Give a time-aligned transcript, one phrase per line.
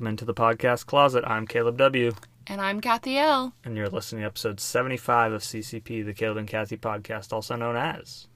[0.00, 1.24] Welcome into the podcast closet.
[1.26, 2.12] I'm Caleb W.
[2.46, 3.52] And I'm Kathy L.
[3.66, 7.76] And you're listening to episode 75 of CCP, the Caleb and Kathy podcast, also known
[7.76, 8.26] as.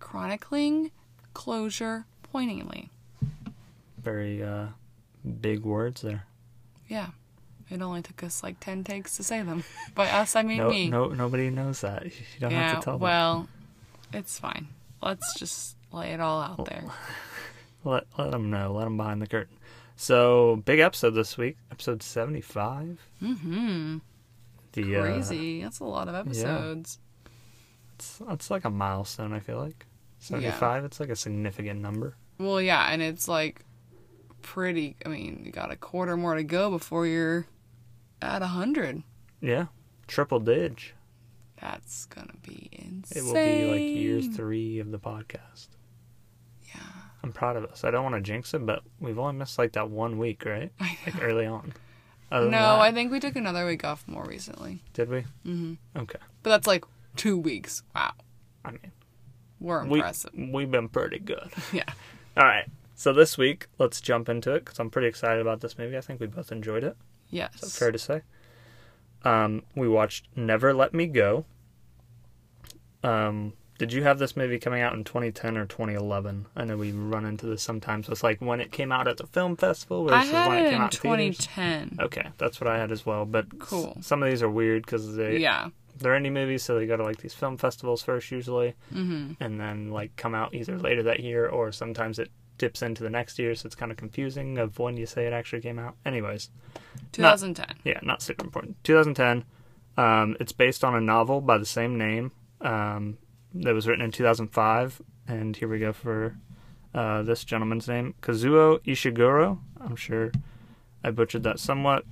[0.00, 0.90] Chronicling
[1.34, 2.88] closure poignantly.
[3.98, 4.68] Very uh,
[5.42, 6.24] big words there.
[6.88, 7.08] Yeah.
[7.68, 9.64] It only took us like 10 takes to say them.
[9.94, 10.88] By us, I mean no, me.
[10.88, 12.06] No, nobody knows that.
[12.06, 13.02] You don't yeah, have to tell them.
[13.02, 13.48] well,
[14.14, 14.68] it's fine.
[15.02, 16.84] Let's just lay it all out there.
[17.84, 18.72] Let, let them know.
[18.72, 19.55] Let them behind the curtain.
[19.96, 21.56] So, big episode this week.
[21.72, 23.00] Episode 75.
[23.22, 23.98] Mm-hmm.
[24.72, 25.62] The, uh, Crazy.
[25.62, 26.98] That's a lot of episodes.
[27.94, 29.86] it's, it's like a milestone, I feel like.
[30.18, 32.16] 75, it's like a significant number.
[32.38, 33.64] Well, yeah, and it's like
[34.42, 34.96] pretty.
[35.04, 37.46] I mean, you got a quarter more to go before you're
[38.20, 39.02] at a 100.
[39.40, 39.66] Yeah.
[40.06, 40.80] Triple dig.
[41.60, 43.22] That's gonna be insane.
[43.22, 45.68] It will be like year three of the podcast.
[47.26, 47.82] I'm proud of us.
[47.82, 50.70] I don't want to jinx it, but we've only missed like that one week, right?
[50.80, 51.72] Like early on.
[52.30, 54.80] Other No, I think we took another week off more recently.
[54.92, 55.24] did we?
[55.42, 56.20] hmm Okay.
[56.44, 56.84] But that's like
[57.16, 57.82] two weeks.
[57.96, 58.12] Wow.
[58.64, 58.92] I mean,
[59.58, 60.30] We're we impressive.
[60.36, 61.50] we've been pretty good.
[61.72, 61.82] Yeah.
[62.36, 62.66] All right.
[62.94, 65.96] So this week, let's jump into it because I'm pretty excited about this movie.
[65.96, 66.96] I think we both enjoyed it.
[67.28, 67.76] Yes.
[67.76, 68.22] Fair to say?
[69.24, 71.44] Um, we watched Never Let Me Go.
[73.02, 76.46] Um, did you have this movie coming out in 2010 or 2011?
[76.56, 78.08] I know we run into this sometimes.
[78.08, 80.64] It's like when it came out at the film festival I had when it it
[80.70, 81.46] came in out in theaters.
[81.46, 81.98] 2010.
[82.06, 83.24] Okay, that's what I had as well.
[83.26, 83.96] But s- Cool.
[84.00, 85.68] some of these are weird because they Yeah.
[85.98, 89.60] they're indie movies, so they go to like these film festivals first usually, hmm and
[89.60, 93.38] then like come out either later that year or sometimes it dips into the next
[93.38, 95.94] year, so it's kind of confusing of when you say it actually came out.
[96.06, 96.48] Anyways,
[97.12, 97.66] 2010.
[97.84, 98.82] yeah, not super important.
[98.84, 99.44] 2010.
[99.98, 103.16] Um, it's based on a novel by the same name um,
[103.62, 106.36] that was written in 2005, and here we go for
[106.94, 109.58] uh, this gentleman's name, Kazuo Ishiguro.
[109.80, 110.32] I'm sure
[111.04, 112.04] I butchered that somewhat.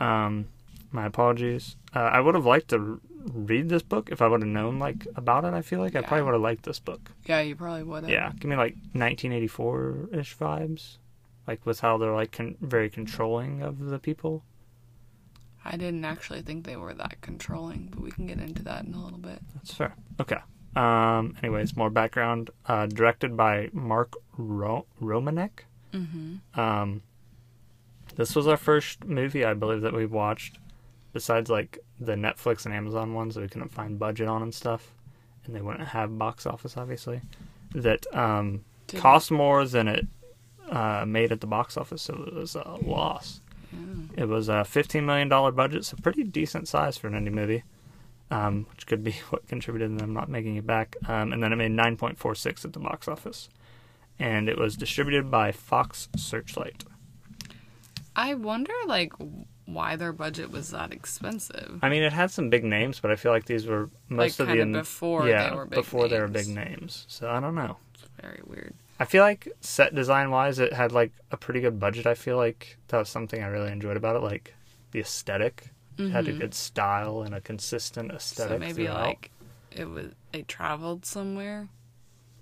[0.00, 0.48] Um,
[0.90, 1.76] my apologies.
[1.94, 3.00] Uh, I would have liked to
[3.32, 5.54] read this book if I would have known like about it.
[5.54, 7.12] I feel like I probably would have liked this book.
[7.26, 8.10] Yeah, you probably would have.
[8.10, 10.98] Yeah, give me like 1984 ish vibes,
[11.46, 14.44] like with how they're like con- very controlling of the people.
[15.64, 18.94] I didn't actually think they were that controlling, but we can get into that in
[18.94, 19.40] a little bit.
[19.54, 19.94] That's fair.
[20.20, 20.38] Okay.
[20.76, 21.36] Um.
[21.42, 22.50] Anyways, more background.
[22.66, 25.50] Uh, directed by Mark Ro- Romanek.
[25.92, 26.58] Mm-hmm.
[26.60, 27.02] Um.
[28.16, 30.58] This was our first movie, I believe, that we watched,
[31.14, 34.92] besides like the Netflix and Amazon ones that we couldn't find budget on and stuff,
[35.46, 37.20] and they wouldn't have box office, obviously.
[37.74, 40.06] That um cost more than it
[40.70, 43.40] uh, made at the box office, so it was a loss.
[43.72, 44.24] Yeah.
[44.24, 47.62] It was a $15 million budget, so pretty decent size for an indie movie,
[48.32, 50.96] um, which could be what contributed to them not making it back.
[51.06, 53.48] Um, and then it made 9.46 at the box office.
[54.18, 56.84] And it was distributed by Fox Searchlight.
[58.14, 59.12] I wonder, like,
[59.64, 61.78] why their budget was that expensive.
[61.82, 64.48] I mean, it had some big names, but I feel like these were most Like,
[64.48, 66.46] of the kinda before yeah they were big before they were names.
[66.46, 67.04] big names.
[67.08, 67.78] So I don't know.
[67.94, 68.74] It's very weird.
[69.00, 72.06] I feel like set design wise, it had like a pretty good budget.
[72.06, 74.22] I feel like that was something I really enjoyed about it.
[74.22, 74.54] Like
[74.90, 76.38] the aesthetic It had a Mhm.
[76.40, 78.52] good style and a consistent aesthetic.
[78.54, 79.00] So maybe throughout.
[79.06, 79.30] like
[79.70, 81.68] it was they traveled somewhere.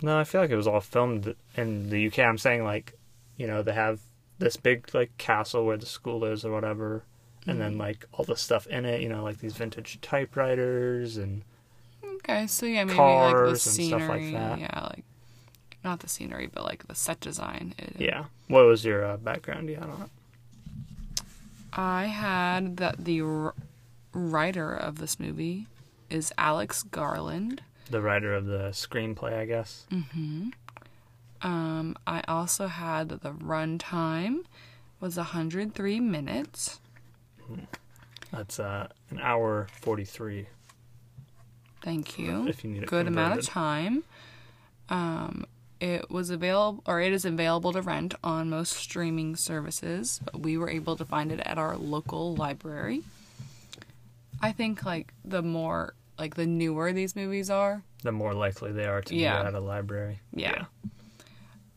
[0.02, 2.20] No, I feel like it was all filmed in the UK.
[2.20, 2.94] I'm saying like,
[3.36, 4.00] you know, they have
[4.38, 7.04] this big like castle where the school is or whatever,
[7.46, 7.80] and then Mhm.
[7.80, 9.00] like all the stuff in it.
[9.02, 11.42] You know, like these vintage typewriters and
[12.02, 13.98] Okay, so yeah, maybe like the scenery.
[14.00, 14.58] stuff like that.
[14.60, 15.04] Yeah, like
[15.84, 17.74] not the scenery, but like the set design.
[17.78, 18.24] It, yeah.
[18.48, 19.68] What was your uh, background?
[19.68, 20.10] Yeah, on it?
[21.72, 23.54] I had that the r-
[24.12, 25.66] writer of this movie
[26.08, 27.62] is Alex Garland.
[27.90, 29.86] The writer of the screenplay, I guess.
[29.90, 30.48] Mm-hmm.
[31.42, 34.40] Um, I also had that the runtime
[35.00, 36.80] was 103 minutes.
[38.32, 40.46] That's uh, an hour forty three.
[41.82, 42.46] Thank you.
[42.46, 44.04] If you need it Good amount of time.
[44.88, 45.46] Um,
[45.80, 50.20] it was available, or it is available to rent on most streaming services.
[50.24, 53.02] But we were able to find it at our local library.
[54.42, 58.84] I think like the more like the newer these movies are, The more likely they
[58.86, 59.40] are to Yeah.
[59.42, 60.20] be at a library.
[60.34, 60.64] Yeah.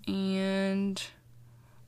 [0.07, 1.01] and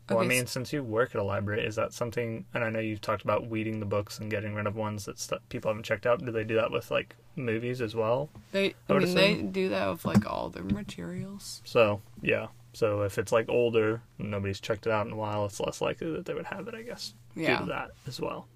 [0.10, 2.46] Well, I Okay, mean, since you work at a library, is that something?
[2.54, 5.18] And I know you've talked about weeding the books and getting rid of ones that
[5.18, 6.24] st- people haven't checked out.
[6.24, 8.30] Do they do that with like movies as well?
[8.52, 11.62] they I I mean they do that with like all their materials.
[11.66, 12.48] So yeah.
[12.74, 15.81] So if it's like older, and nobody's checked it out in a while, it's less
[15.81, 16.75] likely that they would have it.
[16.75, 17.60] I guess due Yeah.
[17.60, 18.48] to that as well.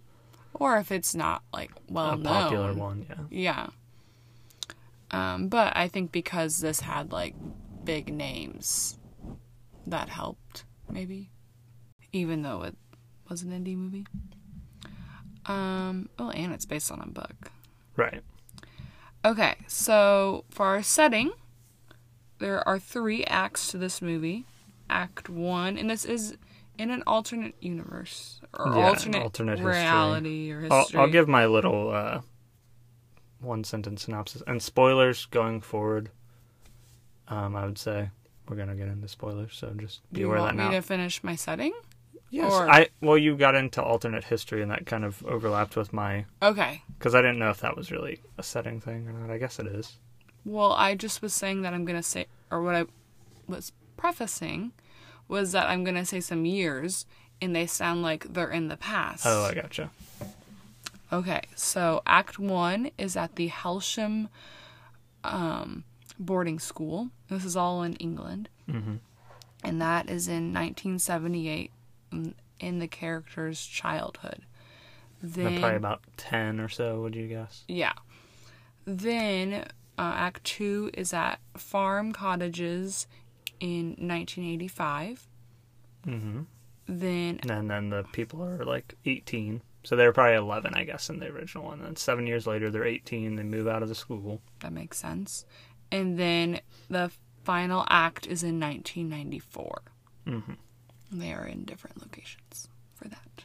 [0.54, 2.24] Or if it's not like well a known.
[2.26, 3.18] popular one, yeah.
[3.32, 3.68] Yeah.
[5.12, 7.34] Um, but I think because this had like
[7.84, 8.98] big names,
[9.88, 11.32] that helped maybe,
[12.12, 12.76] even though it
[13.30, 14.06] was an indie movie.
[15.46, 17.52] Um, oh, and it's based on a book.
[17.96, 18.22] Right.
[19.26, 21.32] Okay, so for our setting,
[22.40, 24.46] there are three acts to this movie.
[24.90, 26.38] Act one, and this is
[26.78, 29.72] in an alternate universe or Yeah, alternate, alternate history.
[29.74, 31.00] reality or I'll, history.
[31.00, 32.22] I'll give my little uh,
[33.40, 36.10] one sentence synopsis and spoilers going forward.
[37.28, 38.10] Um, I would say
[38.48, 40.70] we're gonna get into spoilers, so just Do be you aware of want that me
[40.70, 40.76] now.
[40.78, 41.74] to finish my setting?
[42.32, 45.92] Yes, or- I well, you got into alternate history, and that kind of overlapped with
[45.94, 46.84] my Okay.
[46.98, 49.30] because I didn't know if that was really a setting thing or not.
[49.32, 49.98] I guess it is.
[50.46, 52.86] Well, I just was saying that I'm gonna say, or what I
[53.48, 54.72] was prefacing
[55.28, 57.06] was that I'm gonna say some years,
[57.42, 59.26] and they sound like they're in the past.
[59.26, 59.90] Oh, I gotcha.
[61.12, 64.30] Okay, so Act One is at the Hailsham
[65.24, 65.84] um,
[66.20, 67.10] boarding school.
[67.30, 68.96] This is all in England, hmm
[69.64, 71.72] and that is in 1978
[72.12, 74.46] in, the character's childhood.
[75.22, 77.02] Then, Probably about ten or so.
[77.02, 77.64] Would you guess?
[77.68, 77.94] yeah.
[78.86, 79.66] Then
[79.98, 83.06] uh, Act Two is at farm cottages
[83.60, 85.28] in 1985.
[86.06, 86.42] hmm
[86.88, 91.10] Then And then the people are like eighteen, so they were probably eleven, I guess,
[91.10, 91.80] in the original one.
[91.80, 93.36] And then seven years later, they're eighteen.
[93.36, 94.42] They move out of the school.
[94.62, 95.46] that makes sense.
[95.92, 97.12] And then the
[97.44, 99.82] final act is in 1994.
[100.26, 100.40] hmm
[101.12, 103.44] They are in different locations for that.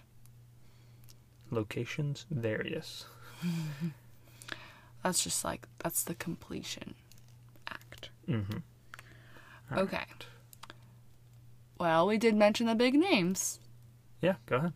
[1.50, 3.06] Locations various.
[5.02, 6.94] That's just like that's the completion
[7.68, 8.08] act.
[8.26, 8.40] hmm
[9.72, 10.04] Okay.
[11.78, 13.58] Well, we did mention the big names.
[14.22, 14.72] Yeah, go ahead.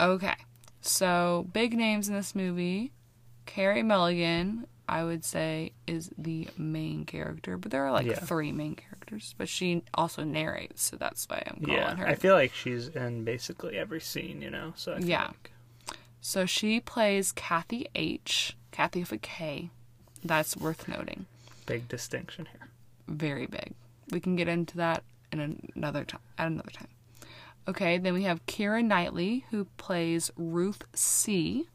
[0.00, 0.34] Okay.
[0.80, 2.92] So, big names in this movie.
[3.46, 8.14] Carey Mulligan, I would say, is the main character, but there are like Yeah.
[8.16, 12.06] three main characters, but she also narrates, so that's why I'm calling Yeah, her.
[12.08, 14.72] I feel like she's in basically every scene, you know.
[14.76, 15.28] So Yeah.
[15.28, 15.52] like-
[16.20, 18.56] So she plays Kathy H.
[18.70, 19.70] Kathy with a K.
[20.24, 21.26] That's worth noting.
[21.66, 22.68] big distinction here.
[23.08, 23.74] Very big.
[24.10, 25.40] We can get into that in
[25.74, 26.20] another time.
[26.36, 26.88] At another time.
[27.68, 31.68] Okay, then we have Keira Knightley who plays Ruth C.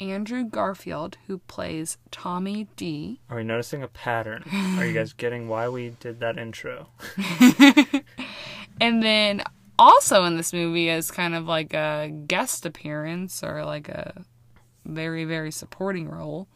[0.00, 3.20] Andrew Garfield who plays Tommy D.
[3.28, 4.44] Are we noticing a pattern?
[4.78, 6.88] Are you guys getting why we did that intro?
[8.80, 9.42] And then
[9.76, 14.22] also in this movie as kind of like a guest appearance or like a
[14.84, 16.46] very very supporting role,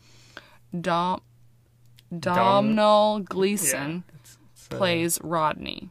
[0.81, 1.21] Dom
[2.17, 5.91] Domhnall Gleeson it's- it's, uh, plays Rodney.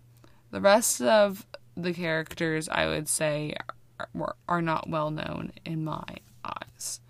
[0.52, 1.46] The rest of
[1.76, 3.56] the characters, I would say,
[4.00, 6.04] are, are not well known in my
[6.46, 7.02] eyes.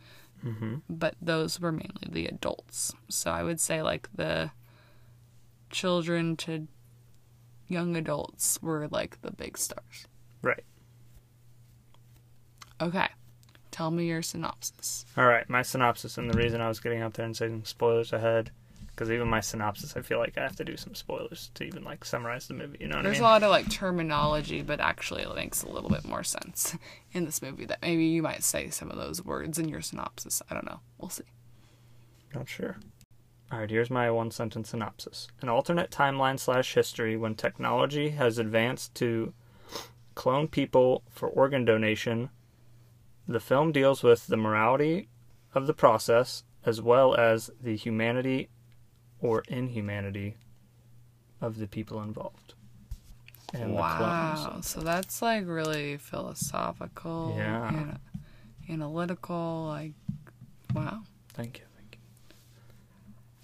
[0.43, 0.81] Mhm.
[0.89, 2.93] But those were mainly the adults.
[3.09, 4.51] So I would say, like, the
[5.69, 6.67] children to
[7.67, 10.07] young adults were, like, the big stars.
[10.41, 10.63] Right.
[12.81, 13.07] Okay.
[13.71, 15.05] Tell me your synopsis.
[15.15, 18.11] All right, my synopsis and the reason I was getting up there and saying spoilers
[18.11, 18.51] ahead,
[18.95, 21.83] because even my synopsis, I feel like I have to do some spoilers to even
[21.83, 22.77] like summarize the movie.
[22.79, 23.27] You know what There's I mean?
[23.27, 26.75] A lot of, like, terminology, but actually it makes a little bit more sense
[27.13, 30.41] in this movie that maybe you might say some of those words in your synopsis.
[30.49, 30.79] I don't know.
[30.97, 31.23] We'll see.
[32.35, 32.77] Not sure.
[33.51, 35.27] All right, here's my one sentence synopsis.
[35.41, 39.33] An alternate timeline slash history when technology has advanced to
[40.15, 42.29] clone people for organ donation.
[43.27, 45.09] The film deals with the morality
[45.53, 48.49] of the process as well as the humanity
[49.21, 50.35] or inhumanity
[51.39, 52.53] of the people involved.
[53.53, 54.35] And the wow.
[54.37, 54.67] clones.
[54.67, 57.67] So that's like really philosophical, Yeah.
[57.67, 57.99] and
[58.69, 59.65] analytical.
[59.67, 59.91] Like,
[60.73, 61.01] wow.
[61.33, 61.65] Thank you.
[61.77, 61.99] Thank you.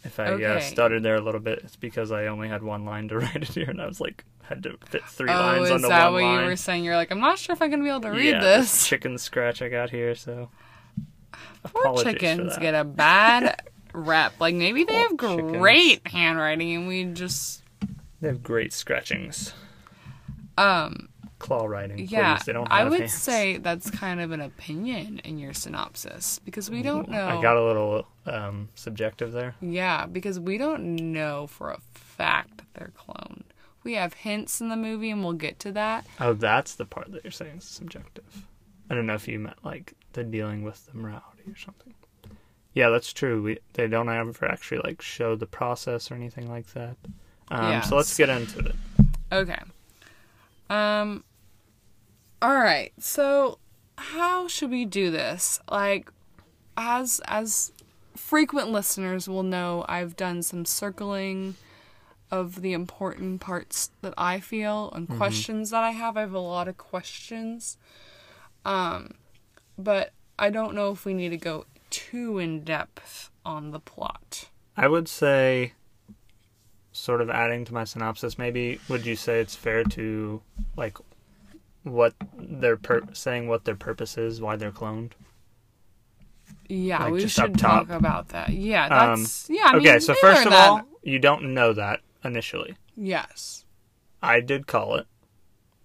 [0.06, 3.10] If I uh, stuttered there a little bit, it's because I only had one line
[3.10, 5.72] to write it here, and I was like, had to fit three oh, lines onto
[5.72, 5.78] one line.
[5.80, 6.40] is onto that what line.
[6.40, 6.84] you were saying?
[6.86, 8.88] You're like, I'm not sure if I'm gonna be able to read yeah, this.
[8.88, 10.50] chicken scratch I got here, so
[11.64, 13.62] Poor apologies chickens get a bad
[13.98, 14.34] rep.
[14.40, 15.52] Like maybe they have chickens.
[15.58, 17.64] great handwriting, and we just
[18.22, 19.54] They have great scratchings,
[20.58, 22.00] um claw writing.
[22.10, 22.40] yeah.
[22.44, 23.14] They don't I would hands.
[23.14, 27.28] say that's kind of an opinion in your synopsis because we don't know.
[27.28, 29.54] I got a little um, subjective there.
[29.62, 33.44] Yeah, because we don't know for a fact that they're cloned.
[33.84, 36.08] We have hints in the movie, and we'll get to that.
[36.20, 38.48] Oh, that's the part that you're saying is subjective.
[38.90, 41.94] I don't know if you meant like the dealing with the morality or something.
[42.78, 43.42] Yeah, that's true.
[43.42, 46.96] We they don't ever actually like show the process or anything like that.
[47.50, 48.76] Um, Yeah, so let's get into it.
[49.32, 49.58] Okay.
[50.70, 51.24] Um.
[52.40, 52.92] All right.
[53.00, 53.58] So,
[53.98, 55.60] how should we do this?
[55.72, 56.12] Like,
[56.78, 57.72] as as
[58.16, 61.56] frequent listeners will know, I've done some circling
[62.30, 65.18] of the important parts that I feel and Mm-hmm.
[65.18, 66.16] questions that I have.
[66.16, 67.78] I have a lot of questions.
[68.66, 69.16] Um,
[69.80, 71.66] but I don't know if we need to go
[71.98, 74.50] too in depth on the plot.
[74.76, 75.74] I would say,
[76.92, 80.42] sort of adding to my synopsis, maybe would you say it's fair to
[80.76, 80.98] like
[81.84, 85.12] what their pur- saying what their purpose is, why they're cloned?
[86.70, 88.50] Yeah, Like, we just should talk about that.
[88.50, 89.64] Yeah, Um, that's yeah.
[89.74, 92.76] I okay, mean, so first of all, you don't know that initially.
[92.96, 93.64] yes,
[94.22, 95.08] I did call it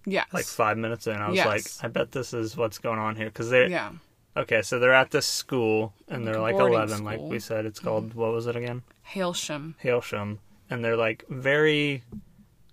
[0.05, 1.15] yes, like five minutes in.
[1.15, 1.45] I was Yes.
[1.45, 3.67] like, I bet this is what's going on here because they.
[3.69, 3.91] yeah,
[4.35, 7.29] Okay, so they're at this school and they're like Boarding eleven, like school.
[7.29, 7.65] we said.
[7.65, 8.19] It's called mm-hmm.
[8.19, 8.81] what was it again?
[9.07, 9.75] Hailsham.
[9.83, 12.03] Hailsham, and they're like very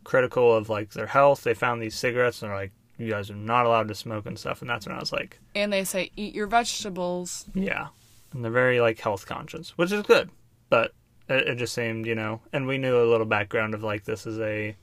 [0.04, 1.42] critical of like their health.
[1.44, 4.38] They found these cigarettes and they're like, "You guys are not allowed to smoke and
[4.38, 7.44] stuff." And that's when I was like, And they say, eat your vegetables.
[7.54, 7.88] "Yeah,"
[8.32, 10.30] and they're very like health conscious, which is good.
[10.70, 10.92] But
[11.28, 14.26] it, it just seemed, you know, and we knew a little background of like this
[14.26, 14.76] is a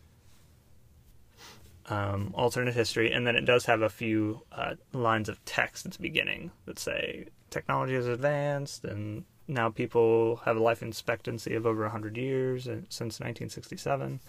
[1.89, 5.94] um, alternate history, and then it does have a few uh, lines of text at
[5.94, 11.65] the beginning that say technology has advanced and now people have a life expectancy of
[11.65, 14.20] over 100 years since 1967.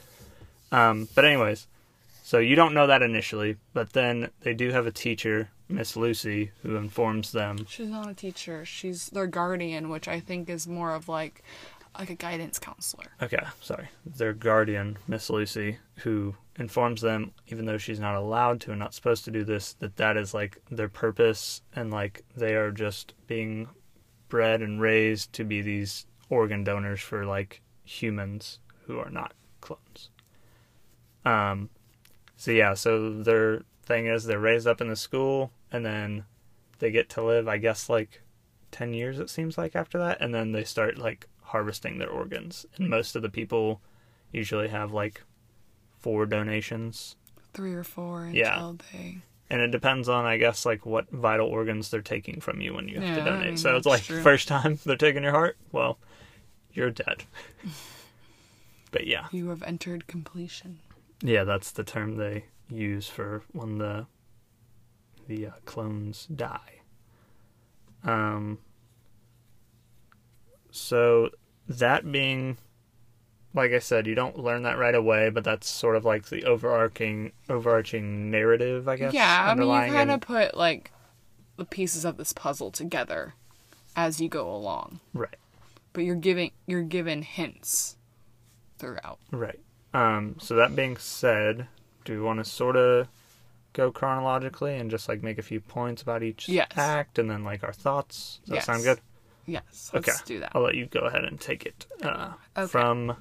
[0.70, 1.66] Um, but anyways,
[2.22, 6.52] so you don't know that initially, but then they do have a teacher, Miss Lucy,
[6.62, 7.66] who informs them.
[7.66, 8.64] She's not a teacher.
[8.64, 11.42] She's their guardian, which I think is more of like
[11.98, 13.06] like a guidance counselor.
[13.20, 18.70] Okay, sorry, their guardian, Miss Lucy, who informs them, even though she's not allowed to
[18.70, 22.54] and not supposed to do this, that that is like their purpose, and like they
[22.54, 23.68] are just being
[24.28, 30.10] bred and raised to be these organ donors for like humans who are not clones.
[31.24, 31.70] Um,
[32.36, 36.24] so yeah, so their thing is they're raised up in the school, and then
[36.78, 38.22] they get to live, I guess, like
[38.70, 39.18] ten years.
[39.18, 42.64] It seems like after that, and then they start like harvesting their organs.
[42.76, 43.80] And most of the people
[44.32, 45.22] usually have like
[45.98, 47.16] four donations,
[47.54, 48.72] Three or four until Yeah.
[48.92, 49.18] they.
[49.50, 52.86] and it depends on, I guess, like what vital organs they're taking from you when
[52.88, 53.46] you have Yeah, to I donate.
[53.48, 54.22] mean, so it's like true.
[54.22, 55.98] first time they're taking your heart, well,
[56.72, 57.24] you're dead.
[58.90, 60.80] but yeah, You have entered completion.
[61.22, 64.06] yeah, that's the term they use for when the
[65.26, 66.80] the uh, clones die.
[68.04, 68.58] Um.
[70.78, 71.30] So
[71.68, 72.56] that being,
[73.54, 76.44] like I said, you don't learn that right away, but that's sort of like the
[76.44, 79.14] overarching overarching narrative, I guess.
[79.14, 80.92] yeah, I mean, you kind of put like
[81.56, 83.34] the pieces of this puzzle together
[83.96, 85.34] as you go along, right,
[85.92, 87.96] but you're giving you're given hints
[88.78, 89.18] throughout.
[89.32, 89.58] right.
[89.92, 90.36] Um.
[90.38, 91.66] So that being said,
[92.04, 93.08] do we want to sort of
[93.72, 96.68] go chronologically and just like make a few points about each Yes.
[96.76, 98.38] act, and then like our thoughts?
[98.42, 98.64] Does that Yes.
[98.66, 99.00] sound good?
[99.48, 100.18] Yes, let's Okay.
[100.26, 100.52] do that.
[100.54, 102.66] I'll let you go ahead and take it uh, Okay.
[102.70, 103.16] from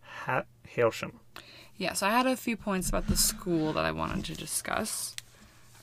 [0.00, 0.44] ha-
[0.76, 1.12] Hailsham.
[1.76, 5.14] Yeah, so I had a few points about the school that I wanted to discuss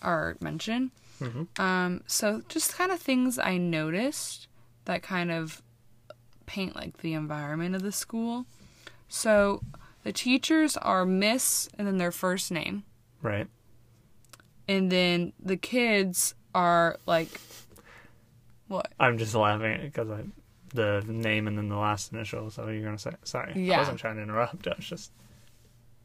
[0.04, 0.92] or mention.
[1.20, 1.58] Mhm.
[1.60, 4.48] Um, so just kind of things I noticed
[4.86, 5.62] that kind of
[6.46, 8.46] paint like the environment of the school.
[9.08, 9.62] So
[10.04, 12.84] the teachers are Miss and then their first name,
[13.22, 13.48] Right.
[14.68, 17.30] and then the kids are like
[18.72, 18.92] what?
[19.00, 20.24] I'm just laughing because I
[20.74, 22.50] the name and then the last initial.
[22.50, 23.54] So you're gonna say sorry.
[23.56, 23.75] Yeah.
[23.75, 24.68] I wasn't trying to interrupt.
[24.68, 25.12] I was just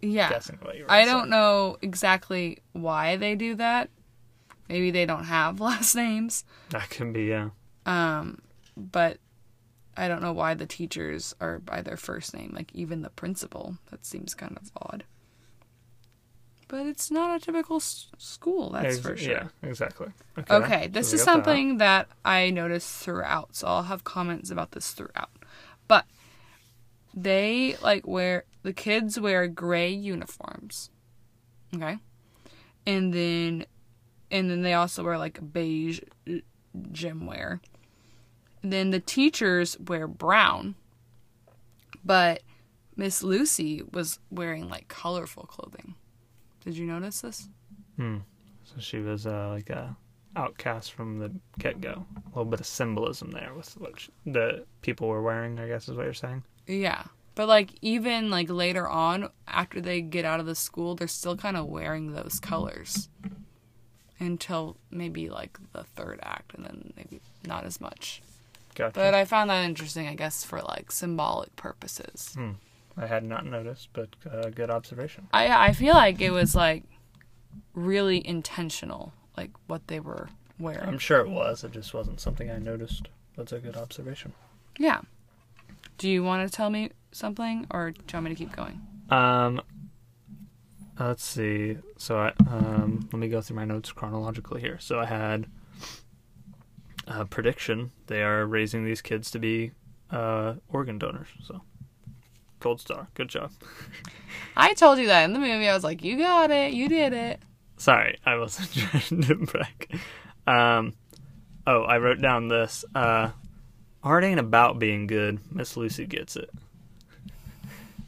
[0.01, 0.29] Yeah.
[0.29, 0.91] guessing what you were.
[0.91, 3.91] I gonna don't know exactly why they do that.
[4.69, 6.45] Maybe they don't have last names.
[6.71, 7.51] That can be yeah.
[7.87, 8.41] Um,
[8.77, 9.19] but
[9.97, 13.79] I don't know why the teachers are by their first name, like even the principal.
[13.91, 15.05] That seems kind of odd.
[16.69, 19.33] But it's not a typical s- school, that's Ex- for sure.
[19.33, 19.49] Yeah.
[19.63, 20.09] Exactly.
[20.51, 21.33] Okay, this so is got that.
[21.45, 22.09] something that.
[22.25, 25.31] I noticed throughout, so I'll have comments about this throughout.
[25.87, 26.07] But
[27.15, 30.91] they like wear the kids wear gray uniforms.
[31.75, 31.99] Okay?
[32.85, 33.67] And then
[34.31, 36.39] and then they also wear like beige uh,
[36.91, 37.61] gym wear.
[38.63, 40.75] And then the teachers wear brown.
[42.05, 42.43] But
[42.97, 45.95] Miss Lucy was wearing like colorful clothing.
[46.67, 47.49] Did you notice this?
[47.97, 48.19] Hmm.
[48.65, 49.97] So she was uh, like a
[50.35, 51.31] outcast from the
[51.61, 52.05] get go.
[52.17, 55.61] A little bit of symbolism there with what sh- the people were wearing.
[55.61, 56.43] I guess is what you're saying.
[56.67, 57.05] Yeah.
[57.37, 61.37] But like even like later on after they get out of the school, they're still
[61.37, 63.09] kind of wearing those colors
[64.19, 68.23] until maybe like the third act and then maybe not as much.
[68.75, 68.93] Gotcha.
[68.95, 72.33] But I found that interesting, I guess for like symbolic purposes.
[72.35, 72.53] Hmm.
[72.97, 75.29] I had not noticed, but uh, good observation.
[75.33, 76.85] I I feel like it was like
[77.75, 80.89] really intentional like what they were wearing.
[80.89, 81.63] I'm sure it was.
[81.65, 83.09] It just wasn't something I noticed.
[83.37, 84.33] That's a good observation.
[84.79, 85.01] Yeah.
[85.99, 88.81] Do you want to tell me something, or do you want me to keep going?
[89.11, 89.63] Um,
[90.99, 91.79] let's see.
[91.97, 94.79] So I um, let me go through my notes chronologically here.
[94.79, 95.47] So I had
[97.07, 97.93] a prediction.
[98.07, 99.73] They are raising these kids to be
[100.11, 101.29] uh, organ donors.
[101.43, 101.63] So
[102.67, 103.07] gold star.
[103.15, 103.53] Good job.
[104.57, 105.69] I told you that in the movie.
[105.69, 106.73] I was like, "You got it.
[106.73, 107.41] You did it."
[107.77, 108.73] Sorry, I wasn't
[109.09, 110.01] trying to brag.
[110.49, 110.95] Um,
[111.67, 112.85] oh, I wrote down this.
[112.95, 113.31] Uh,
[114.03, 115.39] art ain't about being good.
[115.55, 116.51] Miss Lucy gets it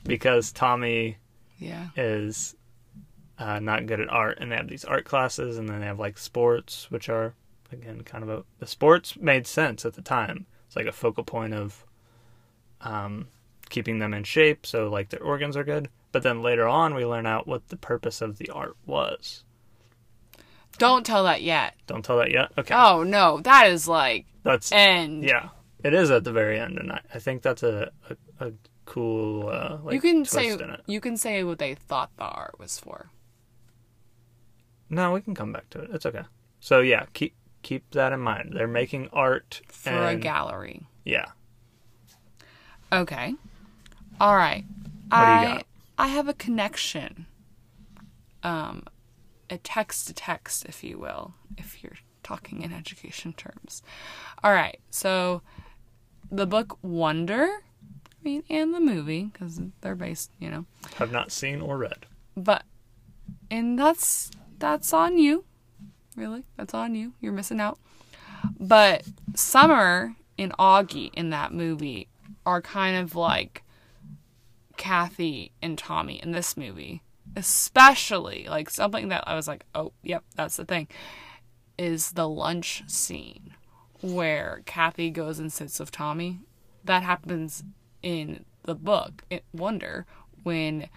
[0.05, 1.19] because Tommy
[1.59, 1.88] Yeah.
[1.97, 2.57] is
[3.38, 6.00] uh, not good at art, and they have these art classes, and then they have
[6.00, 7.35] like sports, which are
[7.71, 10.47] again kind of a the sports made sense at the time.
[10.67, 11.85] It's like a focal point of
[12.81, 13.29] um,
[13.69, 15.89] keeping them in shape, so like their organs are good.
[16.13, 19.45] But then later on, we learn out what the purpose of the art was.
[20.79, 21.75] Don't tell that yet.
[21.87, 22.53] Don't tell that yet.
[22.57, 25.25] Okay, Oh no, that is like that's end.
[25.25, 25.49] yeah.
[25.85, 27.91] It is at the very end, and I, I think that's a
[28.41, 28.53] a, a
[28.85, 30.57] cool uh, like you can say
[30.87, 33.11] you can say what they thought the art was for.
[34.91, 35.91] No, we can come back to it.
[35.93, 36.23] It's okay.
[36.61, 38.53] So yeah, keep keep that in mind.
[38.55, 40.87] They're making art For a gallery.
[41.05, 41.27] yeah.
[42.93, 43.35] Okay.
[44.21, 44.65] All right.
[45.09, 45.67] What do you I got?
[45.99, 47.27] I have a connection.
[48.43, 48.85] Um
[49.51, 53.83] a text to text, if you will, if you're talking in education terms.
[54.45, 54.79] All right.
[54.91, 55.43] So
[56.31, 60.67] the book Wonder, I mean, and the movie cuz they're based, you know.
[60.97, 62.07] Have not seen or read.
[62.37, 62.65] But
[63.51, 65.45] and that's that's on you.
[66.17, 66.45] Really?
[66.57, 67.13] That's on you.
[67.21, 67.79] You're missing out.
[68.59, 72.09] But Summer and Augie in that movie
[72.45, 73.63] are kind of like
[74.79, 77.03] Kathy and Tommy in this movie.
[77.37, 80.88] Especially like something that I was like, "Oh, yep, that's the thing."
[81.77, 83.55] Is the lunch scene
[84.01, 86.41] where Kathy goes and sits with Tommy.
[86.85, 87.64] That happens
[88.03, 90.07] in the book, it Wonder,
[90.43, 90.88] when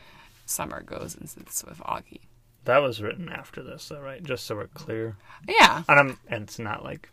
[0.45, 2.21] Summer goes and sits with Augie.
[2.65, 4.23] That was written after this, though, right?
[4.23, 5.17] Just so we're clear.
[5.47, 5.83] Yeah.
[5.89, 7.09] And I'm and it's not like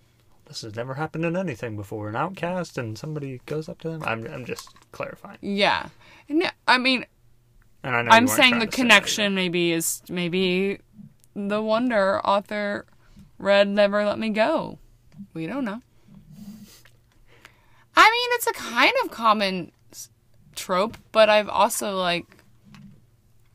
[0.48, 2.08] this has never happened in anything before.
[2.08, 4.02] An outcast and somebody goes up to them.
[4.04, 5.38] I'm I'm just clarifying.
[5.42, 5.88] Yeah.
[6.28, 7.04] And I mean,
[7.84, 10.80] And I know I'm saying the to say connection maybe is maybe
[11.36, 12.86] the Wonder author
[13.38, 14.78] read Never Let Me Go.
[15.34, 15.82] We don't know.
[17.96, 19.72] I mean, it's a kind of common
[20.56, 22.26] trope, but I've also like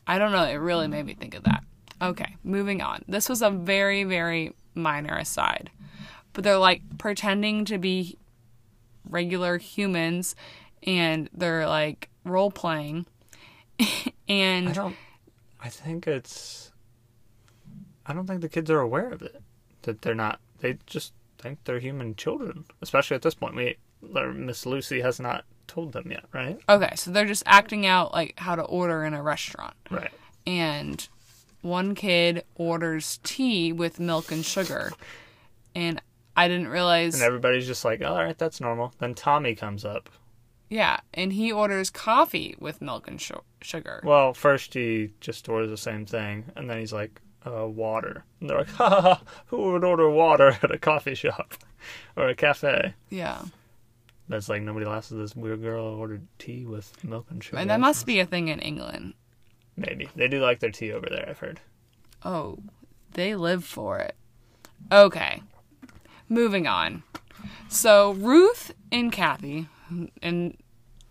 [0.05, 1.63] I don't know, it really made me think of that.
[2.01, 3.03] Okay, moving on.
[3.07, 5.71] This was a very very minor aside.
[6.33, 8.17] But they're like pretending to be
[9.07, 10.35] regular humans
[10.83, 13.05] and they're like role playing
[14.27, 14.95] and I don't.
[15.61, 16.71] I think it's.
[18.05, 19.41] I don't think the kids are aware of it.
[19.83, 20.39] That they're not.
[20.59, 22.65] They just think they're human children.
[22.81, 26.59] Especially at this point, we Miss Lucy has not told them yet, right?
[26.67, 30.11] okay so they're just acting out like how to order in a restaurant Right.
[30.45, 31.07] and
[31.61, 34.91] one kid orders tea with milk and sugar
[35.73, 36.01] and
[36.35, 38.93] i didn't realize And everybody's just like, all right, that's normal.
[38.99, 40.09] Then Tommy comes up.
[40.69, 45.69] yeah and he orders coffee with milk and su- sugar Well, first he just orders
[45.69, 48.23] the same thing, and then he's like, uh, water.
[48.39, 51.55] And they're like, ha ha ha, who would order water at a coffee shop
[52.15, 52.93] or a cafe?
[53.09, 53.41] yeah
[54.29, 57.57] That's like nobody laughs at this weird girl ordered tea with milk and sugar.
[57.57, 59.13] and that must be a thing in england
[59.75, 60.07] Maybe.
[60.15, 61.59] They do like their tea over there, I've heard.
[62.23, 62.59] Oh,
[63.13, 64.15] they live for it.
[64.91, 65.41] Okay.
[66.29, 67.03] Moving on.
[67.67, 69.67] So, Ruth and Kathy,
[70.21, 70.57] and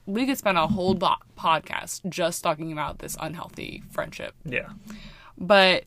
[0.06, 4.34] we could spend a whole bo- podcast just talking about this unhealthy friendship.
[4.44, 4.70] Yeah.
[5.36, 5.84] But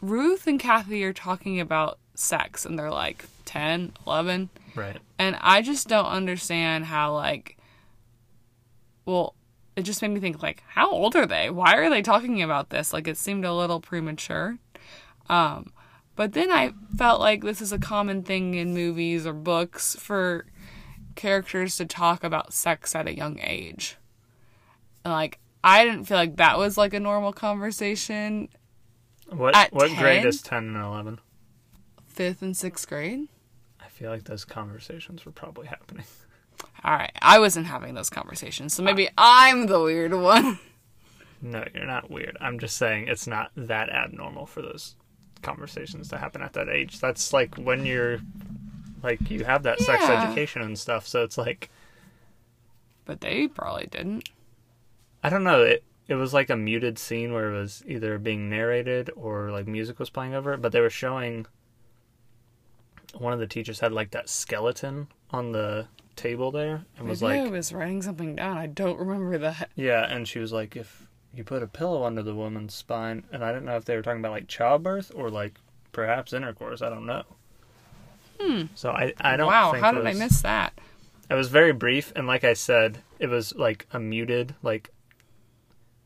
[0.00, 4.50] Ruth and Kathy are talking about sex, and they're like 10, 11.
[4.74, 4.98] Right.
[5.18, 7.56] And I just don't understand how, like,
[9.04, 9.34] well,
[9.76, 11.50] it just made me think, like, how old are they?
[11.50, 12.92] Why are they talking about this?
[12.92, 14.58] Like, it seemed a little premature.
[15.28, 15.72] Um,
[16.16, 20.46] but then I felt like this is a common thing in movies or books for
[21.14, 23.96] characters to talk about sex at a young age.
[25.04, 28.48] And, like, I didn't feel like that was like a normal conversation
[29.30, 31.20] What At what grade is 10 and 11?
[32.06, 33.28] fifth and sixth grade.
[33.80, 36.06] I feel like those conversations were probably happening.
[36.84, 39.48] All right, I wasn't having those conversations, so maybe ah.
[39.48, 40.58] I'm the weird one.
[41.42, 42.36] No, you're not weird.
[42.40, 44.94] I'm just saying it's not that abnormal for those
[45.42, 47.00] conversations to happen at that age.
[47.00, 48.20] That's like when you're
[49.02, 51.70] like you have that sex education and stuff, so it's like
[53.04, 54.28] But they probably didn't.
[55.22, 55.62] I don't know.
[55.62, 59.66] It it was like a muted scene where it was either being narrated or like
[59.66, 61.46] music was playing over it, but they were showing
[63.18, 67.38] one of the teachers had like that skeleton on the table there and was Maybe
[67.40, 68.56] I like, was writing something down.
[68.56, 69.70] I don't remember that.
[69.74, 73.44] yeah, and she was like, if you put a pillow under the woman's spine, and
[73.44, 75.58] I didn't know if they were talking about like childbirth or like
[75.92, 76.82] perhaps intercourse.
[76.82, 77.24] I don't know.
[78.40, 78.62] Hmm.
[78.74, 79.46] So I I don't.
[79.46, 80.78] Wow, how did I miss that?
[81.30, 84.90] It was very brief, and like I said, it was like a muted, like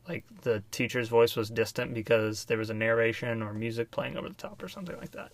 [0.07, 4.27] like the teacher's voice was distant because there was a narration or music playing over
[4.27, 5.31] the top or something like that.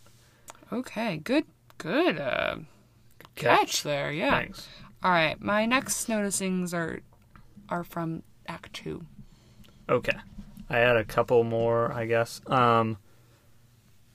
[0.72, 1.46] Okay, good,
[1.78, 2.58] good uh,
[3.36, 4.12] catch there.
[4.12, 4.32] Yeah.
[4.32, 4.68] Thanks.
[5.04, 7.02] All right, my next noticings are
[7.70, 9.06] are from Act Two.
[9.90, 10.18] Okay.
[10.70, 12.42] I had a couple more, I guess.
[12.48, 12.98] Um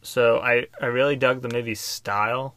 [0.02, 2.54] so I I really dug the movie's style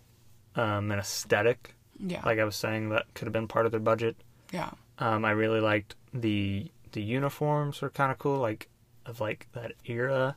[0.56, 1.76] um and aesthetic.
[2.00, 2.22] Yeah.
[2.26, 4.18] Like I was saying that could have been part of their budget.
[4.52, 4.72] yeah.
[5.00, 8.70] Um I really liked the the uniforms were kind of cool like
[9.06, 10.36] of like that era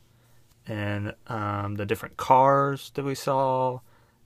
[0.67, 3.81] and um the different cars that we saw,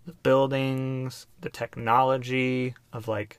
[0.06, 3.38] the buildings, the technology of like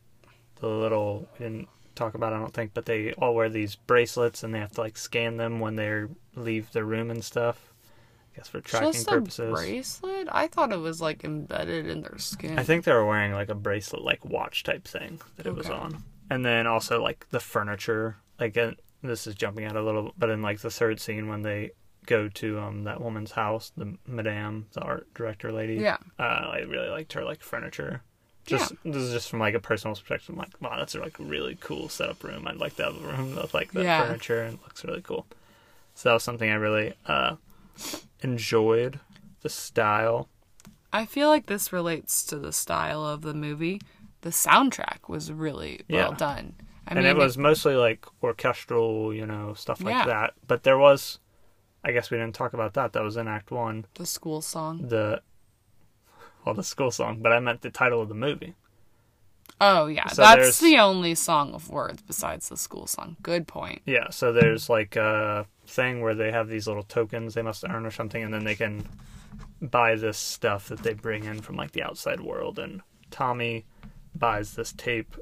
[0.62, 4.44] the little we didn't talk about I don't think, but they all wear these bracelets
[4.44, 7.74] and they have to like scan them when they leave their room and stuff.
[8.34, 9.52] I guess for tracking Just purposes.
[9.54, 10.28] bracelet?
[10.32, 12.58] I thought it was like embedded in their skin.
[12.58, 15.68] I think they were wearing like a bracelet like watch type thing that it was
[15.68, 15.76] Okay.
[15.76, 16.04] on.
[16.30, 18.18] And then also like the furniture.
[18.40, 18.72] Like uh,
[19.04, 21.72] this is jumping out a little but in like the third scene when they
[22.08, 25.76] go to um that woman's house, the madame, the art director lady.
[25.76, 25.98] Yeah.
[26.18, 28.02] Uh, I really liked her like furniture.
[28.46, 30.30] Just this is just from like a personal perspective.
[30.30, 32.48] I'm like, wow, that's a like really cool setup room.
[32.48, 34.06] I'd like to have a room with like that Yeah.
[34.06, 35.26] furniture and it looks really cool.
[35.96, 37.36] So that was something I really uh
[38.22, 39.00] enjoyed.
[39.42, 40.30] The style.
[40.92, 43.82] I feel like this relates to the style of the movie.
[44.22, 46.18] The soundtrack was really well Yeah.
[46.18, 46.56] done.
[46.88, 50.06] I and mean, it was mostly like orchestral, you know, stuff like Yeah.
[50.06, 50.34] that.
[50.48, 51.20] But there was,
[51.84, 52.94] I guess we didn't talk about that.
[52.94, 53.86] That was in Act One.
[53.96, 54.88] the school song.
[54.88, 55.22] The,
[56.46, 58.56] well, the school song, but I meant the title of the movie.
[59.62, 63.16] Oh yeah, So that's the only song of words besides the school song.
[63.22, 63.82] Good point.
[63.86, 67.86] Yeah, so there's like a thing where they have these little tokens they must earn
[67.86, 68.88] or something, and then they can
[69.62, 72.60] buy this stuff that they bring in from like the outside world.
[72.60, 73.66] And Tommy
[74.16, 75.16] buys this tape.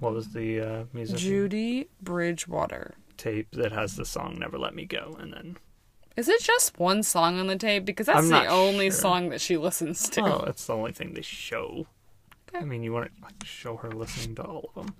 [0.00, 2.94] What was the uh, music Judy Bridgewater.
[3.16, 5.16] tape that has the song "Never Let Me Go"?
[5.18, 5.56] And then
[6.16, 7.84] Is it just one song on the tape?
[7.84, 8.98] Because that's I'm the not only sure.
[8.98, 10.22] song that she listens to.
[10.22, 11.86] oh, that's the only thing they show.
[12.54, 14.94] I mean, you want to like show her listening to all of them,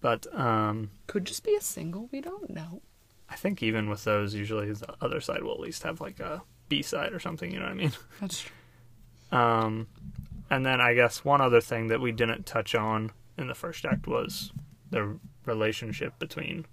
[0.00, 2.08] but um, Could just be a single.
[2.10, 2.80] We don't know.
[3.28, 6.42] I think even with those, usually the other side will at least have like a
[6.68, 7.50] B side or something.
[7.50, 7.92] You know what I mean?
[8.20, 9.38] That's true.
[9.38, 9.86] Um,
[10.50, 13.84] and then I guess one other thing that we didn't touch on in the first
[13.84, 14.52] act was
[14.90, 16.66] the relationship between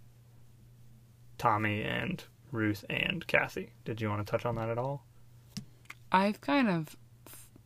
[1.37, 3.71] Tommy and Ruth and Kathy.
[3.85, 5.05] Did you want to touch on that at all?
[6.11, 6.95] I've kind of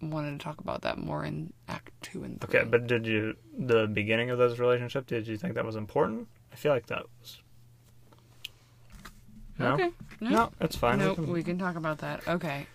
[0.02, 2.60] wanted to talk about that more in Act Two and Three.
[2.60, 5.08] Okay, but did you the beginning of those relationship?
[5.08, 6.28] Did you think that was important?
[6.52, 7.40] I feel like that was.
[9.60, 9.90] No, Okay.
[10.20, 10.30] No.
[10.30, 11.00] no, it's fine.
[11.00, 12.28] Nope, we can- we can talk about that.
[12.28, 12.68] Okay.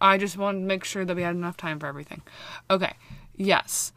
[0.00, 2.22] I just wanted to make sure that we had enough time for everything.
[2.70, 2.94] Okay.
[3.36, 3.92] Yes.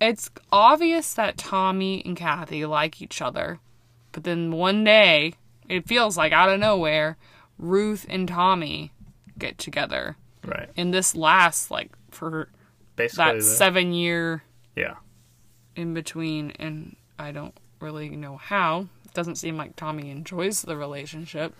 [0.00, 3.58] It's obvious that Tommy and Kathy like each other,
[4.12, 5.34] but then one day,
[5.68, 7.16] it feels like out of nowhere,
[7.58, 8.92] Ruth and Tommy
[9.38, 10.16] get together.
[10.44, 10.68] right.
[10.76, 12.48] And this lasts like for
[12.96, 14.42] Basically, that the- seven year
[14.76, 14.94] yeah.
[15.76, 18.88] in between, and I don't really know how.
[19.04, 21.54] It doesn't seem like Tommy enjoys the relationship.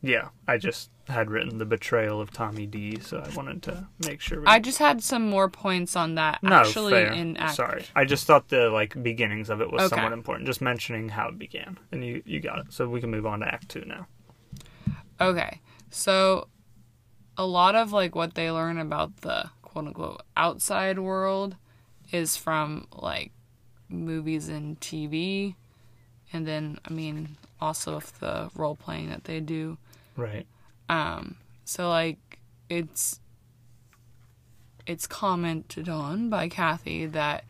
[0.00, 4.20] Yeah, I just had written the betrayal of Tommy D, so I wanted to make
[4.20, 4.40] sure.
[4.40, 4.46] We...
[4.46, 7.12] I just had some more points on that no, actually fair.
[7.12, 7.56] in act.
[7.56, 9.96] Sorry, I just thought the like beginnings of it was Okay.
[9.96, 10.46] somewhat important.
[10.46, 12.66] Just mentioning how it began, and you you got it.
[12.70, 14.06] So we can move on to Act Two now.
[15.20, 15.60] Okay.
[15.90, 16.48] So
[17.36, 21.56] a lot of like what they learn about the quote unquote outside world
[22.12, 23.32] is from like
[23.88, 25.54] movies and TV
[26.32, 29.78] and then I mean also of the role playing that they do.
[30.16, 30.46] Right.
[30.88, 33.20] Um so like it's
[34.86, 37.44] it's commented on by Kathy that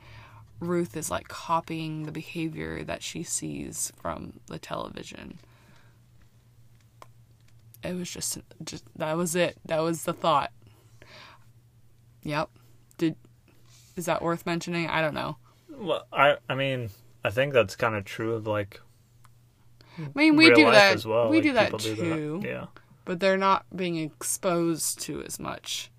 [0.61, 5.39] Ruth is like copying the behavior that she sees from the television.
[7.85, 9.57] It was just just that was it.
[9.65, 10.51] That was the thought.
[12.25, 12.51] Yep.
[12.99, 13.15] Did
[13.97, 14.89] is that worth mentioning?
[14.89, 15.37] I don't know.
[15.71, 16.91] Well, I I mean
[17.25, 18.81] I think that's kind of true of like
[19.97, 20.95] I mean, we do that.
[20.95, 21.29] as well.
[21.29, 22.43] We like, do that too.
[22.45, 22.67] Yeah.
[23.09, 25.91] But they're not being exposed to as much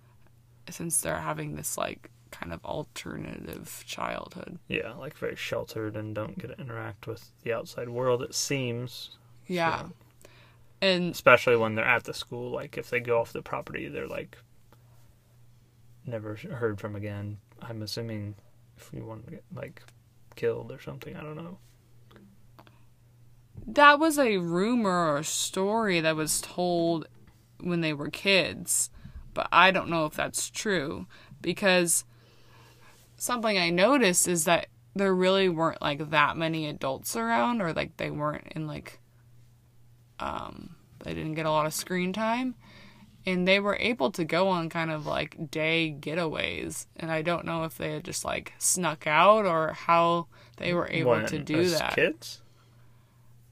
[0.69, 4.59] since they're having this like kind of alternative childhood.
[4.67, 8.21] Yeah, like very sheltered and don't get to interact with the outside world.
[8.21, 9.17] It seems,
[9.47, 9.79] Yeah.
[9.87, 9.91] So-
[10.83, 12.51] And especially when they're at the school.
[12.51, 14.37] Like if they go off the property, they're like
[16.05, 17.39] never heard from again.
[17.61, 18.35] I'm assuming
[18.77, 19.81] if we want to get like
[20.35, 21.57] killed or something, I don't know.
[23.67, 27.07] That was a rumor or story that was told
[27.59, 28.89] when they were kids,
[29.33, 31.05] but I don't know if that's true
[31.41, 32.03] because
[33.17, 37.97] something I noticed is that there really weren't like that many adults around or like
[37.97, 38.99] they weren't in like
[40.19, 42.55] um they didn't get a lot of screen time
[43.25, 47.45] and they were able to go on kind of like day getaways and I don't
[47.45, 51.39] know if they had just like snuck out or how they were able When- to
[51.39, 51.95] do that.
[51.95, 52.41] Kids?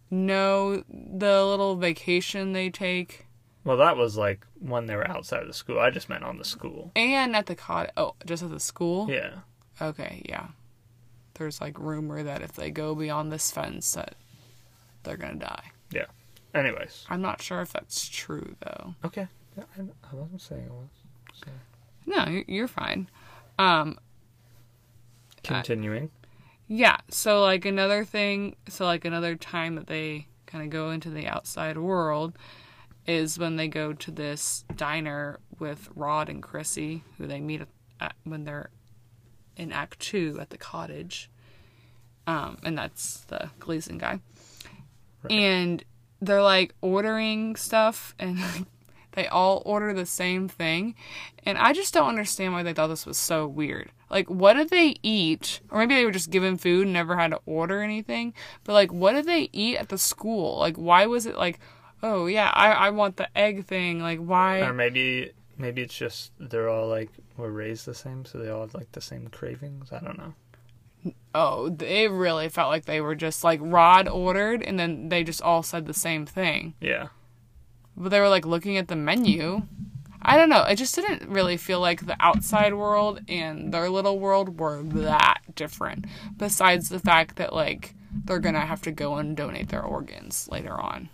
[0.09, 3.25] No, the little vacation they take,
[3.63, 5.79] Well, that was like when they were outside of the school.
[5.79, 6.91] I just meant on the school.
[6.95, 7.91] and at the cottage.
[7.97, 9.09] Oh, just at the school.
[9.09, 9.39] Yeah.
[9.81, 10.47] Okay, yeah.
[11.35, 14.15] There's like rumor that if they go beyond this fence, that
[15.03, 15.71] they're gonna die.
[15.91, 16.05] Yeah.
[16.55, 17.05] Anyways.
[17.09, 18.95] I'm not sure if that's true though.
[19.05, 19.27] Okay.
[19.57, 20.89] Yeah, I, I wasn't saying it was.
[21.33, 21.47] So.
[22.05, 23.09] No, you're- you're fine.
[23.59, 23.99] Um,
[25.43, 26.09] Continuing.
[26.67, 26.97] Yeah.
[27.09, 31.27] So like another thing, so like another time that they kind of go into the
[31.27, 32.37] outside world
[33.05, 37.61] is when they go to this diner with Rod and Chrissy, who they meet
[38.01, 38.69] at, when they're
[39.55, 41.29] in Act Two at the cottage.
[42.27, 44.19] Um, and that's the Gleeson guy.
[45.23, 45.31] Right.
[45.31, 45.83] And
[46.21, 48.37] they're like ordering stuff, and
[49.17, 50.93] they all order the same thing.
[51.43, 53.91] And I just don't understand why they thought this was so weird.
[54.11, 55.59] Like, what did they eat?
[55.71, 58.35] Or maybe they were just given food and never had to order anything.
[58.63, 60.59] But, like, what did they eat at the school?
[60.59, 61.59] Like, why was it like,
[62.03, 64.01] oh, yeah, I, I want the egg thing?
[64.01, 64.59] Like, why?
[64.59, 68.61] Or maybe maybe it's just they're all like were raised the same, so they all
[68.61, 69.91] have like the same cravings.
[69.91, 71.13] I don't know.
[71.33, 75.41] oh, they really felt like they were just like Rod ordered and then they just
[75.41, 76.75] all said the same thing.
[76.79, 77.07] Yeah.
[77.97, 79.63] But they were like looking at the menu.
[80.21, 80.63] I don't know.
[80.63, 85.39] It just didn't really feel like the outside world and their little world were that
[85.55, 86.05] different.
[86.37, 90.73] Besides the fact that like they're gonna have to go and donate their organs later
[90.73, 91.09] on.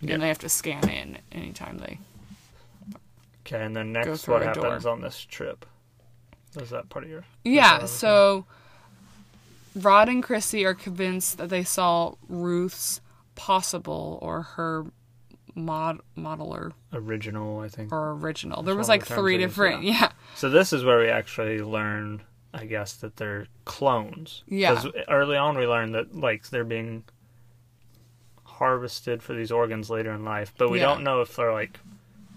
[0.00, 0.14] Yeah.
[0.14, 1.98] And they have to scan in anytime they
[3.48, 4.64] Okay, and then next, what a door.
[4.64, 5.64] happens on this trip?
[6.54, 7.24] Was that part of your?
[7.44, 8.44] Yeah, so
[9.74, 13.00] Rod and Chrissy are convinced that they saw Ruth's
[13.36, 14.84] possible or her
[15.58, 17.92] mod modeler original, I think.
[17.92, 18.62] or original.
[18.62, 20.10] There was like the three different yeah.
[20.36, 22.22] So this is where we actually learn,
[22.54, 24.42] I guess, that they're clones.
[24.48, 24.74] Yeah.
[24.74, 27.04] Because early on we learned that like they're being
[28.44, 30.86] harvested for these organs later in life, but we Yeah.
[30.86, 31.78] don't know if they're like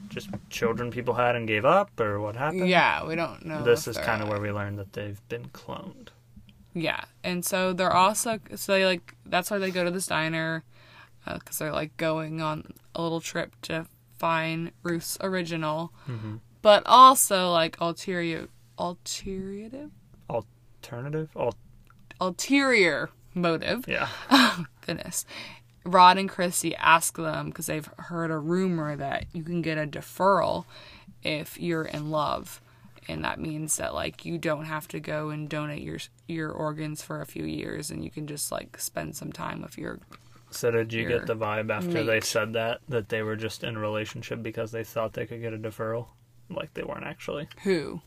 [0.09, 2.67] just children people had and gave up or what happened.
[2.67, 3.63] Yeah, we don't know.
[3.63, 6.09] This is kind of uh, where we learned that they've been cloned.
[6.73, 10.63] Yeah, and so they're also so they like that's why they go to this diner
[11.31, 13.85] because they're like going on a little trip to
[14.17, 16.35] find Ruth's original, Mm-hmm.
[16.61, 19.89] but also like ulterior ulterior
[20.29, 21.29] Alternative?
[21.35, 21.51] Oh,
[22.19, 23.85] ulterior motive.
[23.87, 24.07] yeah.
[24.31, 25.25] Oh, goodness.
[25.83, 29.87] Rod and Chrissy ask them because they've heard a rumor that you can get a
[29.87, 30.65] deferral
[31.23, 32.61] if you're in love.
[33.07, 37.01] And that means that like you don't have to go and donate your your organs
[37.01, 39.99] for a few years and you can just like spend some time with your
[40.51, 43.75] So did you get the vibe after they said that that they were just in
[43.77, 46.07] a relationship because they thought they could get a deferral?
[46.49, 47.47] Like they weren't actually.
[47.63, 48.01] who?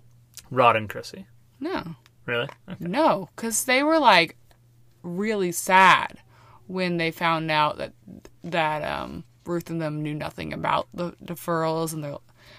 [0.51, 1.27] Rod and Chrissy.
[1.61, 1.97] No.
[2.27, 2.49] Really?
[2.69, 2.77] Okay.
[2.85, 4.37] No, cuz they were like
[5.03, 6.21] really sad
[6.67, 7.93] when they found out that
[8.43, 12.17] that um Ruth and them knew nothing about the deferrals and they're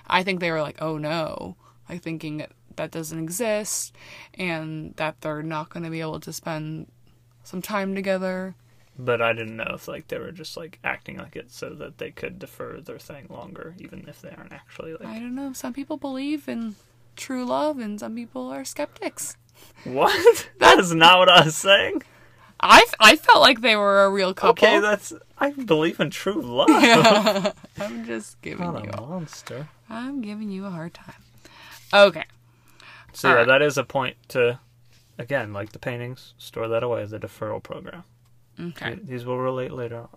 [0.08, 1.58] I think they were like, "Oh no."
[1.90, 3.96] Like thinking that that doesn't exist
[4.34, 6.92] and that they're not going to be able to spend
[7.44, 8.56] some time together.
[8.98, 11.98] But I didn't know if like they were just like acting like it so that
[11.98, 15.52] they could defer their thing longer, even if they aren't actually like I don't know.
[15.54, 16.76] Some people believe in
[17.16, 19.36] true love and some people are skeptics.
[19.84, 20.50] What?
[20.60, 22.04] that is not what I was saying.
[22.60, 24.66] I, I felt like they were a real couple.
[24.66, 27.54] Okay, that's I believe in true love.
[27.80, 29.68] I'm just giving Not you a a, monster.
[29.90, 31.22] I'm giving you a hard time.
[31.94, 32.24] Okay.
[33.14, 33.48] So yeah, Alright.
[33.48, 34.60] that is a point to
[35.18, 38.04] again, like the paintings, store that away, the deferral program.
[38.60, 38.98] Okay.
[39.04, 40.10] These will relate later on.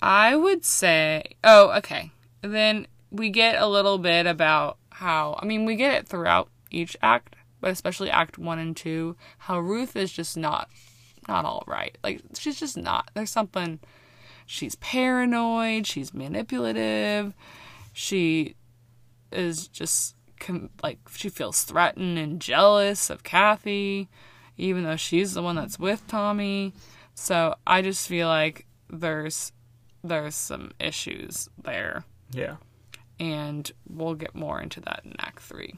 [0.00, 2.10] I would say, oh, okay.
[2.42, 6.96] Then we get a little bit about how, I mean, we get it throughout each
[7.02, 10.68] act, but especially act one and two, how Ruth is just not,
[11.28, 11.96] not all right.
[12.02, 13.10] Like, she's just not.
[13.14, 13.78] There's something,
[14.46, 17.34] she's paranoid, she's manipulative,
[17.92, 18.56] she
[19.30, 24.08] is just, com- like, she feels threatened and jealous of Kathy,
[24.58, 26.72] even though she's the one that's with Tommy.
[27.14, 29.52] So I just feel like there's
[30.04, 32.56] there's some issues there, Yeah.
[33.20, 35.74] and we'll get more into that in Act Three.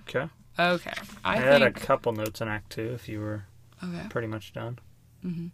[0.00, 0.28] Okay.
[0.58, 0.92] Okay.
[1.24, 2.92] I, I, had a couple notes in Act Two.
[2.94, 3.44] If you were
[3.82, 4.06] Okay.
[4.10, 4.78] pretty much done,
[5.22, 5.46] hmm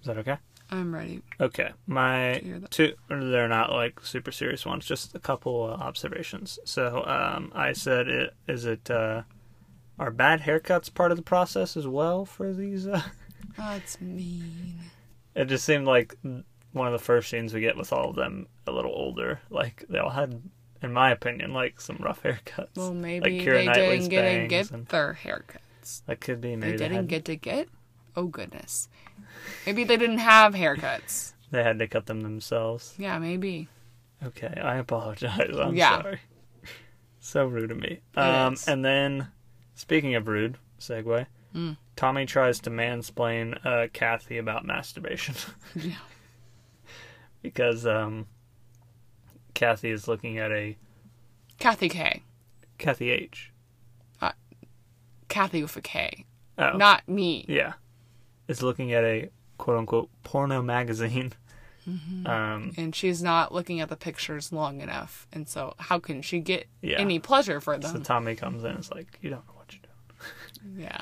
[0.00, 0.36] is that okay?
[0.70, 1.20] I'm ready.
[1.38, 2.70] Okay, my To hear that.
[2.70, 2.94] two.
[3.08, 4.86] They're not like super serious ones.
[4.86, 6.58] Just a couple uh, observations.
[6.64, 9.22] So, um, I said, it is it uh,
[10.02, 12.86] are bad haircuts part of the process as well for these?
[12.86, 13.02] Uh,
[13.56, 14.78] That's mean.
[15.34, 16.14] it just seemed like
[16.72, 19.40] one of the first scenes we get with all of them a little older.
[19.50, 20.42] Like they all had,
[20.82, 22.76] in my opinion, like some rough haircuts.
[22.76, 26.02] Well, maybe Keira they Knightley's didn't get get their haircuts.
[26.06, 27.68] That could be They maybe they, didn't had, get to get.
[28.16, 28.88] Oh goodness.
[29.66, 31.32] Maybe they didn't have haircuts.
[31.50, 32.94] they had to cut them themselves.
[32.98, 33.68] Yeah, maybe.
[34.24, 35.56] Okay, I apologize.
[35.60, 36.00] I'm Yeah.
[36.02, 36.20] sorry.
[37.20, 38.00] So rude of me.
[38.16, 38.66] Um, is.
[38.68, 39.28] and then,
[39.82, 41.26] speaking of rude, segue.
[41.54, 41.76] Mm.
[41.96, 45.34] Tommy tries to mansplain uh, Kathy about masturbation
[45.74, 45.96] Yeah.
[47.42, 48.26] because um,
[49.54, 50.76] Kathy is looking at a
[51.58, 52.22] Kathy K.
[52.78, 53.50] Kathy H.
[55.28, 56.26] Kathy with a K.
[56.58, 57.46] Oh, Not me.
[57.48, 57.72] yeah,
[58.48, 61.32] is looking at a quote unquote porno magazine.
[61.88, 62.26] Mm-hmm.
[62.26, 65.26] Um, And she's not looking at the pictures long enough.
[65.32, 66.98] And so, how can she get Yeah.
[66.98, 67.92] any pleasure for them?
[67.96, 68.00] so?
[68.02, 70.28] Tommy comes in and is like, "You don't know what you're doing,"
[70.76, 71.00] yeah,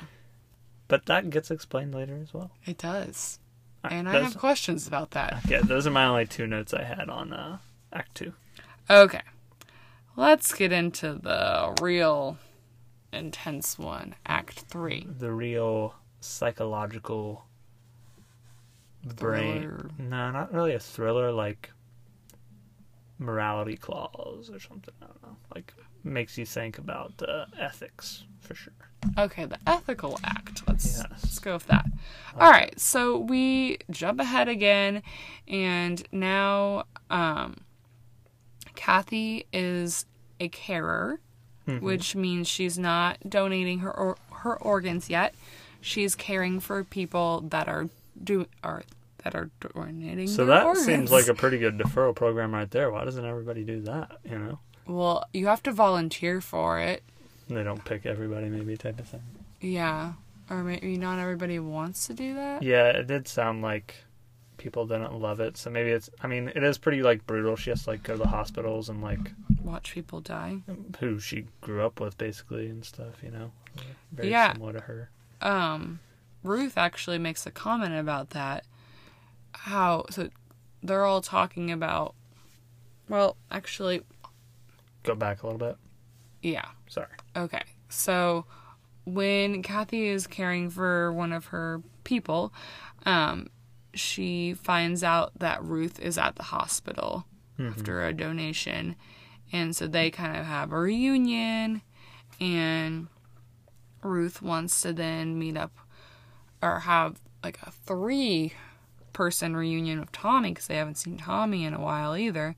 [0.87, 2.51] but that gets explained later as well.
[2.65, 3.39] it does.
[3.83, 5.39] Alright, And I those- have questions about that.
[5.47, 7.57] Yeah, those are my only two notes I had on uh,
[7.91, 8.33] Act Two.
[8.89, 9.21] Okay.
[10.17, 12.37] Let's get into the real
[13.13, 15.07] intense one, Act 3.
[15.17, 17.45] The real psychological
[19.15, 19.61] brain.
[19.61, 19.89] Thriller.
[19.97, 21.31] No, not really a thriller.
[21.31, 21.71] Like
[23.19, 24.93] morality clause or something.
[25.01, 25.37] I don't know.
[25.55, 28.73] Like makes you think about uh, ethics for sure.
[29.17, 30.67] Okay, the ethical act.
[30.67, 31.07] Let's Yes.
[31.23, 31.85] let's go with that.
[32.39, 35.01] All right, so we jump ahead again,
[35.47, 37.57] and now um,
[38.75, 40.05] Kathy is
[40.39, 41.19] a carer,
[41.67, 41.81] Mhm.
[41.81, 45.35] which means she's not donating her or, her organs yet.
[45.81, 47.89] She's caring for people that are
[48.23, 48.83] do are
[49.23, 50.27] that are donating.
[50.27, 50.85] So that organs.
[50.85, 52.89] seems like a pretty good deferral program right there.
[52.91, 54.19] Why doesn't everybody do that?
[54.23, 57.03] You know, well, you have to volunteer for it.
[57.55, 59.23] They don't pick everybody, maybe type of thing.
[59.59, 60.13] Yeah,
[60.49, 62.63] or maybe not everybody wants to do that.
[62.63, 63.95] Yeah, it did sound like
[64.57, 65.57] people didn't love it.
[65.57, 66.09] So maybe it's.
[66.21, 67.55] I mean, it is pretty like brutal.
[67.55, 69.19] She has to like go to the hospitals and like
[69.63, 70.61] Watch people die.
[70.99, 73.21] who she grew up with basically and stuff.
[73.23, 73.51] You know,
[74.11, 74.53] very Yeah.
[74.53, 75.09] similar to her.
[75.41, 75.99] um
[76.43, 78.65] Ruth actually makes a comment about that.
[79.53, 80.29] How so
[80.81, 82.15] they're all talking about
[83.09, 84.01] well, actually
[85.03, 85.77] Go back a little bit.
[86.41, 86.65] Yeah.
[86.87, 87.07] Sorry.
[87.35, 87.61] Okay.
[87.89, 88.45] So
[89.05, 92.53] when Kathy is caring for one of her people,
[93.05, 93.47] um
[93.93, 97.25] she finds out that Ruth is at the hospital
[97.59, 98.95] after a donation.
[99.51, 101.81] And so they kind of have a reunion
[102.39, 103.07] and
[104.01, 105.73] Ruth wants to then meet up
[106.61, 108.53] or have like a three
[109.13, 112.55] person reunion with Tommy because they haven't seen Tommy in a while either.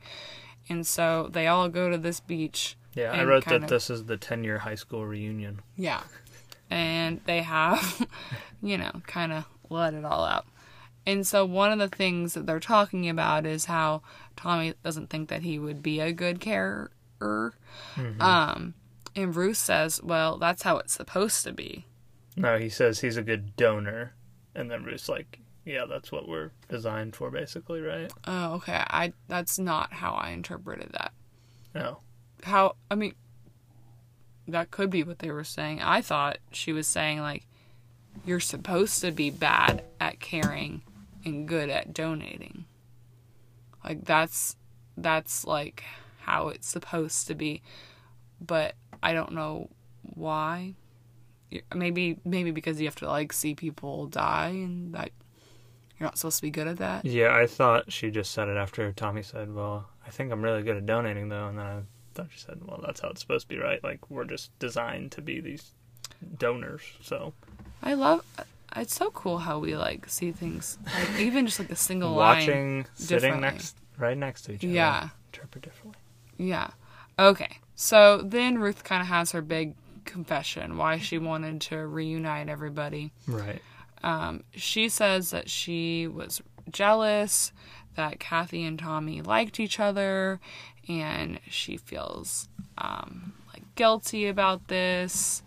[0.69, 2.77] And so they all go to this beach.
[2.95, 5.61] Yeah, I wrote that of- this is the 10 year high school reunion.
[5.75, 6.01] Yeah.
[6.69, 8.07] And they have,
[8.61, 10.45] you know, kind of let it all out.
[11.05, 14.01] And so one of the things that they're talking about is how
[14.37, 16.91] Tommy doesn't think that he would be a good carer.
[18.19, 18.73] Um,
[19.15, 21.85] and Ruth says, well, that's how it's supposed to be.
[22.35, 24.13] No, he says he's a good donor.
[24.55, 28.11] And then Ruth's like, yeah, that's what we're designed for, basically, right?
[28.25, 28.83] Oh, okay.
[28.87, 31.11] I that's not how I interpreted that.
[31.73, 31.99] No.
[32.43, 33.15] How I mean
[34.47, 35.81] that could be what they were saying.
[35.81, 37.47] I thought she was saying like
[38.25, 40.81] you're supposed to be bad at caring
[41.25, 42.65] and good at donating.
[43.83, 44.55] Like that's
[44.97, 45.83] that's like
[46.21, 47.61] how it's supposed to be.
[48.39, 49.69] But I don't know
[50.01, 50.75] why.
[51.73, 55.11] Maybe maybe because you have to like see people die and that
[55.97, 57.05] you're not supposed to be good at that.
[57.05, 60.63] Yeah, I thought she just said it after Tommy said, well, I think I'm really
[60.63, 61.47] good at donating, though.
[61.47, 61.81] And then I
[62.29, 63.83] she said, well, that's how it's supposed to be, right?
[63.83, 65.71] Like, we're just designed to be these
[66.37, 66.81] donors.
[67.01, 67.33] So,
[67.81, 68.25] I love.
[68.75, 72.39] It's so cool how we like see things, like even just like a single line.
[72.39, 74.73] watching, sitting next, right next to each other.
[74.73, 75.09] Yeah.
[75.31, 76.01] Interpret differently.
[76.37, 76.71] Yeah.
[77.19, 77.59] Okay.
[77.75, 83.11] So then Ruth kind of has her big confession why she wanted to reunite everybody.
[83.27, 83.61] Right.
[84.03, 86.41] Um, she says that she was
[86.71, 87.51] jealous
[87.95, 90.39] that Kathy and Tommy liked each other,
[90.87, 95.43] and she feels um, like guilty about this.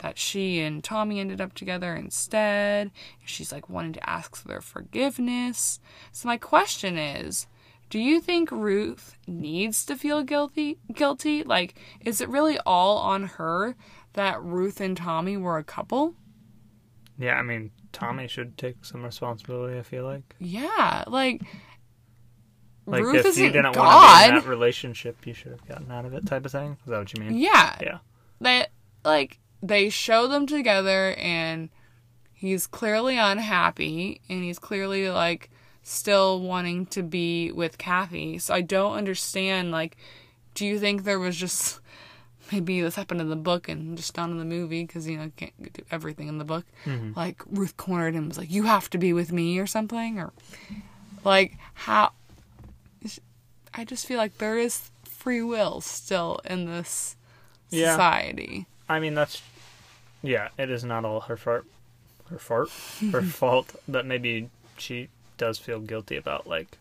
[0.00, 2.90] That she and Tommy ended up together instead.
[3.24, 5.80] She's like wanting to ask for their forgiveness.
[6.12, 7.46] So my question is,
[7.88, 10.78] do you think Ruth needs to feel guilty?
[10.92, 11.44] Guilty?
[11.44, 13.74] Like, is it really all on her
[14.16, 16.14] that Ruth and Tommy were a couple.
[17.18, 19.78] Yeah, I mean, Tommy should take some responsibility.
[19.78, 21.42] I feel like, Yeah, like,
[22.86, 24.28] like Ruth if you didn't want to be God.
[24.30, 26.72] in that relationship, you should have gotten out of it, type of thing.
[26.84, 27.36] Is that what you mean?
[27.38, 27.98] yeah, Yeah.
[28.40, 28.66] they
[29.04, 31.68] like they show them together and
[32.32, 35.50] he's clearly unhappy and he's clearly like
[35.82, 38.38] still wanting to be with Kathy.
[38.38, 39.96] So I don't understand like
[40.54, 41.80] do you think there was just
[42.52, 45.24] maybe this happened in the book and just not in the movie because you know
[45.24, 46.64] you can't do everything in the book.
[46.84, 47.12] Mm-hmm.
[47.16, 50.18] Like Ruth cornered him and was like you have to be with me or something
[50.18, 50.32] or
[51.24, 52.12] like how
[53.76, 57.16] I just feel like there is free will still in this
[57.70, 57.92] Yeah.
[57.92, 58.66] society.
[58.88, 59.42] I mean, that's
[60.22, 60.48] yeah.
[60.58, 61.64] It is not all her fault.
[62.30, 62.70] Her fault.
[63.12, 63.76] Her fault.
[63.86, 65.08] But maybe she
[65.38, 66.78] does feel guilty about like,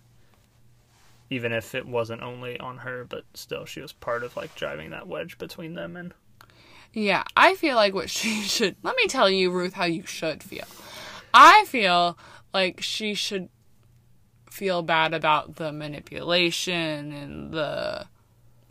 [1.30, 4.91] even if it wasn't only on her, but still she was part of like driving
[4.91, 6.14] that wedge between them and.
[6.93, 8.78] Yeah, I feel like what she should.
[8.82, 10.64] Let me tell you, Ruth, how you should feel.
[11.34, 12.18] I feel
[12.54, 13.50] like she should
[14.56, 18.06] feel bad about the manipulation and the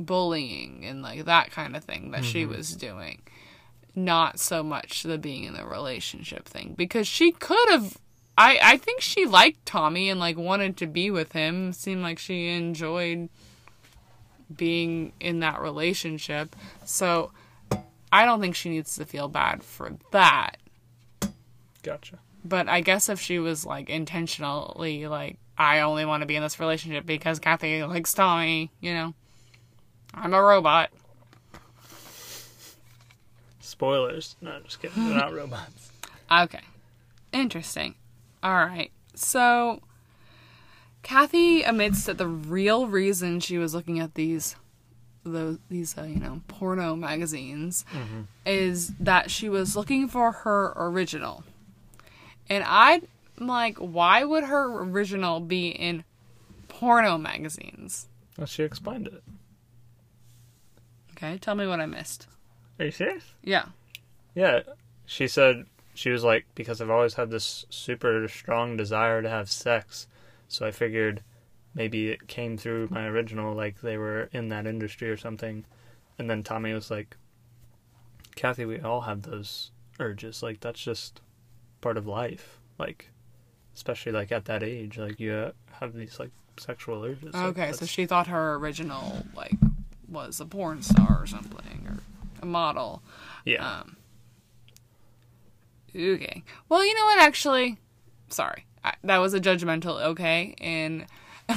[0.01, 2.57] bullying and like that kind of thing that she mm-hmm.
[2.57, 3.21] was doing.
[3.95, 7.99] Not so much the being in the relationship thing because she could have.
[8.37, 11.73] I I think she liked Tommy and like wanted to be with him.
[11.73, 13.29] Seemed like she enjoyed
[14.55, 16.57] being in that relationship.
[16.85, 17.31] So
[18.11, 20.57] I don't think she needs to feel bad for that.
[21.83, 22.19] Gotcha.
[22.43, 26.43] But I guess if she was like intentionally like I only want to be in
[26.43, 29.15] this relationship because Kathy likes Tommy, you know.
[30.13, 30.91] I'm a robot.
[33.61, 34.37] Spoilers.
[34.41, 35.09] No, just kidding.
[35.09, 35.91] They're not robots.
[36.31, 36.61] Okay.
[37.33, 37.95] Interesting.
[38.43, 38.91] All right.
[39.15, 39.81] So
[41.03, 44.57] Kathy admits that the real reason she was looking at these
[45.25, 47.85] those these uh, you know porno magazines
[48.45, 51.45] is that she was looking for her original.
[52.49, 52.63] And
[53.39, 56.05] I'm like why would her original be in
[56.69, 58.09] porno magazines?
[58.37, 59.23] Well, she explained it.
[61.13, 62.27] Okay, tell me what I missed.
[62.79, 63.25] Are you serious?
[63.43, 63.67] Yeah.
[64.35, 64.61] Yeah.
[65.07, 69.51] She said she was like because I've always had this super strong desire to have
[69.51, 70.09] sex,
[70.49, 71.23] so I figured
[71.75, 75.65] maybe it came through my original like they were in that industry or something.
[76.19, 77.17] And then Tommy was like,
[78.35, 79.71] "Kathy, we all have those
[80.01, 80.43] urges.
[80.43, 81.21] Like that's just
[81.81, 82.59] part of life.
[82.79, 83.11] Like
[83.75, 87.87] especially like at that age, like you have these like sexual urges." Like, Okay, so
[87.87, 89.55] she thought her original like
[90.09, 91.99] was a porn star or something or
[92.43, 93.03] a model.
[93.45, 93.81] yeah.
[93.81, 93.97] Um,
[95.95, 96.43] okay.
[96.69, 97.21] Well, you know what?
[97.21, 97.79] Actually,
[98.29, 100.03] sorry, I, that was a judgmental.
[100.03, 101.07] Okay, and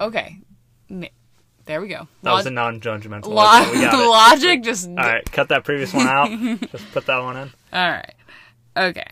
[0.00, 0.38] okay,
[1.64, 2.06] there we go.
[2.22, 3.26] that was a non-judgmental.
[3.26, 4.06] lo- okay, we got it.
[4.08, 4.88] logic just.
[4.88, 6.28] All right, cut that previous one out.
[6.72, 7.50] Just put that one in.
[7.72, 8.14] All right.
[8.76, 9.06] Okay.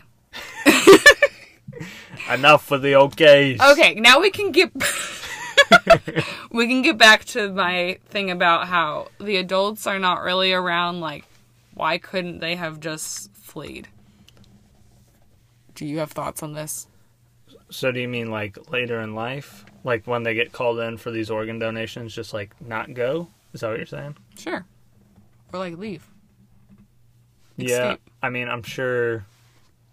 [2.32, 3.61] Enough with the okays.
[3.61, 3.95] Okay.
[3.95, 4.72] Now we can get.
[6.51, 11.01] we can get back to my thing about how the adults are not really around.
[11.01, 11.24] Like,
[11.74, 13.89] why couldn't they have just fleed?
[15.74, 16.87] Do you have thoughts on this?
[17.70, 21.11] So do you mean like later in life, like when they get called in for
[21.11, 23.28] these organ donations, just like not go?
[23.53, 24.16] Is that what you're saying?
[24.37, 24.64] Sure.
[25.53, 26.09] Or like leave.
[27.57, 27.97] Yeah.
[28.22, 29.24] I mean, I'm sure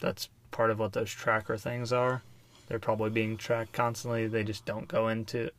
[0.01, 2.21] that's part of what those tracker things are.
[2.67, 4.27] They're probably being tracked constantly.
[4.27, 5.49] They just don't go into,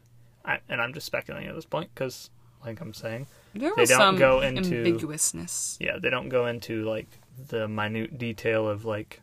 [0.45, 2.29] I, and I'm just speculating at this point because,
[2.65, 5.77] like I'm saying, There They don't go into- ambiguousness.
[5.81, 7.07] yeah, they don't go into like
[7.49, 9.21] the minute detail of like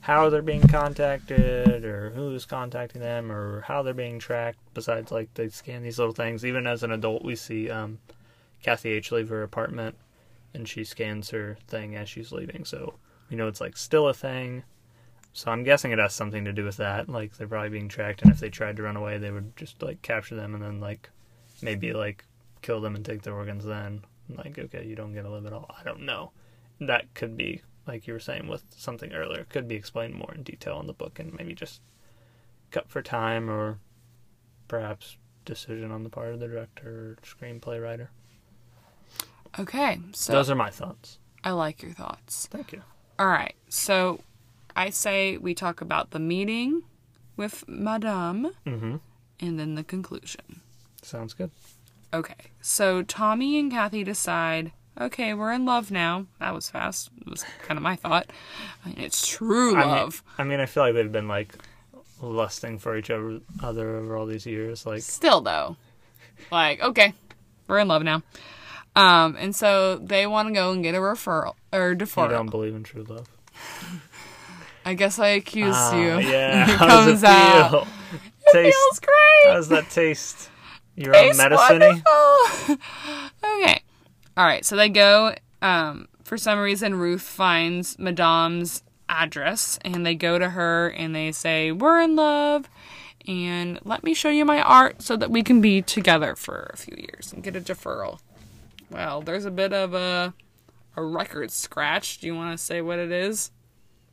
[0.00, 5.32] how they're being contacted or who's contacting them or how they're being tracked besides like
[5.34, 7.98] they scan these little things even as an adult we see um
[8.62, 9.94] kathy h leave her apartment
[10.52, 12.94] and she scans her thing as she's leaving so
[13.30, 14.64] we know it's like still a thing.
[15.32, 17.08] So i'm guessing it has something to do with that.
[17.08, 19.82] Like they're probably being tracked and if they tried to run away they would just
[19.82, 21.10] like capture them and then like
[21.62, 22.24] maybe like
[22.62, 24.04] kill them and take their organs then.
[24.28, 25.74] Like okay you don't get to live at all.
[25.78, 26.32] I don't know.
[26.80, 30.42] That could be like you were saying with something earlier could be explained more in
[30.42, 31.80] detail in the book and maybe just
[32.70, 33.78] cut for time or
[34.68, 38.10] perhaps decision on the part of the director or screenplay writer.
[39.58, 41.18] Okay, so those are my thoughts.
[41.44, 42.48] I like your thoughts.
[42.50, 42.82] thank you
[43.18, 44.20] All right, so
[44.74, 46.82] I say we talk about the meeting
[47.36, 48.96] with Madame mm-hmm
[49.40, 50.60] and then the conclusion.
[51.02, 51.50] sounds good
[52.14, 56.26] Okay, so Tommy and Kathy decide, okay, we're in love now.
[56.38, 57.10] That was fast.
[57.20, 58.30] It was kind of my thought.
[58.84, 60.22] I mean, it's true I mean, love.
[60.38, 61.56] I mean i feel like they've been like
[62.22, 65.76] lusting for each other, other over all these years like Still, though,
[66.52, 67.14] like, okay,
[67.66, 68.22] we're in love now.
[68.96, 72.24] Um, and so they want to go and get a referral or deferral.
[72.24, 73.26] You don't believe in true love.
[74.84, 76.18] I guess I accuse Ah, you.
[76.28, 76.66] yeah.
[76.76, 77.70] How does comes it out.
[77.70, 77.86] feel?
[78.46, 78.76] It Taste.
[78.76, 79.46] feels great.
[79.50, 80.50] How does that taste?
[80.96, 82.02] Your Tastes own medicine
[83.44, 83.80] okay.
[84.36, 84.64] All right.
[84.64, 85.34] So they go.
[85.62, 91.32] Um, for some reason, Ruth finds Madame's address, and they go to her and they
[91.32, 92.68] say, "We're in love."
[93.26, 96.76] And let me show you my art so that we can be together for a
[96.76, 98.18] few years and get a deferral.
[98.90, 100.34] Well, there's a bit of a
[100.96, 102.18] a record scratch.
[102.18, 103.50] Do you want to say what it is?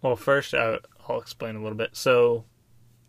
[0.01, 1.91] Well, first I, I'll explain a little bit.
[1.95, 2.45] So,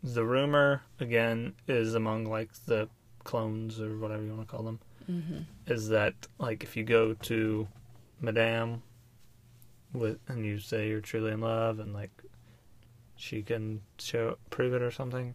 [0.03, 2.89] the rumor again is among like the
[3.25, 7.67] clones or whatever you want to call them, is that like if you go to
[8.21, 8.83] Madame
[9.93, 12.11] with and you say you're truly in love and like
[13.17, 15.35] she can show prove it or something,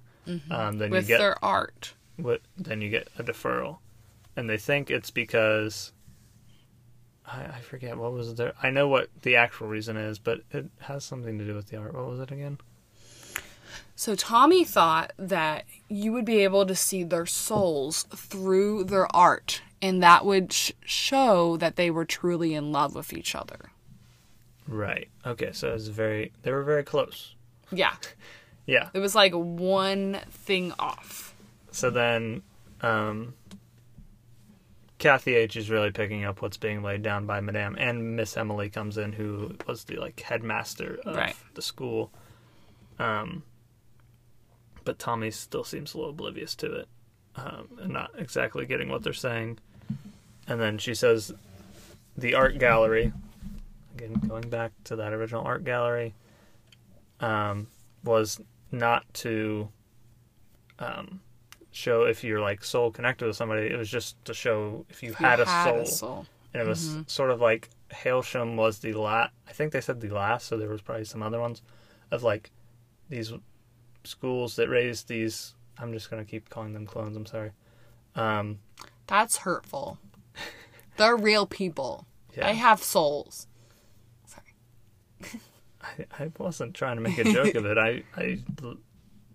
[0.52, 1.94] um, then With you get their art.
[2.18, 3.78] what then you get a deferral,
[4.36, 5.92] and they think it's because
[7.28, 8.54] I, I forget what was there.
[8.64, 11.78] I know what the actual reason is, but it has something to do with the
[11.78, 11.94] art.
[11.94, 12.58] What was it again?
[13.96, 19.62] So Tommy thought that you would be able to see their souls through their art,
[19.82, 23.72] and that would sh- show that they were truly in love with each other.
[24.68, 25.10] Right.
[25.26, 25.52] Okay.
[25.52, 26.32] So it was very.
[26.44, 27.34] They were very close.
[27.72, 27.96] Yeah,
[28.66, 28.90] Yeah.
[28.94, 31.34] it was like one thing off.
[31.72, 32.44] So then,
[32.82, 33.34] um,
[35.00, 38.70] Kathy H is really picking up what's being laid down by Madame, and Miss Emily
[38.70, 41.36] comes in, who was the like headmaster of Right.
[41.54, 42.12] the school.
[42.98, 43.44] Um,
[44.84, 46.88] but Tommy still seems a little oblivious to it,
[47.36, 49.60] um, and not exactly getting what they're saying.
[50.48, 51.32] And then she says,
[52.18, 53.14] "The art gallery."
[53.96, 56.14] Again, going back to that original art gallery,
[57.20, 57.68] um,
[58.04, 58.40] was
[58.72, 59.70] not to
[60.80, 61.22] um,
[61.78, 63.68] show if you're like soul connected with somebody.
[63.68, 65.86] It was just to show if you, You had, a, soul.
[65.86, 66.26] soul.
[66.54, 69.32] And it was sort of like Hailsham was the last.
[69.48, 71.62] I think they said the last, so there was probably some other ones
[72.12, 72.52] of like
[73.10, 73.32] these
[74.04, 75.54] schools that raised these.
[75.78, 77.16] I'm just gonna keep calling them clones.
[77.16, 77.52] I'm sorry.
[78.16, 78.60] Um,
[79.06, 80.00] That's hurtful.
[80.98, 82.08] They're real people.
[82.36, 83.46] yeah, They have souls.
[84.26, 85.40] Sorry.
[85.82, 87.78] I, I wasn't trying to make a joke of it.
[87.78, 88.40] I I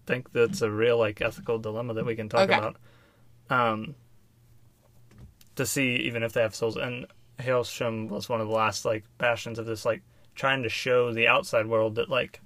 [0.07, 2.57] think that's a real like ethical dilemma that we can talk Okay.
[2.57, 2.76] about.
[3.50, 3.94] Um,
[5.57, 7.07] to see even if they have souls, and
[7.38, 10.03] Hailsham was one of the last like bastions of this like
[10.34, 12.40] trying to show the outside world that like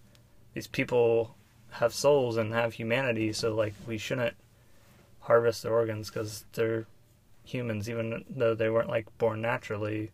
[0.55, 1.37] these people
[1.71, 4.37] have souls and have humanity, so like we shouldn't
[5.21, 6.87] harvest their organs because they're
[7.45, 10.11] humans, even though they weren't like born naturally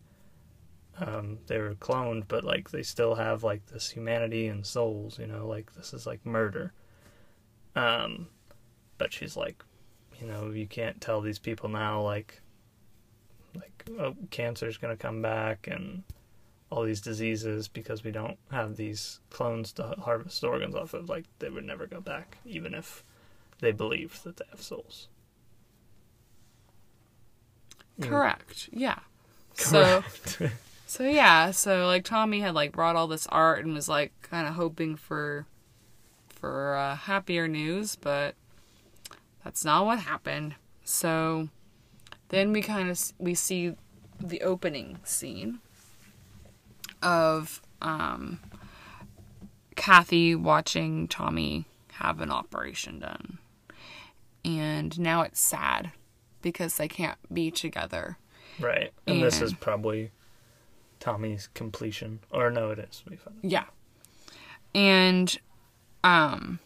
[0.99, 5.27] um, they were cloned, but like they still have like this humanity and souls, you
[5.27, 6.71] know, like this is like murder.
[7.75, 8.27] Um,
[8.97, 9.63] but she's like,
[10.19, 12.41] you know, you can't tell these people now like,
[13.55, 16.03] like oh, cancer's gonna come back and
[16.69, 21.09] all these diseases because we don't have these clones to harvest organs off of.
[21.09, 23.03] Like they would never go back, even if
[23.59, 25.07] they believed that they have souls.
[27.99, 28.09] Mm.
[28.09, 28.69] Correct.
[28.71, 28.99] Yeah.
[29.53, 30.53] So Correct.
[30.93, 34.47] So yeah, so like Tommy had like brought all this art and was like kind
[34.47, 35.47] of hoping for
[36.43, 38.35] for uh, happier news, but
[39.45, 40.55] that's not what happened.
[40.83, 41.47] So
[42.27, 43.75] then we kind of we see
[44.19, 45.59] the opening scene
[47.01, 48.41] of um,
[49.77, 51.63] Kathy watching Tommy
[51.93, 53.37] have an operation done,
[54.43, 55.93] and now it's sad
[56.41, 58.17] because they can't be together.
[58.59, 58.91] Right.
[59.07, 60.11] And this is probably
[60.99, 62.19] Tommy's completion.
[62.31, 63.01] Or no, it is.
[63.09, 63.63] We found Yeah.
[64.75, 65.39] And
[66.03, 66.59] um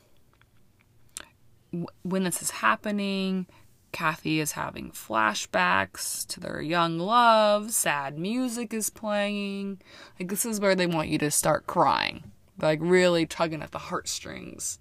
[1.71, 3.47] w- when this is happening,
[3.91, 9.79] Kathy is having flashbacks to their young love, sad music is playing.
[10.19, 12.31] Like this is where they want you to start crying.
[12.59, 14.79] Like really tugging at the heartstrings.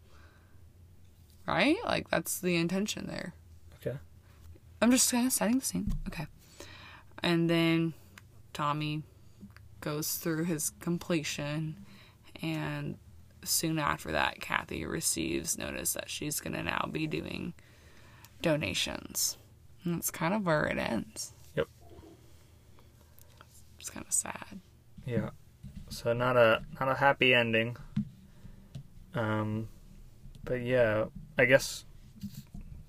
[1.46, 1.76] Right?
[1.84, 3.34] Like that's the intention there.
[3.76, 3.98] Okay.
[4.80, 5.92] I'm just kind of setting the scene.
[6.08, 6.26] Okay.
[7.22, 7.94] And then
[8.52, 9.02] Tommy
[9.80, 11.76] goes through his completion,
[12.42, 12.98] and
[13.48, 17.54] soon after that, Kathy receives notice that she's going to now be doing
[18.42, 19.38] donations.
[19.84, 21.32] And that's kind of where it ends.
[21.56, 21.68] Yep.
[23.78, 24.60] It's kind of sad.
[25.04, 25.30] Yeah.
[25.88, 27.76] So not a not a happy ending.
[29.14, 29.68] Um
[30.44, 31.06] but yeah,
[31.38, 31.84] I guess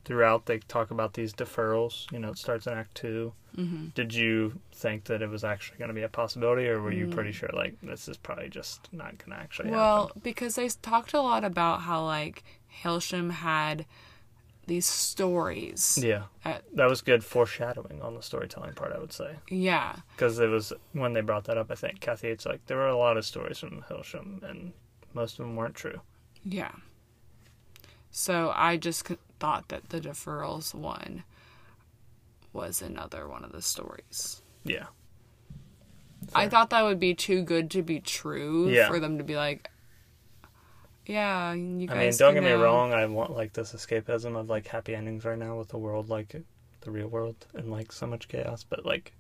[0.04, 2.12] throughout they talk about these deferrals.
[2.12, 5.78] You know, it starts in Act 2 hmm Did you think that it was actually
[5.80, 7.12] going to be a possibility, or were you Mm.
[7.12, 9.80] pretty sure like this is probably just not going to actually happen?
[9.80, 10.22] Well, happen?
[10.24, 12.44] because they talked a lot about how, like,
[12.84, 13.86] Hailsham had
[14.68, 15.98] these stories.
[16.02, 18.92] Yeah, Uh, that was good foreshadowing on the storytelling part.
[18.94, 19.96] I would say yeah.
[20.16, 21.72] because it was when they brought that up.
[21.72, 24.74] I think Kathy Yates like there were a lot of stories from Hailsham, and
[25.14, 26.02] most of them weren't true.
[26.44, 26.74] Yeah.
[28.12, 31.24] So I just c- thought that the deferrals one
[32.58, 34.42] was another one of the stories.
[34.66, 34.88] Yeah,
[36.36, 38.90] I thought that would be too good to be true Yeah.
[38.90, 39.70] for them to be like,
[41.06, 41.96] yeah, you guys.
[41.96, 42.94] I mean, don't get me now- wrong.
[42.94, 46.36] I want like this escapism of like happy endings right now with the world like
[46.82, 48.64] the real world and like so much chaos.
[48.64, 49.14] But like,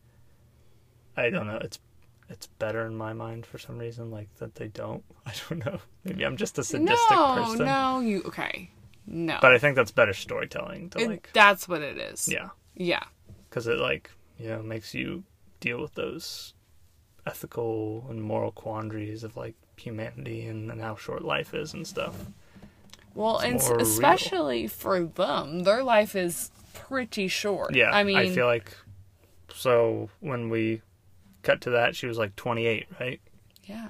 [1.15, 1.59] I don't know.
[1.61, 1.79] It's
[2.29, 4.11] it's better in my mind for some reason.
[4.11, 5.03] Like that they don't.
[5.25, 5.79] I don't know.
[6.03, 7.65] Maybe I'm just a sadistic no, person.
[7.65, 8.71] no, you okay?
[9.09, 12.27] No, But I think that's better storytelling to It- like that's what it is.
[12.27, 13.03] yeah, yeah,
[13.49, 15.23] because it like you know makes you
[15.59, 16.53] deal with those
[17.25, 22.15] ethical and moral quandaries of like humanity and, and how short life is and stuff.
[23.13, 23.81] Well, It's and more real.
[23.87, 27.75] especially for them, their life is pretty short.
[27.75, 28.75] Yeah, I mean, I feel like
[29.53, 30.81] so when we
[31.43, 33.19] cut to that, she was like 28, right?
[33.65, 33.89] yeah,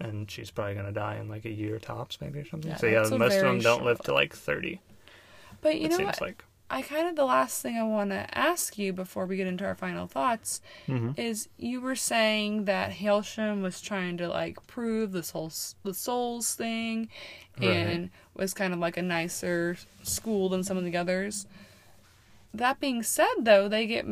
[0.00, 2.70] And she's probably gonna die in like a year tops, maybe or something.
[2.70, 4.80] Yeah, so yeah, most of them don't live to like 30.
[5.60, 6.20] but you it know seems what?
[6.20, 6.44] like.
[6.72, 9.64] I kind of the last thing I want to ask you before we get into
[9.66, 11.18] our final thoughts Mhm.
[11.18, 15.52] is you were saying that Hailsham was trying to like prove this whole
[15.84, 17.10] the souls thing,
[17.60, 21.46] and was kind of like a nicer school than some of the others.
[22.54, 24.06] That being said, though, they get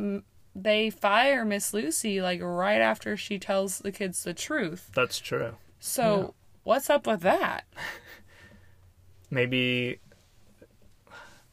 [0.54, 4.90] they fire Miss Lucy like right after she tells the kids the truth.
[4.94, 5.56] That's true.
[5.78, 6.26] So Yeah.
[6.64, 7.64] what's up with that?
[9.30, 10.00] Maybe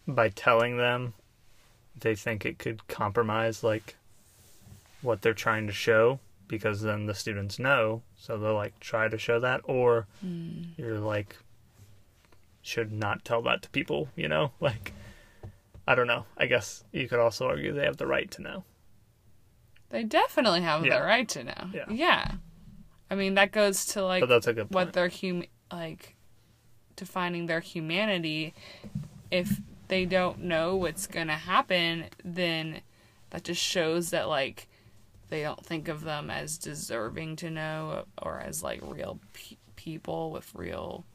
[0.08, 1.14] by telling them,
[2.00, 3.96] they think it could compromise like
[5.02, 9.18] what they're trying to show because then the students know, so they'll like try to
[9.18, 10.64] show that, or hmm.
[10.78, 11.38] you're like
[12.62, 14.52] should not tell that to people, you know?
[14.60, 14.94] Like
[15.88, 16.26] I don't know.
[16.38, 18.64] I guess you could also argue they have the right to know.
[19.90, 21.00] They definitely have Yeah.
[21.00, 21.70] the right to know.
[21.74, 21.86] Yeah.
[21.90, 22.32] Yeah.
[23.10, 24.94] I mean that goes to like But that's a good what point.
[24.94, 26.16] their hum like
[26.98, 28.54] defining their humanity
[29.32, 32.82] if they don't know what's going to happen then
[33.30, 34.68] that just shows that like
[35.30, 40.32] they don't think of them as deserving to know or as like real pe- people
[40.32, 41.06] with real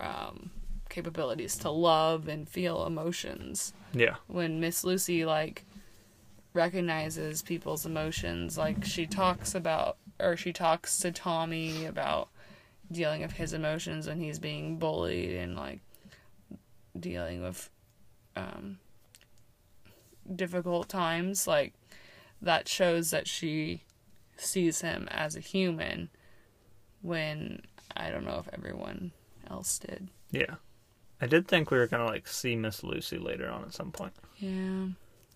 [0.00, 0.50] um
[0.88, 4.16] capabilities to love and feel emotions Yeah.
[4.26, 5.64] when Miss Lucy like
[6.52, 12.28] recognizes people's emotions, like she talks about or she talks to Tommy about
[12.92, 15.80] dealing with his emotions when he's being bullied and like
[16.98, 17.70] dealing with
[18.36, 18.78] um
[20.34, 21.74] difficult times, like
[22.40, 23.82] that shows that she
[24.36, 26.08] sees him as a human
[27.02, 27.62] when
[27.96, 29.12] I don't know if everyone
[29.50, 30.08] else did.
[30.30, 30.56] Yeah.
[31.20, 34.12] I did think we were gonna like see Miss Lucy later on at some point.
[34.38, 34.86] Yeah.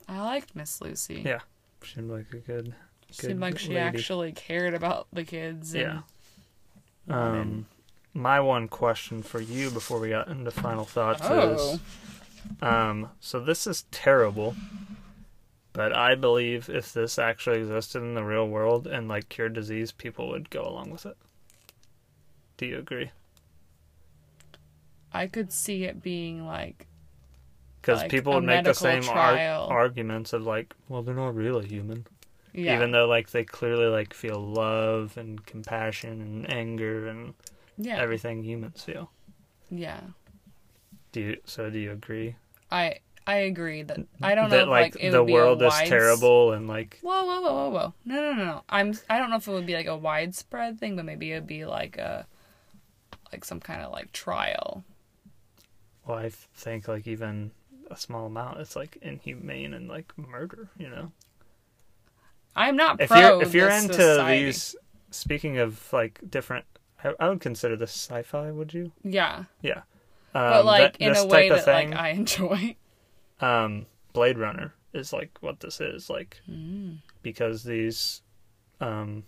[0.09, 1.23] I liked Miss Lucy.
[1.25, 1.41] Yeah.
[1.85, 2.75] Seemed like a good
[3.11, 3.79] Seemed good like she lady.
[3.81, 5.75] actually cared about the kids.
[5.75, 6.03] And
[7.09, 7.31] Yeah.
[7.31, 7.67] Um
[8.15, 11.75] my one question for you before we got into final thoughts Oh.
[11.75, 11.81] is
[12.63, 14.55] um so this is terrible.
[15.75, 19.93] But I believe if this actually existed in the real world and like cured disease,
[19.93, 21.17] people would go along with it.
[22.57, 23.11] Do you agree?
[25.13, 26.87] I could see it being like
[27.81, 29.37] Because Like people would make the same ar-
[29.71, 32.07] arguments of like, well, they're not really human.
[32.53, 37.35] yeah, even though like they clearly like feel love and compassion and anger and
[37.79, 39.11] yeah, everything humans feel.
[39.71, 40.01] yeah.
[41.13, 41.37] Do you?
[41.45, 42.37] So do you agree
[42.71, 45.63] I I agree that I don't know if, like, like, it the would be world
[45.63, 47.95] a is terrible and like Whoa, whoa, whoa, whoa, whoa!
[48.05, 48.65] No, no, no, no.
[48.69, 51.47] I'm I don't know if it would be like a widespread thing, but maybe it'd
[51.47, 52.27] be like a
[53.33, 54.85] like some kind of like trial.
[56.07, 57.51] well, I think like even
[57.91, 60.71] a small amount, it's like inhumane and like murder.
[60.79, 61.13] You know,
[62.57, 64.45] I'm not if you're if you're into society.
[64.47, 64.77] these,
[65.11, 66.65] speaking of like different,
[67.05, 68.51] I, I would consider this sci-fi.
[68.51, 68.93] Would you?
[69.05, 69.83] yeah, Yeah.
[70.33, 72.77] but Um, like that- in a way that thing, like I enjoy.
[73.41, 76.99] um, Blade Runner is like what this is like Mm.
[77.23, 78.23] because these,
[78.81, 79.25] um,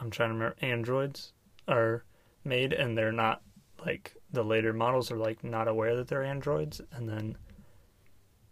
[0.00, 1.32] I'm trying to remember androids
[1.68, 2.04] are
[2.44, 3.42] made and they're not
[3.84, 7.36] like the later models are like not aware that they're androids and then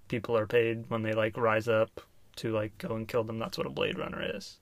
[0.08, 2.00] people are paid when they like rise up
[2.36, 3.38] to like go and kill them.
[3.38, 4.58] That's what a Blade Runner is,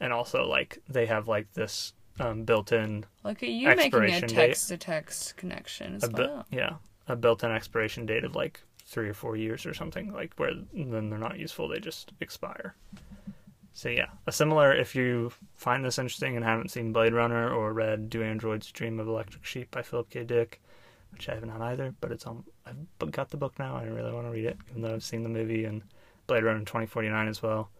[0.00, 4.28] and also like they have like this um, built-in Look at you making a Expiration
[4.28, 4.34] date.
[4.34, 6.46] text to text connection as a bu- well.
[6.50, 6.74] yeah
[7.08, 11.10] a built-in expiration date of like three or four years or something like where then
[11.10, 12.74] they're not useful they just expire
[13.72, 17.72] so yeah a similar if you find this interesting and haven't seen blade runner or
[17.72, 20.60] read do androids dream of electric sheep by philip k dick
[21.12, 21.94] which I have not either.
[22.00, 22.44] But it's on.
[22.66, 23.76] I've got the book now.
[23.76, 25.80] I don't really want to read it, even though I've seen the movie and
[26.26, 27.70] Blade Runner 2049 as well.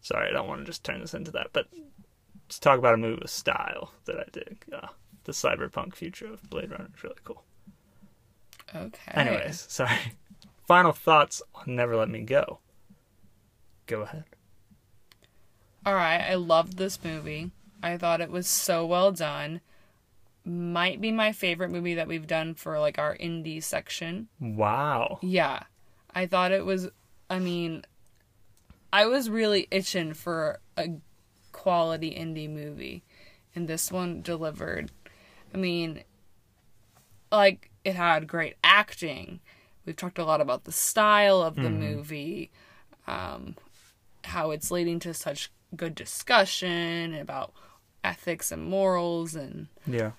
[0.00, 1.66] Sorry, I don't want to just turn this into that, but
[2.48, 4.64] let's talk about a movie with style that I dig.
[4.72, 4.86] Uh,
[5.24, 7.44] the cyberpunk future of Blade Runner is really cool.
[8.74, 9.12] Okay.
[9.12, 10.14] Anyways, sorry.
[10.66, 12.60] Final thoughts on Never Let Me Go.
[13.86, 14.24] Go ahead.
[15.84, 17.50] All right, I loved this movie.
[17.82, 19.60] I thought it was so well done.
[20.46, 24.28] Might be my favorite movie that we've done for like our indie section.
[24.40, 25.18] Wow.
[25.20, 25.64] Yeah.
[26.14, 26.88] I thought it was
[27.28, 27.84] I mean
[28.90, 30.88] I was really itching for a
[31.58, 33.02] quality indie movie
[33.54, 34.90] and this one delivered.
[35.52, 36.04] I mean
[37.32, 39.40] like it had great acting.
[39.84, 42.50] We've talked a lot about the style of the movie,
[43.06, 43.56] um,
[44.24, 47.52] how it's leading to such good discussion about
[48.04, 50.12] ethics and morals and Yeah.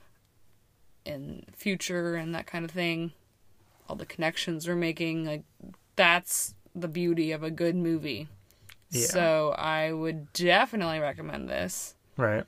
[1.05, 3.13] and future and that kind of thing.
[3.87, 5.43] All the connections we're making, like
[5.95, 8.27] that's the beauty of a good movie.
[8.91, 9.07] Yeah.
[9.07, 11.95] So I would definitely recommend this.
[12.17, 12.45] Right.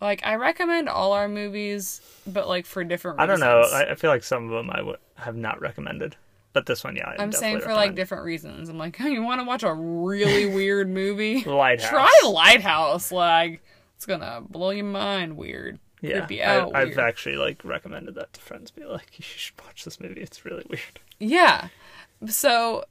[0.00, 3.40] Like I recommend all our movies, but like for different reasons.
[3.42, 3.68] I don't know.
[3.68, 6.16] I, I feel like some of them I would have not recommended,
[6.52, 7.08] but this one, yeah.
[7.08, 8.68] I I'm saying for like different reasons.
[8.68, 11.44] I'm like, oh, you want to watch a really weird movie?
[11.44, 11.90] Lighthouse.
[11.90, 13.12] Try Lighthouse.
[13.12, 13.62] Like
[13.94, 15.36] it's gonna blow your mind.
[15.36, 15.78] Weird.
[16.00, 18.72] Yeah, I, I've actually like recommended that to friends.
[18.72, 20.20] Be like, you should watch this movie.
[20.20, 20.98] It's really weird.
[21.20, 21.68] Yeah.
[22.26, 22.86] So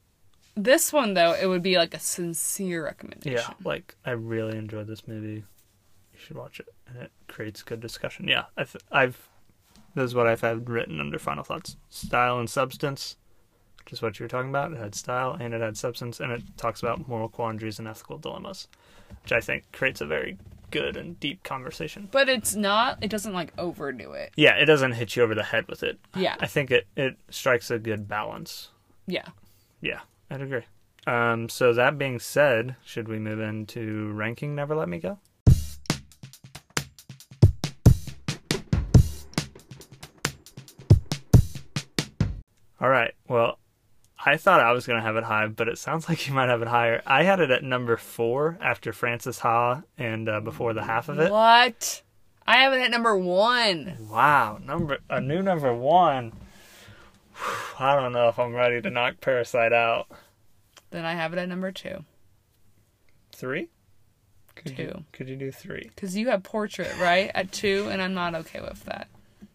[0.56, 3.34] this one though, it would be like a sincere recommendation.
[3.34, 5.44] Yeah, like I really enjoyed this movie.
[6.14, 8.28] You should watch it, and it creates good discussion.
[8.28, 9.30] Yeah, I've, I've
[9.96, 13.18] this is what I've had written under final thoughts: style and substance,
[13.84, 14.72] which is what you were talking about.
[14.72, 18.18] It had style and it had substance, and it talks about moral quandaries and ethical
[18.18, 18.68] dilemmas,
[19.24, 20.38] which I think creates a very
[20.72, 22.08] good and deep conversation.
[22.12, 22.98] But it's not.
[23.02, 24.32] It doesn't like overdo it.
[24.36, 26.00] Yeah, it doesn't hit you over the head with it.
[26.16, 26.36] Yeah.
[26.40, 28.70] I think it it strikes a good balance.
[29.08, 29.28] Yeah.
[29.82, 30.02] Yeah,
[30.32, 30.64] I'd agree.
[31.06, 35.20] Um, so that being said, should we move into ranking Never Let Me Go?
[42.80, 43.14] All right.
[43.28, 43.60] Well,
[44.26, 46.48] I thought I was going to have it high, but it sounds like you might
[46.48, 47.02] have it higher.
[47.06, 51.20] I had it at number four after Francis Ha and uh, before the half of
[51.20, 51.30] it.
[51.30, 52.04] What?
[52.48, 54.08] I have it at number one.
[54.10, 56.32] Wow, number a new number one.
[57.80, 60.08] I don't know if I'm ready to knock Parasite out.
[60.92, 62.04] Then I have it at number two.
[63.34, 63.70] Three?
[64.56, 65.90] Could You, could you do three?
[65.96, 67.32] Because you have Portrait, right?
[67.34, 69.08] At two, and I'm not okay with that.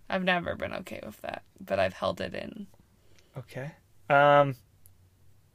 [0.08, 2.66] I've never been okay with that, but I've held it in.
[3.36, 3.72] Okay.
[4.08, 4.56] Um,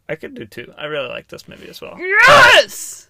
[0.07, 0.73] I could do two.
[0.77, 1.97] I really like this movie as well.
[1.97, 3.09] Yes!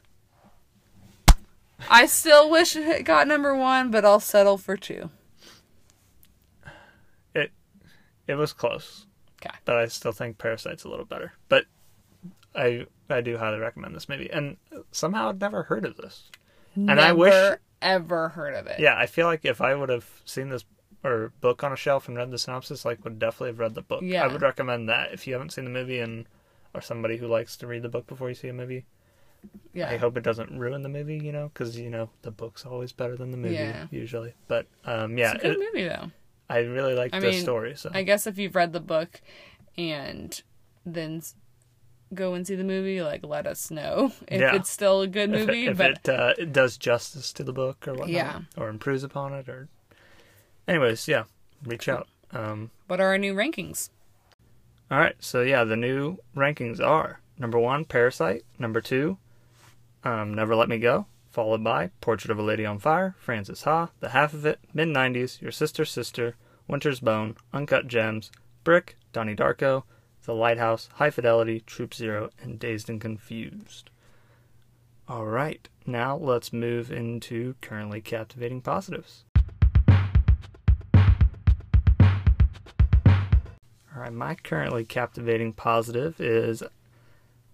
[1.90, 5.10] I still wish it got number one, but I'll settle for two.
[7.36, 7.52] It,
[8.28, 9.08] It was close.
[9.42, 9.50] 'Kay.
[9.66, 11.34] But I still think Parasite's a little better.
[11.50, 11.66] But
[12.56, 14.30] I I do highly recommend this movie.
[14.32, 14.58] And
[14.92, 16.30] somehow I'd never heard of this.
[16.76, 18.80] And I wish- ever heard of it.
[18.80, 20.64] Yeah, I feel like if I would have seen this
[21.04, 23.82] or book on a shelf and read the synopsis, like would definitely have read the
[23.82, 24.02] book.
[24.04, 24.24] Yeah.
[24.24, 26.28] I would recommend that if you haven't seen the movie and
[26.76, 28.86] are somebody who likes to read the book before you see a movie.
[29.74, 29.90] yeah.
[29.90, 32.92] I hope it doesn't ruin the movie, you know, because you know the book's always
[32.92, 33.88] better than the movie Yeah.
[33.90, 34.36] usually.
[34.48, 36.12] But um, yeah, it's a good it- movie though.
[36.52, 37.76] I really like I the mean, story.
[37.76, 39.22] So I guess if you've read the book
[39.78, 40.42] and
[40.86, 41.22] then
[42.14, 44.56] go and see the movie, like let us know if Yeah.
[44.56, 45.66] it's still a good if, movie.
[45.68, 48.42] it, if but it, uh, it does justice to the book or whatnot, Yeah.
[48.58, 49.70] or improves upon it, or
[50.68, 51.24] anyways, yeah,
[51.66, 52.08] reach out.
[52.32, 53.90] Um, what are our new rankings?
[54.90, 58.44] all right, so yeah, the new rankings are number one, Parasite.
[58.60, 59.18] Number two,
[60.04, 61.06] um, Never Let Me Go.
[61.32, 64.90] Followed by Portrait of a Lady on Fire, Francis Ha, The Half of It, Mid
[64.90, 66.36] 90s, Your Sister's Sister,
[66.68, 68.34] Winter's Bone, Uncut Gems,
[68.66, 69.84] Brick, Donnie Darko,
[70.26, 73.90] The Lighthouse, High Fidelity, Troop Zero, and Dazed and Confused.
[75.08, 79.24] All right, now let's move into currently captivating positives.
[83.94, 86.62] All right, my currently captivating positive is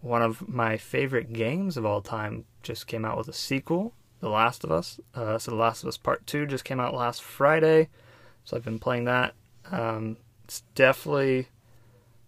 [0.01, 2.45] one of my favorite games of all time.
[2.63, 4.99] Just came out with a sequel, The Last of Us.
[5.15, 7.89] Uh, so, The Last of Us Part 2 just came out last Friday.
[8.43, 9.33] So, I've been playing that.
[9.71, 11.47] Um, it's definitely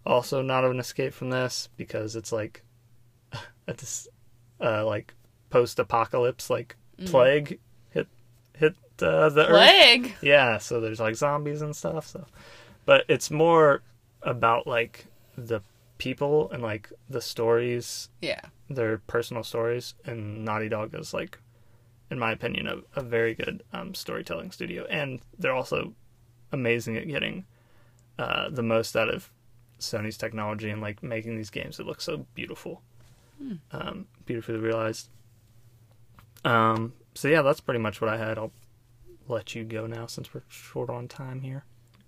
[0.04, 2.62] also not an escape from this because it's like
[3.66, 4.08] a dis-
[4.60, 5.14] uh, like
[5.48, 7.58] post-apocalypse like plague
[7.90, 8.06] hit
[8.56, 9.50] hit uh, the earth.
[9.50, 10.14] Plague.
[10.22, 12.06] Yeah, so there's like zombies and stuff.
[12.06, 12.26] So,
[12.84, 13.82] but it's more
[14.22, 15.06] about like
[15.36, 15.60] the
[16.00, 18.40] people and like the stories, Yeah.
[18.68, 19.94] their personal stories.
[20.04, 21.38] And Naughty Dog is like,
[22.10, 25.94] in my opinion, a, a very good um, storytelling studio, and they're also
[26.50, 27.44] amazing at getting
[28.18, 29.30] uh, the most out of
[29.78, 32.82] Sony's technology and like making these games that look so beautiful,
[33.38, 33.54] Hmm.
[33.72, 35.08] um, beautifully realized.
[36.44, 38.38] Um, so yeah, that's pretty much what I had.
[38.38, 38.52] I'll
[39.28, 41.64] let you go now since we're short on time here.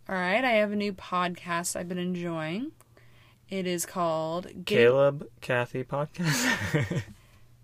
[0.09, 2.73] All right, I have a new podcast I've been enjoying.
[3.53, 7.03] It is called Get- Caleb, Kathy podcast.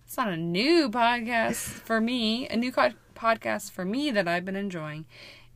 [0.04, 2.46] It's not a new podcast for me.
[2.48, 5.06] A new co- podcast for me that I've been enjoying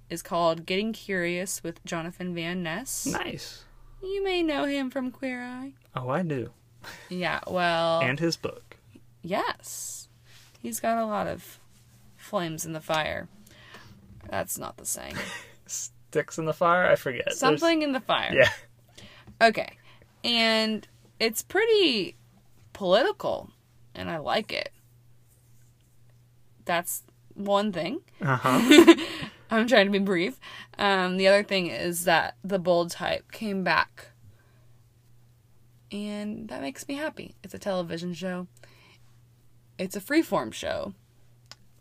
[0.08, 3.04] is called Getting Curious with Jonathan Van Ness.
[3.04, 3.64] nice.
[4.02, 5.74] You may know him from Queer Eye.
[5.94, 6.48] Oh, I do.
[7.10, 8.78] Yeah, well, And his book.
[9.22, 10.08] yes.
[10.62, 11.58] He's got a lot of
[12.16, 13.28] flames in the fire.
[14.30, 15.16] That's not the saying.
[15.66, 16.86] Sticks in the fire.
[16.90, 17.26] I forget.
[17.26, 18.32] There's- Something in the fire.
[18.34, 18.48] Yeah.
[19.46, 19.76] Okay.
[20.24, 20.86] And
[21.18, 22.16] it's pretty
[22.72, 23.50] political,
[23.94, 24.70] and I like it.
[26.64, 27.02] That's
[27.34, 28.00] one thing.
[28.20, 28.94] Uh huh.
[29.50, 30.40] I'm trying to be brief.
[30.78, 34.08] Um, the other thing is that the bold type came back.
[35.90, 37.34] And that makes me happy.
[37.42, 38.46] It's a television show.
[39.76, 40.94] It's a freeform show,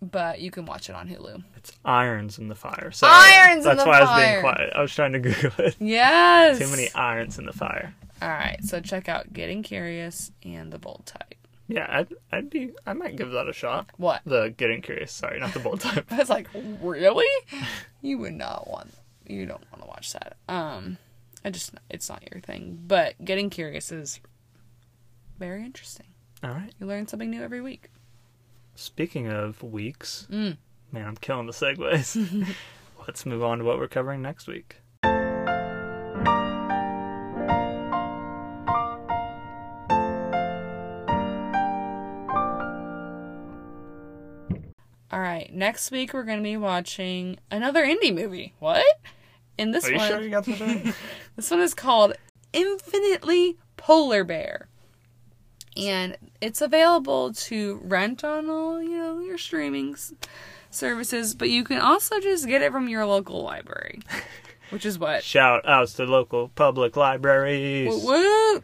[0.01, 1.43] but you can watch it on Hulu.
[1.55, 2.91] It's irons in the fire.
[2.91, 3.13] Sorry.
[3.13, 4.73] Irons in That's the why I was being quiet.
[4.75, 5.75] I was trying to Google it.
[5.79, 6.59] Yes.
[6.59, 7.93] Too many irons in the fire.
[8.21, 11.35] All right, so check out Getting Curious and the bold type.
[11.67, 12.71] Yeah, I'd, I'd be.
[12.85, 13.89] I might give that a shot.
[13.97, 14.21] What?
[14.25, 15.11] The getting curious.
[15.11, 16.05] Sorry, not the bold type.
[16.11, 16.49] I was like,
[16.81, 17.25] really?
[18.01, 18.91] You would not want.
[19.25, 20.35] You don't want to watch that.
[20.49, 20.97] Um,
[21.45, 22.77] I just it's not your thing.
[22.85, 24.19] But Getting Curious is
[25.39, 26.07] very interesting.
[26.43, 26.73] All right.
[26.79, 27.89] You learn something new every week.
[28.75, 30.57] Speaking of weeks, Mm.
[30.91, 32.47] man, I'm killing the segues.
[33.07, 34.77] Let's move on to what we're covering next week.
[45.71, 48.53] Next week we're going to be watching another indie movie.
[48.59, 48.85] What?
[49.57, 50.59] In this Are you one, sure you got this
[51.37, 52.11] this one is called
[52.51, 54.67] Infinitely Polar Bear.
[55.77, 59.95] And it's available to rent on all, you know, your streaming
[60.69, 64.01] services, but you can also just get it from your local library.
[64.71, 65.23] Which is what?
[65.23, 67.87] Shout outs to local public libraries.
[67.87, 68.63] Woot woot!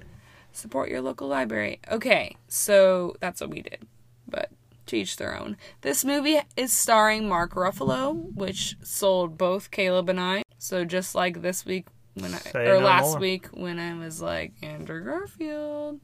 [0.52, 1.80] Support your local library.
[1.90, 3.88] Okay, so that's what we did.
[4.28, 4.52] But
[4.88, 5.58] to each their own.
[5.82, 10.44] This movie is starring Mark Ruffalo, which sold both Caleb and I.
[10.58, 13.20] So just like this week when I Say or no last more.
[13.20, 16.00] week when I was like Andrew Garfield.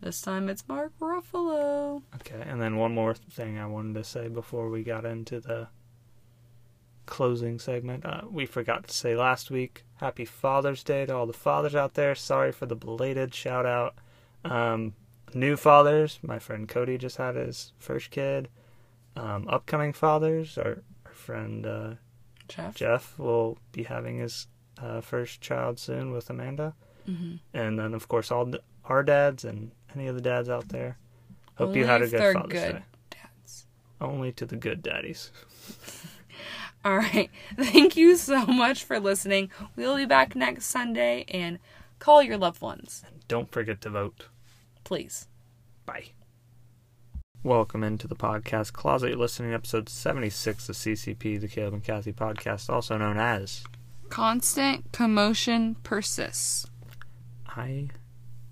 [0.00, 2.02] This time it's Mark Ruffalo.
[2.16, 5.68] Okay, and then one more thing I wanted to say before we got into the
[7.06, 8.04] closing segment.
[8.04, 11.94] Uh, we forgot to say last week, Happy Father's Day to all the fathers out
[11.94, 12.14] there.
[12.14, 13.94] Sorry for the belated shout out.
[14.44, 14.94] Um,
[15.34, 18.48] new fathers, my friend Cody just had his first kid.
[19.16, 21.90] Um, upcoming fathers, our, our friend uh,
[22.48, 22.74] Jeff.
[22.74, 24.46] Jeff will be having his
[24.82, 26.74] uh, first child soon with Amanda.
[27.08, 27.38] Mhm.
[27.52, 28.52] And then, of course, all
[28.86, 30.98] our dads and any of the dads out there.
[31.56, 32.82] Hope Only you had a good Father's good Day.
[33.10, 33.66] dads.
[34.00, 35.30] Only to the good daddies.
[36.84, 37.30] All right.
[37.56, 39.50] Thank you so much for listening.
[39.76, 41.58] We'll be back next Sunday and
[41.98, 44.26] call your loved ones, Don't forget to vote.
[44.84, 45.26] Please.
[45.86, 46.06] Bye.
[47.42, 49.08] Welcome into the podcast closet.
[49.10, 53.64] You're listening to episode 76 of CCP, the Caleb and Kathy podcast, also known as
[54.10, 56.66] Constant commotion persists.
[57.46, 57.88] I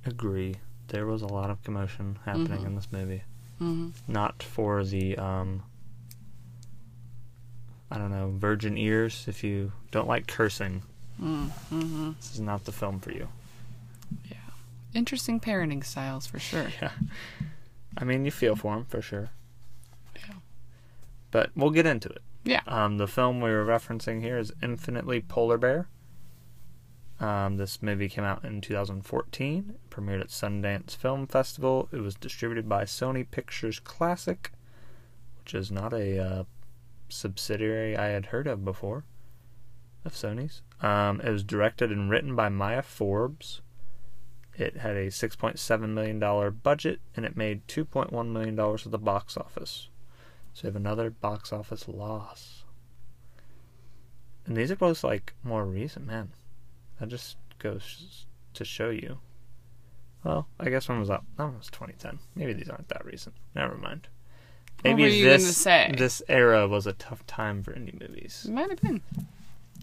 [0.05, 0.57] agree.
[0.89, 2.67] There was a lot of commotion happening Mhm.
[2.67, 3.23] in this movie.
[3.61, 3.91] Mm-hmm.
[4.13, 5.63] Not for the, um,
[7.91, 9.25] I don't know, virgin ears.
[9.29, 10.83] If you don't like cursing,
[11.21, 12.13] Mm-hmm.
[12.19, 13.29] this is not the film for you.
[14.95, 16.69] Interesting parenting styles for sure.
[16.81, 16.91] Yeah.
[17.97, 19.31] I mean, you feel for him, for sure.
[20.17, 20.35] Yeah.
[21.31, 22.23] But we'll get into it.
[22.45, 22.63] Yeah.
[22.67, 25.89] Um, the film we were referencing here is Infinitely Polar Bear.
[27.21, 31.89] Um, this movie came out in 2014, premiered at Sundance Film Festival.
[31.93, 34.51] It was distributed by Sony Pictures Classic,
[35.39, 36.45] which is not a uh,
[37.09, 39.05] subsidiary I had heard of before
[40.05, 40.63] of Sony's.
[40.81, 43.61] Um, it was directed and written by Maya Forbes.
[44.57, 46.19] It had a $6.7 million
[46.63, 49.89] budget and it made $2.1 million at the box office.
[50.53, 52.65] So we have another box office loss.
[54.47, 56.33] And these are both like more recent, man.
[57.01, 59.19] That just goes to show you.
[60.25, 61.25] Well, I guess one was up.
[61.37, 62.19] That one was 2010.
[62.35, 63.35] Maybe these aren't that recent.
[63.55, 64.09] Never mind.
[64.85, 69.01] Maybe this this era was a tough time for indie movies, It Might have been.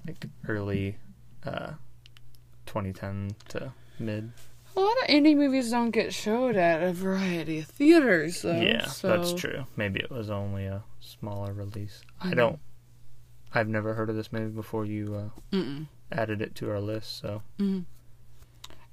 [0.06, 0.98] like early
[1.46, 1.72] uh,
[2.66, 4.32] 2010 to mid.
[4.80, 8.60] A lot of indie movies don't get showed at a variety of theaters, though.
[8.60, 9.66] yeah, so- that's true.
[9.76, 12.02] Maybe it was only a smaller release.
[12.22, 12.36] I Mhm.
[12.36, 12.60] don't.
[13.54, 14.86] I've never heard of this movie before.
[14.86, 15.60] You uh,
[16.12, 17.18] added it to our list.
[17.18, 17.42] So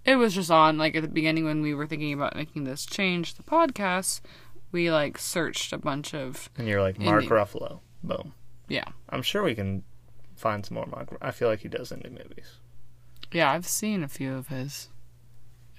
[0.05, 2.87] It was just on like at the beginning when we were thinking about making this
[2.87, 4.21] change to the podcast.
[4.73, 7.29] We like searched a bunch of and you're like Mark Indie.
[7.29, 7.81] Ruffalo.
[8.03, 8.33] Boom.
[8.69, 9.83] yeah I'm sure we can
[10.37, 11.17] find some more Mark.
[11.23, 12.59] I feel like he does indie movies.
[13.33, 13.51] yeah.
[13.53, 14.89] I've seen a few of his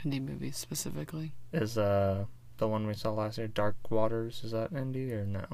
[0.03, 1.33] indie movies specifically.
[1.53, 2.25] Is uh
[2.57, 4.41] the one we saw last year, Dark Waters?
[4.43, 5.45] Is that indie or no?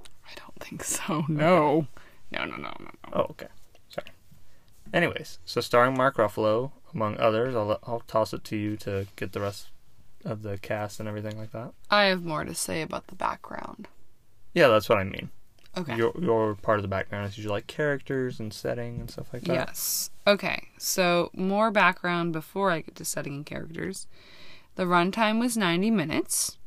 [0.00, 1.24] I don't think so.
[1.28, 1.86] No,
[2.30, 2.90] no, no, no, no, no.
[3.12, 3.48] Oh, okay.
[3.88, 4.08] Sorry.
[4.92, 9.32] Anyways, so starring Mark Ruffalo, among others, I'll I'll toss it to you to get
[9.32, 9.68] the rest
[10.24, 11.72] of the cast and everything like that.
[11.90, 13.88] I have more to say about the background.
[14.54, 15.30] Yeah, that's what I mean.
[15.76, 15.96] Okay.
[15.96, 19.42] Your your part of the background is usually like characters and setting and stuff like
[19.42, 19.52] that.
[19.52, 20.10] Yes.
[20.26, 20.68] Okay.
[20.78, 24.06] So more background before I get to setting and characters.
[24.76, 26.58] The runtime was 90 minutes.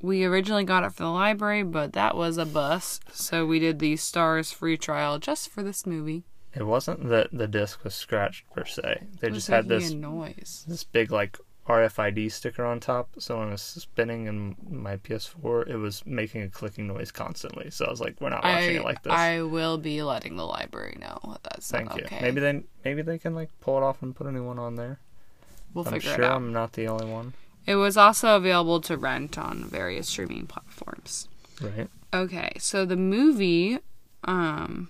[0.00, 3.02] We originally got it for the library, but that was a bust.
[3.12, 6.22] So we did the Starz free trial just for this movie.
[6.54, 9.02] It wasn't that the disc was scratched per se.
[9.20, 10.64] They just had this a noise.
[10.68, 11.38] this big like
[11.68, 13.10] RFID sticker on top.
[13.18, 17.70] So when it was spinning in my PS4, it was making a clicking noise constantly.
[17.70, 19.12] So I was like, we're not watching I, it like this.
[19.12, 22.04] I will be letting the library know that that's Thank you.
[22.04, 22.20] okay.
[22.22, 24.76] Maybe they maybe they can like pull it off and put a new one on
[24.76, 24.98] there.
[25.74, 26.36] we'll I'm figure sure it out.
[26.36, 27.34] I'm not the only one.
[27.66, 31.28] It was also available to rent on various streaming platforms.
[31.60, 31.88] Right.
[32.14, 33.78] Okay, so the movie,
[34.24, 34.88] um,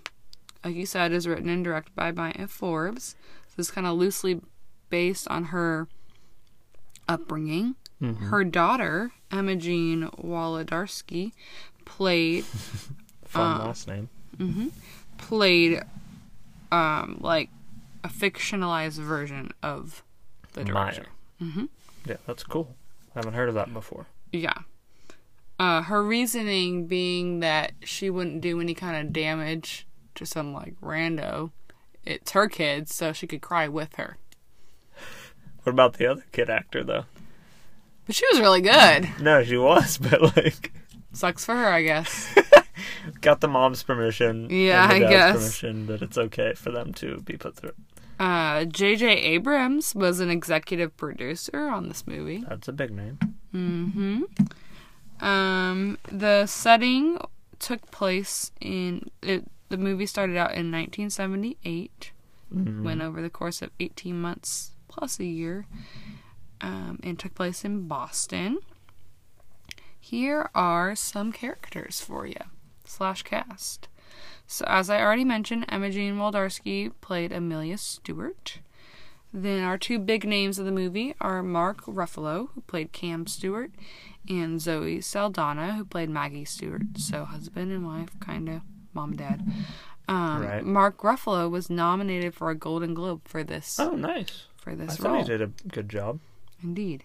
[0.64, 3.16] like you said, is written and directed by Maya Forbes.
[3.48, 4.40] So it's kind of loosely
[4.90, 5.88] based on her
[7.08, 7.74] upbringing.
[8.02, 8.26] Mm-hmm.
[8.26, 11.32] Her daughter, Emma Jean Wolodarski,
[11.84, 12.44] played
[13.24, 14.08] Fun Uh, last name.
[15.18, 15.82] played
[16.70, 17.50] um like
[18.04, 20.02] a fictionalized version of
[20.52, 21.06] the director.
[21.42, 21.64] Mm-hmm.
[22.06, 22.74] Yeah, that's cool.
[23.14, 24.06] I haven't heard of that before.
[24.32, 24.54] Yeah.
[25.58, 30.80] Uh, her reasoning being that she wouldn't do any kind of damage to some like
[30.80, 31.50] rando.
[32.04, 34.16] It's her kids, so she could cry with her.
[35.68, 37.04] What about the other kid actor though?
[38.06, 39.06] But she was really good.
[39.20, 40.72] No, she was, but like
[41.12, 42.34] Sucks for her, I guess.
[43.20, 44.48] got the mom's permission.
[44.48, 45.34] Yeah, and the I dad's guess.
[45.34, 47.74] permission that it's okay for them to be put through.
[48.18, 49.08] Uh, J.J.
[49.10, 52.42] Abrams was an executive producer on this movie.
[52.48, 53.18] That's a big name.
[53.54, 55.22] Mm-hmm.
[55.22, 57.18] Um, the setting
[57.58, 62.12] took place in it, the movie started out in 1978,
[62.50, 65.66] went over the course of 18 months plus a year,
[66.60, 68.58] um, and took place in Boston.
[70.00, 72.40] Here are some characters for you
[72.84, 73.88] slash cast.
[74.46, 78.58] So, as I already mentioned, Imogene Wolodarsky played Amelia Stuart.
[79.32, 83.70] Then our two big names of the movie are Mark Ruffalo, who played Cam Stuart,
[84.28, 86.96] and Zoe Saldana, who played Maggie Stuart.
[86.96, 88.62] So husband and wife, kind of
[88.94, 89.42] mom and dad.
[90.08, 90.64] Um, Right.
[90.64, 94.46] Mark Ruffalo was nominated for a Golden Globe for this Oh, nice.
[94.60, 95.22] For I this thought role.
[95.22, 96.20] he did a good job.
[96.62, 97.04] Indeed.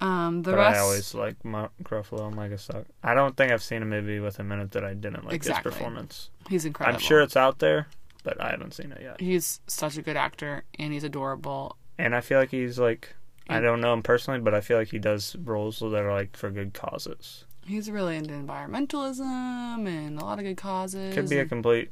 [0.00, 0.76] Um, the but rest.
[0.76, 2.84] I always like Mark Ruffalo and Stuck.
[3.02, 5.34] I don't think I've seen a movie with him in it that I didn't like
[5.34, 5.70] Exactly.
[5.70, 6.30] his performance.
[6.48, 6.94] he's incredible.
[6.96, 7.88] I'm sure it's out there,
[8.22, 9.20] but I haven't seen it yet.
[9.20, 11.76] he's such a good actor and he's adorable.
[11.98, 13.14] And I feel like he's like
[13.50, 16.36] I don't know him personally, but I feel like he does roles that are like
[16.36, 17.44] for good causes.
[17.66, 21.14] He's really into environmentalism and a lot of good causes.
[21.14, 21.90] Could be a complete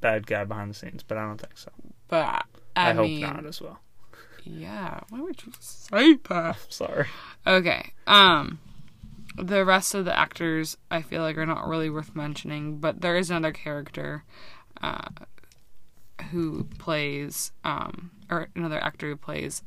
[0.00, 1.70] bad guy behind the scenes, but I don't think so.
[2.08, 2.44] but
[2.76, 3.80] I, I, hope mean, not as well.
[4.44, 5.00] yeah.
[5.10, 6.56] Why would you say that?
[6.68, 7.06] Sorry.
[7.46, 7.92] Okay.
[8.06, 8.58] Um
[9.36, 13.16] the rest of the actors I feel like are not really worth mentioning, but there
[13.16, 14.24] is another character
[14.82, 15.08] uh
[16.30, 19.62] who plays um or another actor who plays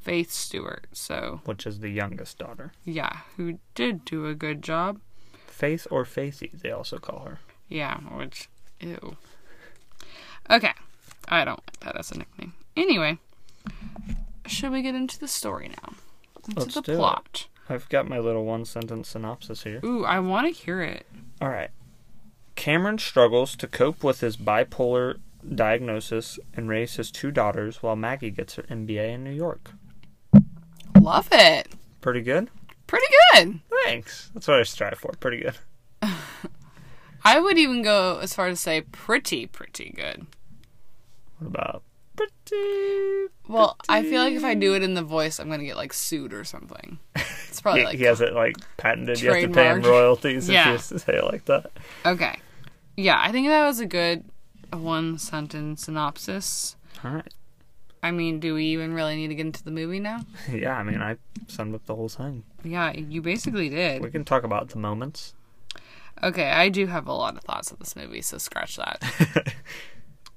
[0.00, 0.86] Faith Stuart.
[0.92, 2.72] So, Which is the youngest daughter.
[2.84, 4.98] yeah, who did do a good job.
[5.46, 7.38] Faith or Faithy, they also call her.
[7.68, 8.48] Yeah, which
[8.80, 9.16] ew.
[10.48, 10.72] Okay.
[11.30, 12.52] I don't like that as a nickname.
[12.76, 13.18] Anyway,
[14.46, 15.92] should we get into the story now?
[16.48, 16.96] Into Let's the do it.
[16.96, 17.46] plot.
[17.68, 19.80] I've got my little one sentence synopsis here.
[19.84, 21.06] Ooh, I want to hear it.
[21.40, 21.70] All right.
[22.56, 25.18] Cameron struggles to cope with his bipolar
[25.54, 29.70] diagnosis and raise his two daughters while Maggie gets her MBA in New York.
[31.00, 31.68] Love it.
[32.00, 32.50] Pretty good?
[32.86, 33.60] Pretty good.
[33.84, 34.30] Thanks.
[34.34, 35.12] That's what I strive for.
[35.20, 35.54] Pretty good.
[37.24, 40.26] I would even go as far as to say pretty, pretty good.
[41.40, 41.82] What about
[42.16, 43.26] pretty?
[43.48, 45.92] Well, I feel like if I do it in the voice, I'm gonna get like
[45.92, 46.98] sued or something.
[47.48, 49.20] It's probably He, like he has it like patented.
[49.20, 50.74] You have to pay him royalties Yeah.
[50.74, 51.72] if you say it like that.
[52.06, 52.38] okay.
[52.96, 54.24] Yeah, I think that was a good
[54.72, 56.76] one sentence synopsis.
[57.02, 57.34] All right.
[58.02, 60.20] I mean, do we even really need to get into the movie now?
[60.52, 61.16] Yeah, I mean, I
[61.48, 62.44] summed up the whole thing.
[62.62, 64.02] Yeah, you basically did.
[64.02, 65.34] We can talk about the moments.
[66.22, 69.02] Okay, I do have a lot of thoughts of this movie, so scratch that.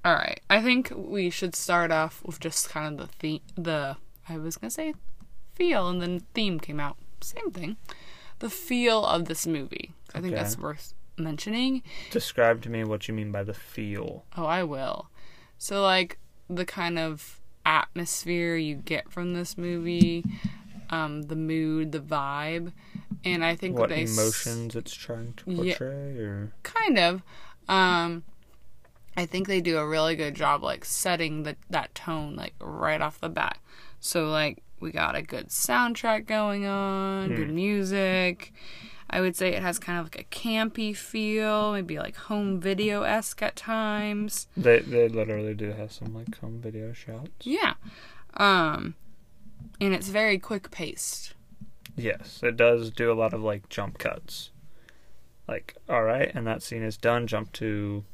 [0.04, 0.40] All right.
[0.50, 3.40] I think we should start off with just kind of the theme.
[3.56, 3.96] The
[4.28, 4.94] I was gonna say
[5.54, 6.96] feel, and then theme came out.
[7.20, 7.76] Same thing.
[8.40, 9.92] The feel of this movie.
[10.14, 10.42] I think Okay.
[10.42, 11.82] that's worth mentioning.
[12.10, 14.24] Describe to me what you mean by the feel.
[14.36, 15.08] Oh, I will.
[15.58, 16.18] So, like,
[16.50, 20.24] the kind of atmosphere you get from this movie,
[20.90, 22.72] um, the mood, the vibe,
[23.24, 25.56] and I think What they s- emotions it's trying to Yeah.
[25.78, 27.22] portray, or kind of.
[27.68, 28.24] Um,
[29.16, 33.00] I think they do a really good job, like setting the, that tone, like right
[33.00, 33.58] off the bat.
[34.00, 38.52] So, like, we got a good soundtrack going on, good music.
[39.08, 43.02] I would say it has kind of like a campy feel, maybe like home video
[43.02, 44.48] esque at times.
[44.56, 47.30] they they literally do have some like home video shots.
[47.42, 47.74] Yeah.
[48.36, 48.94] Um,
[49.80, 51.34] and it's very quick paced.
[51.96, 54.50] Yes, it does do a lot of like jump cuts.
[55.46, 57.26] Like, all right, and that scene is done.
[57.26, 58.04] Jump to.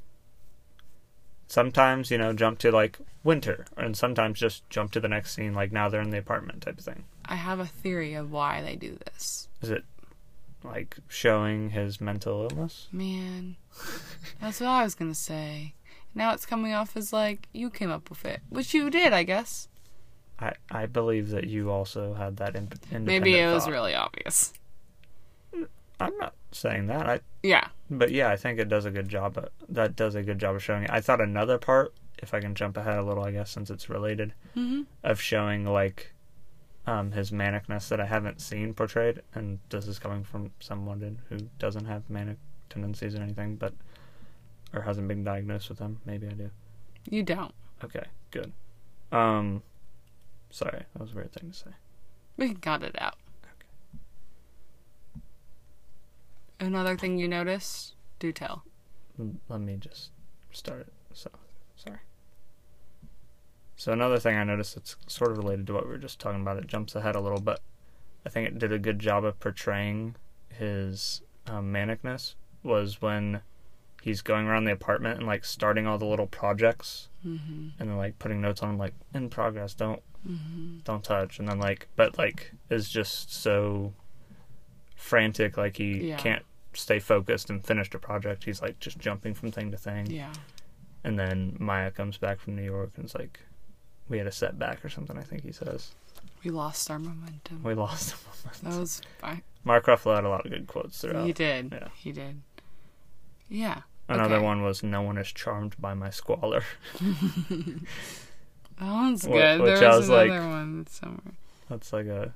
[1.50, 5.52] Sometimes you know, jump to like winter, and sometimes just jump to the next scene.
[5.52, 7.02] Like now they're in the apartment type of thing.
[7.24, 9.48] I have a theory of why they do this.
[9.60, 9.82] Is it
[10.62, 12.86] like showing his mental illness?
[12.92, 13.56] Man,
[14.40, 15.74] that's what I was gonna say.
[16.14, 19.24] Now it's coming off as like you came up with it, which you did, I
[19.24, 19.66] guess.
[20.38, 22.68] I I believe that you also had that in,
[23.04, 24.52] Maybe it was really obvious.
[25.98, 27.08] I'm not saying that.
[27.08, 27.66] I Yeah.
[27.90, 29.36] But yeah, I think it does a good job.
[29.36, 30.90] Of, that does a good job of showing it.
[30.90, 33.88] I thought another part, if I can jump ahead a little, I guess since it's
[33.88, 36.12] related, hmm of showing like
[36.86, 41.38] um, his manicness that I haven't seen portrayed, and this is coming from someone who
[41.58, 42.38] doesn't have manic
[42.68, 43.74] tendencies or anything, but
[44.72, 46.00] or hasn't been diagnosed with them.
[46.04, 46.50] Maybe I do.
[47.08, 47.52] You don't.
[47.82, 48.52] Okay, good.
[49.10, 49.62] Um,
[50.50, 51.70] sorry, that was a weird thing to say.
[52.36, 53.16] We got it out.
[56.60, 57.94] Another thing you noticed?
[58.18, 58.64] Do tell.
[59.48, 60.10] Let me just
[60.52, 60.92] start it.
[61.12, 61.30] So,
[61.76, 61.98] sorry.
[63.76, 66.42] So another thing I noticed that's sort of related to what we were just talking
[66.42, 66.58] about.
[66.58, 67.60] It jumps ahead a little, but
[68.26, 70.16] I think it did a good job of portraying
[70.50, 72.34] his um, manicness.
[72.62, 73.40] Was when
[74.02, 77.68] he's going around the apartment and like starting all the little projects, Mm-hmm.
[77.78, 80.78] and then like putting notes on them like in progress, don't Mm-hmm.
[80.84, 83.94] don't touch, and then like but like is just so
[84.96, 86.16] frantic, like he Yeah.
[86.18, 88.44] can't stay focused and finish the project.
[88.44, 90.06] He's like just jumping from thing to thing.
[90.10, 90.32] Yeah.
[91.04, 93.40] And then Maya comes back from New York and it's like,
[94.08, 95.94] we had a setback or something, I think he says.
[96.44, 97.62] We lost our momentum.
[97.62, 98.70] We lost the momentum.
[98.70, 99.42] That was fine.
[99.64, 101.26] Mark Ruffalo had a lot of good quotes throughout.
[101.26, 101.72] He did.
[101.72, 101.88] Yeah.
[101.96, 102.40] He did.
[103.48, 103.82] Yeah.
[104.08, 104.44] Another okay.
[104.44, 106.62] one was, no one is charmed by my squalor.
[108.80, 109.60] That one's Wh- good.
[109.60, 111.34] which there was, was like- another one somewhere.
[111.68, 112.32] That's like a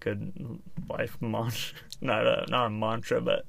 [0.00, 1.78] good life mantra.
[2.00, 3.44] Not a, not a mantra, but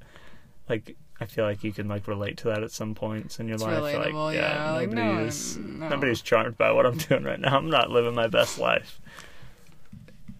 [0.70, 3.56] like, I feel like you can like relate to that at some points in your
[3.56, 3.82] It's life.
[4.14, 4.72] like, yeah.
[4.72, 5.88] Like, no, nobody's, no.
[5.88, 7.56] nobody's charmed by what I'm doing right now.
[7.58, 8.98] I'm not living my best life.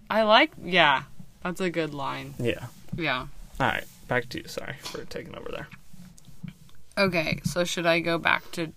[0.08, 0.52] I like.
[0.62, 1.02] Yeah,
[1.42, 2.34] that's a good line.
[2.38, 2.66] Yeah.
[2.96, 3.26] Yeah.
[3.60, 4.48] All right, back to you.
[4.48, 5.68] Sorry for taking over there.
[6.98, 8.72] Okay, so should I go back to?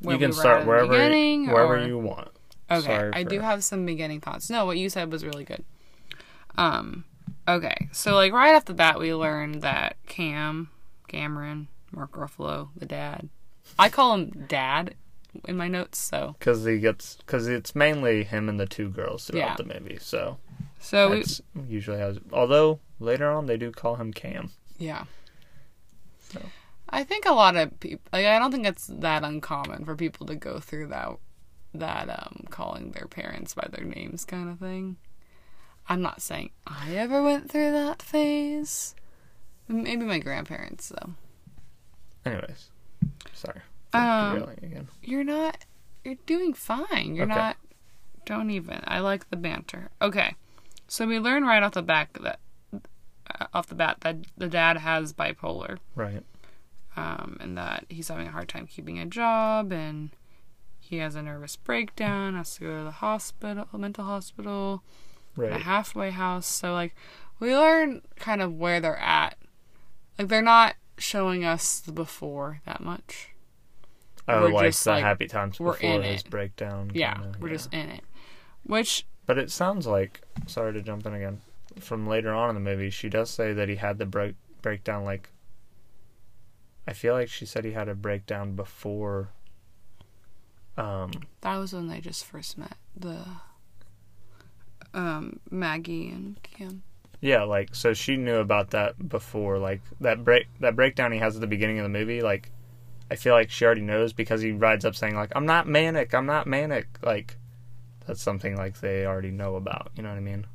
[0.00, 2.28] Where you can we were start at in the wherever wherever or- you want.
[2.70, 4.50] Okay, Sorry I for- do have some beginning thoughts.
[4.50, 5.64] No, what you said was really good.
[6.56, 7.04] Um,
[7.48, 10.70] okay, so like right off the bat, we learned that Cam,
[11.08, 13.28] Cameron, Mark Ruffalo, the dad.
[13.78, 14.94] I call him Dad
[15.46, 15.98] in my notes.
[15.98, 19.64] So, because he gets because it's mainly him and the two girls throughout Yeah.
[19.64, 19.98] the movie.
[20.00, 20.38] So
[20.78, 21.24] so we,
[21.68, 22.14] usually how.
[22.32, 24.50] Although later on they do call him Cam.
[24.78, 25.04] yeah.
[26.30, 26.40] So.
[26.90, 28.00] I think a lot of people.
[28.12, 31.10] Like, I don't think it's that uncommon for people to go through that
[31.74, 34.96] that um calling their parents by their names kind of thing.
[35.88, 38.94] I'm not saying I ever went through that phase.
[39.68, 41.10] Maybe my grandparents though.
[42.24, 42.70] Anyways,
[43.32, 43.60] sorry.
[43.92, 44.88] Um, again.
[45.02, 45.64] You're not.
[46.04, 47.14] You're doing fine.
[47.14, 47.34] You're Okay.
[47.34, 47.56] not.
[48.26, 48.80] Don't even.
[48.86, 49.88] I like the banter.
[50.02, 50.34] Okay,
[50.86, 52.38] so we learn right off the back that
[52.74, 55.78] uh, off the bat that the dad has bipolar.
[55.94, 56.22] Right.
[56.96, 60.10] um, and that he's having a hard time keeping a job, and
[60.80, 64.82] he has a nervous breakdown, has to go to the hospital, mental hospital,
[65.46, 66.46] a halfway house.
[66.46, 66.94] So like,
[67.40, 69.36] we learn kind of where they're at.
[70.18, 73.30] Like they're not showing us the before that much.
[74.26, 76.30] Oh, we're like just, the like, happy times we're before in his it.
[76.30, 76.90] breakdown.
[76.92, 77.54] Yeah, kinda, we're yeah.
[77.54, 78.04] just in it.
[78.64, 81.40] Which But it sounds like sorry to jump in again.
[81.80, 85.04] From later on in the movie, she does say that he had the break breakdown.
[85.04, 85.30] Like,
[86.86, 89.30] I feel like she said he had a breakdown before.
[90.76, 91.10] Um.
[91.40, 93.24] that was when they just first met the
[94.94, 96.82] um Maggie and Kim.
[97.20, 99.58] Yeah, like so she knew about that before.
[99.58, 102.22] Like that break that breakdown he has at the beginning of the movie.
[102.22, 102.50] Like,
[103.10, 106.14] I feel like she already knows because he rides up saying like I'm not manic,
[106.14, 106.86] I'm not manic.
[107.02, 107.36] Like
[108.06, 109.90] that's something like they already know about.
[109.96, 110.46] You know what I mean?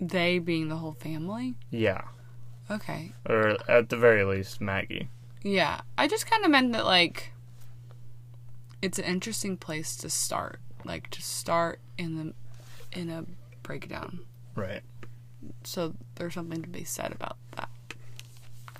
[0.00, 1.54] They being the whole family.
[1.70, 2.02] Yeah,
[2.70, 3.12] Okay.
[3.28, 5.08] or at the very least Maggie.
[5.42, 7.32] Yeah, I just kind of meant that like
[8.82, 12.16] it's an interesting place to start, like to start in
[12.92, 13.24] the in a
[13.62, 14.20] breakdown.
[14.54, 14.82] Right.
[15.64, 17.68] So there's something to be said about that.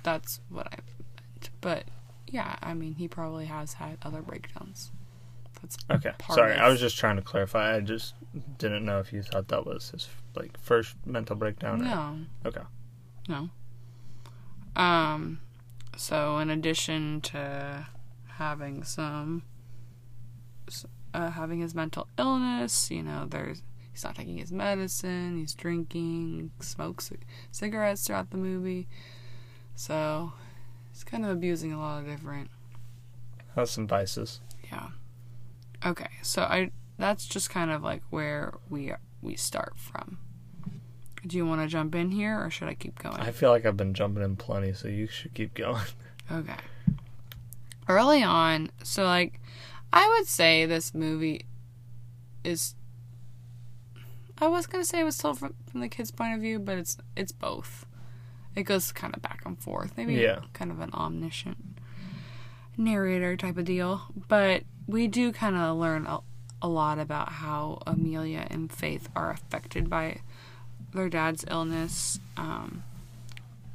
[0.03, 1.49] That's what I meant.
[1.61, 1.83] But
[2.27, 4.91] yeah, I mean, he probably has had other breakdowns.
[5.61, 6.11] That's Okay.
[6.33, 7.75] Sorry, of- I was just trying to clarify.
[7.75, 8.13] I just
[8.57, 11.81] didn't know if you thought that was his like first mental breakdown.
[11.81, 12.61] or- no, Okay.
[13.29, 13.49] no.
[14.75, 15.39] Um,
[15.95, 17.87] so in addition to
[18.27, 19.43] having some,
[20.67, 20.85] s-
[21.15, 26.51] uh, having his mental illness, you know, there's he's not taking his medicine, he's drinking,
[26.59, 27.11] smokes
[27.51, 28.87] cigarettes throughout the movie,
[29.75, 30.33] so
[30.91, 32.49] he's kind of abusing a lot of different
[33.55, 34.41] Has some vices.
[34.69, 34.89] Yeah.
[35.85, 40.17] Okay, so I that's just kind of like where we we start from.
[41.25, 43.19] Do you want to jump in here, or should I keep going?
[43.19, 45.81] I feel like I've been jumping in plenty, so you should keep going.
[46.31, 46.55] Okay.
[47.87, 49.39] Early on, so like,
[49.93, 51.45] I would say this movie
[52.43, 52.75] is.
[54.37, 56.77] I was gonna say it was told from, from the kid's point of view, but
[56.77, 57.85] it's it's both.
[58.55, 59.93] It goes kind of back and forth.
[59.97, 60.39] Maybe Yeah.
[60.53, 61.57] kind of an omniscient
[62.77, 64.01] narrator type of deal.
[64.27, 66.19] But we do kind of learn a,
[66.61, 70.19] a lot about how Amelia and Faith are affected by
[70.93, 72.83] their dad's illness, um,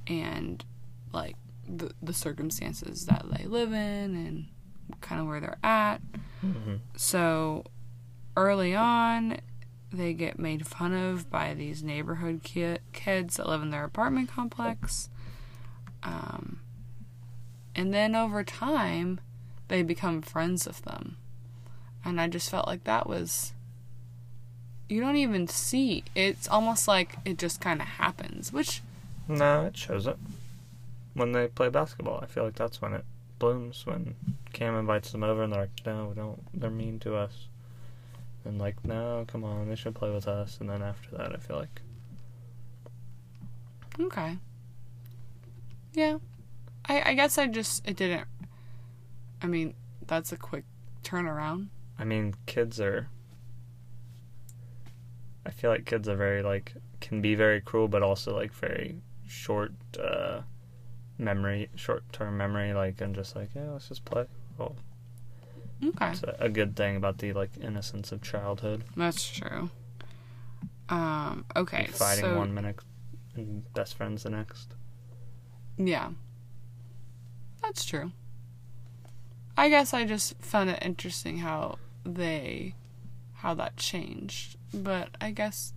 [0.06, 0.64] and
[1.12, 1.36] like
[1.68, 4.46] the the circumstances that they live in and
[5.00, 5.98] kind of where they're at.
[6.40, 7.64] hmm So
[8.36, 9.38] early on,
[9.92, 14.30] they get made fun of by these neighborhood ki- kids that live in their apartment
[14.30, 15.08] complex.
[16.02, 16.60] Um,
[17.74, 19.20] and then over time,
[19.68, 21.16] they become friends with them.
[22.04, 23.52] And I just felt like that was.
[24.88, 26.02] You don't even see.
[26.16, 28.82] It's almost like it just kind of happens, which
[29.28, 30.16] No, it shows it
[31.14, 32.18] when they play basketball.
[32.22, 33.04] I feel like that's when it
[33.40, 33.84] blooms.
[33.84, 34.14] When
[34.52, 36.40] Cam invites them over and they're like, "No, don't.
[36.54, 37.48] They're mean to us."
[38.44, 41.38] And like, "No, come on, they should play with us." And then after that, I
[41.38, 41.82] feel like
[43.98, 44.38] Okay.
[45.94, 46.18] Yeah.
[46.84, 48.28] I I guess I just it didn't
[49.42, 49.74] I mean,
[50.06, 50.64] that's a quick
[51.02, 51.68] turnaround.
[51.98, 53.08] I mean, kids are.
[55.46, 59.00] I feel like kids are very like can be very cruel, but also like very
[59.26, 60.42] short uh,
[61.20, 64.26] memory, short term memory, like and just like yeah, let's just play.
[64.58, 64.76] Well,
[65.82, 66.10] Okay.
[66.10, 68.84] it's a, a good thing about the like innocence of childhood.
[68.96, 69.70] That's true.
[70.88, 71.86] Um okay.
[71.86, 72.80] fighting so, one minute
[73.36, 74.74] and best friends the next.
[75.76, 76.10] Yeah.
[77.62, 78.12] That's true.
[79.56, 82.74] I guess I just found it interesting how they
[83.34, 84.56] how that changed.
[84.72, 85.72] But I guess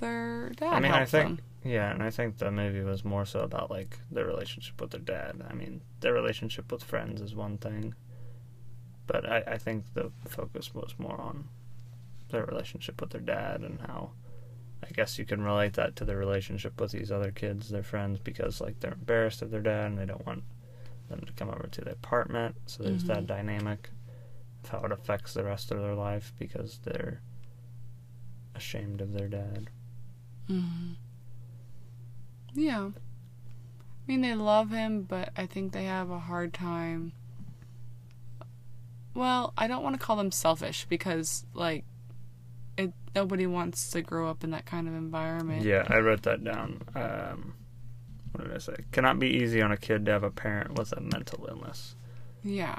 [0.00, 1.40] their dad I mean, I think them.
[1.64, 5.00] Yeah, and I think the movie was more so about like their relationship with their
[5.00, 5.42] dad.
[5.48, 7.94] I mean, their relationship with friends is one thing,
[9.06, 11.48] but I, I think the focus was more on
[12.30, 14.12] their relationship with their dad and how
[14.82, 18.18] I guess you can relate that to their relationship with these other kids, their friends,
[18.18, 20.44] because like they're embarrassed of their dad and they don't want
[21.08, 22.56] them to come over to the apartment.
[22.66, 23.26] So there's that Mhm.
[23.26, 23.90] dynamic
[24.64, 27.20] of how it affects the rest of their life because they're
[28.54, 29.68] ashamed of their dad.
[30.46, 30.92] hmm
[32.54, 32.90] Yeah.
[32.90, 37.12] I mean, they love him, but I think they have a hard time.
[39.14, 41.84] Well, I don't want to call them selfish because, like,
[42.76, 45.62] it nobody wants to grow up in that kind of environment.
[45.62, 46.82] Yeah, I wrote that down.
[46.94, 47.54] Um,
[48.32, 48.76] what did I say?
[48.92, 51.96] Cannot be easy on a kid to have a parent with a mental illness,
[52.42, 52.78] Yeah.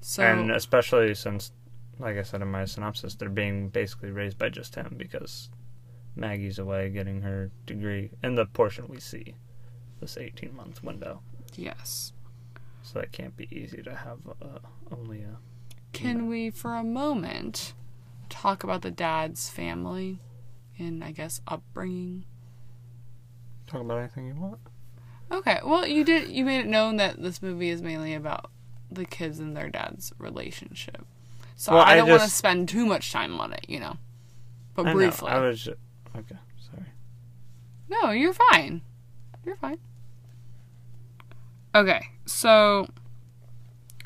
[0.00, 1.52] So and especially since,
[2.00, 5.48] like I said in my synopsis, they're being basically raised by just him because
[6.14, 9.34] Maggie's away getting her degree in the portion we see,
[10.00, 11.22] this eighteen-month window.
[11.56, 12.12] yes.
[12.84, 14.58] So that can't be easy to have uh,
[14.90, 15.36] only a.
[15.92, 17.74] Can we, for a moment,
[18.28, 20.18] talk about the dad's family
[20.78, 22.24] and I guess upbringing?
[23.68, 24.58] Talk about anything you want.
[25.30, 25.60] Okay.
[25.64, 26.28] Well, you did.
[26.28, 28.50] You made it known that this movie is mainly about
[28.90, 31.06] the kids and their dad's relationship.
[31.54, 33.96] So Well, I I don't want to spend too much time on it, you know.
[34.74, 35.30] But I know, briefly.
[35.30, 35.76] I was ju-
[36.16, 36.36] okay.
[36.70, 36.88] Sorry.
[37.88, 38.82] No, you're fine.
[39.44, 39.78] You're fine.
[41.74, 42.86] Okay, so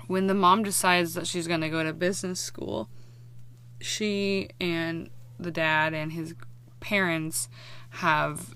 [0.07, 2.89] when the mom decides that she's going to go to business school,
[3.81, 6.35] she and the dad and his
[6.81, 7.49] parents
[7.91, 8.55] have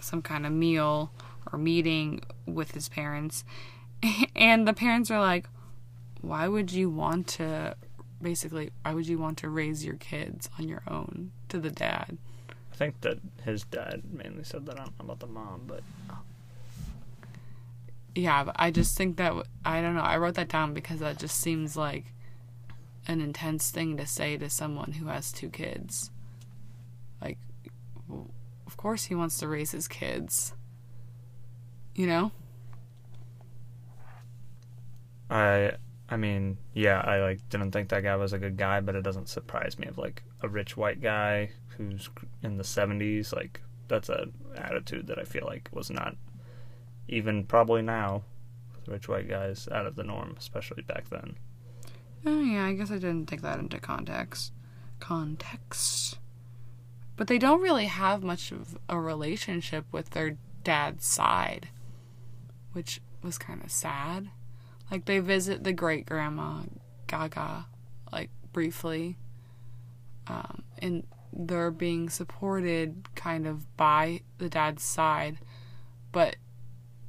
[0.00, 1.12] some kind of meal
[1.52, 3.44] or meeting with his parents
[4.36, 5.48] and the parents are like,
[6.20, 7.76] why would you want to
[8.20, 12.18] basically why would you want to raise your kids on your own to the dad?
[12.76, 14.78] I think that his dad mainly said that.
[14.78, 15.82] I don't know about the mom, but
[18.14, 20.02] Yeah, but I just think that w- I don't know.
[20.02, 22.12] I wrote that down because that just seems like
[23.08, 26.10] an intense thing to say to someone who has two kids.
[27.22, 27.38] Like,
[28.08, 28.28] w-
[28.66, 30.52] of course he wants to raise his kids.
[31.94, 32.30] You know?
[35.30, 35.72] I
[36.10, 39.02] I mean, yeah, I like didn't think that guy was a good guy, but it
[39.02, 42.08] doesn't surprise me of like a rich white guy who's
[42.42, 46.16] in the 70s like that's an attitude that I feel like was not
[47.08, 48.22] even probably now
[48.74, 51.36] with rich white guys out of the norm, especially back then.
[52.24, 54.52] Oh yeah, I guess I didn't take that into context.
[54.98, 56.18] Context.
[57.16, 61.68] But they don't really have much of a relationship with their dad's side,
[62.72, 64.30] which was kind of sad.
[64.90, 66.62] Like they visit the great grandma
[67.06, 67.66] Gaga,
[68.12, 69.16] like briefly,
[70.26, 71.04] um, and
[71.38, 75.38] they're being supported kind of by the dad's side,
[76.12, 76.36] but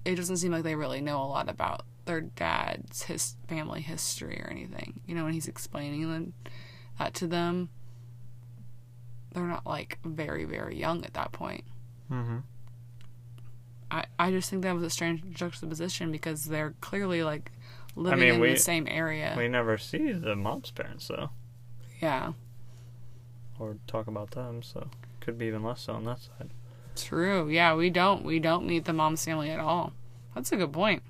[0.03, 4.41] it doesn't seem like they really know a lot about their dad's his family history
[4.43, 4.99] or anything.
[5.05, 6.33] You know, when he's explaining them,
[6.99, 7.69] that to them,
[9.33, 11.63] they're not like very very young at that point.
[12.11, 12.37] Mm-hmm.
[13.91, 17.51] I I just think that was a strange juxtaposition because they're clearly like
[17.95, 19.35] living mean, in we- the same area.
[19.37, 21.29] We never see the mom's parents though,
[22.01, 22.33] yeah,
[23.59, 24.89] or talk about them, so
[25.19, 26.49] could be even less so on that side.
[26.95, 27.49] true.
[27.49, 29.93] Yeah, we don't we don't meet the mom's family at all.
[30.35, 31.03] That's a good point.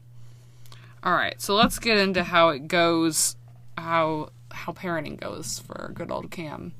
[1.03, 3.35] All right, so let's get into how it goes,
[3.77, 6.73] how how parenting goes for good old Cam.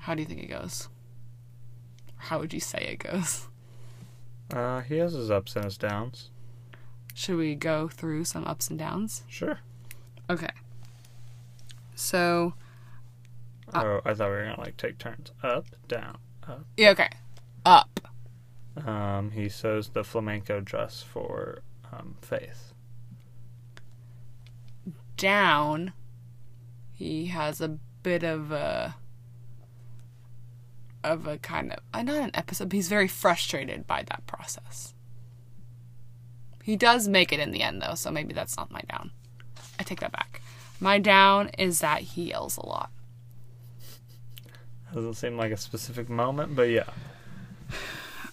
[0.00, 0.88] How do you think it goes?
[2.16, 3.46] How would you say it goes?
[4.52, 6.30] Uh, he has his ups and his downs.
[7.14, 9.22] Should we go through some ups and downs?
[9.28, 9.60] Sure.
[10.28, 10.50] Okay.
[11.94, 12.54] So,
[13.72, 15.32] Uh, oh, I thought we were gonna like take turns.
[15.42, 16.64] Up, down, up.
[16.76, 17.08] yeah, okay.
[17.64, 18.00] Up.
[18.84, 22.72] Um, he sews the flamenco dress for um, Faith.
[25.16, 25.92] Down.
[26.92, 28.94] He has a bit of a
[31.02, 34.94] of a kind of uh, not an episode, but he's very frustrated by that process.
[36.62, 39.10] He does make it in the end though, so maybe that's not my down.
[39.78, 40.42] I take that back.
[40.78, 42.90] My down is that he yells a lot.
[44.94, 46.84] Doesn't seem like a specific moment, but yeah.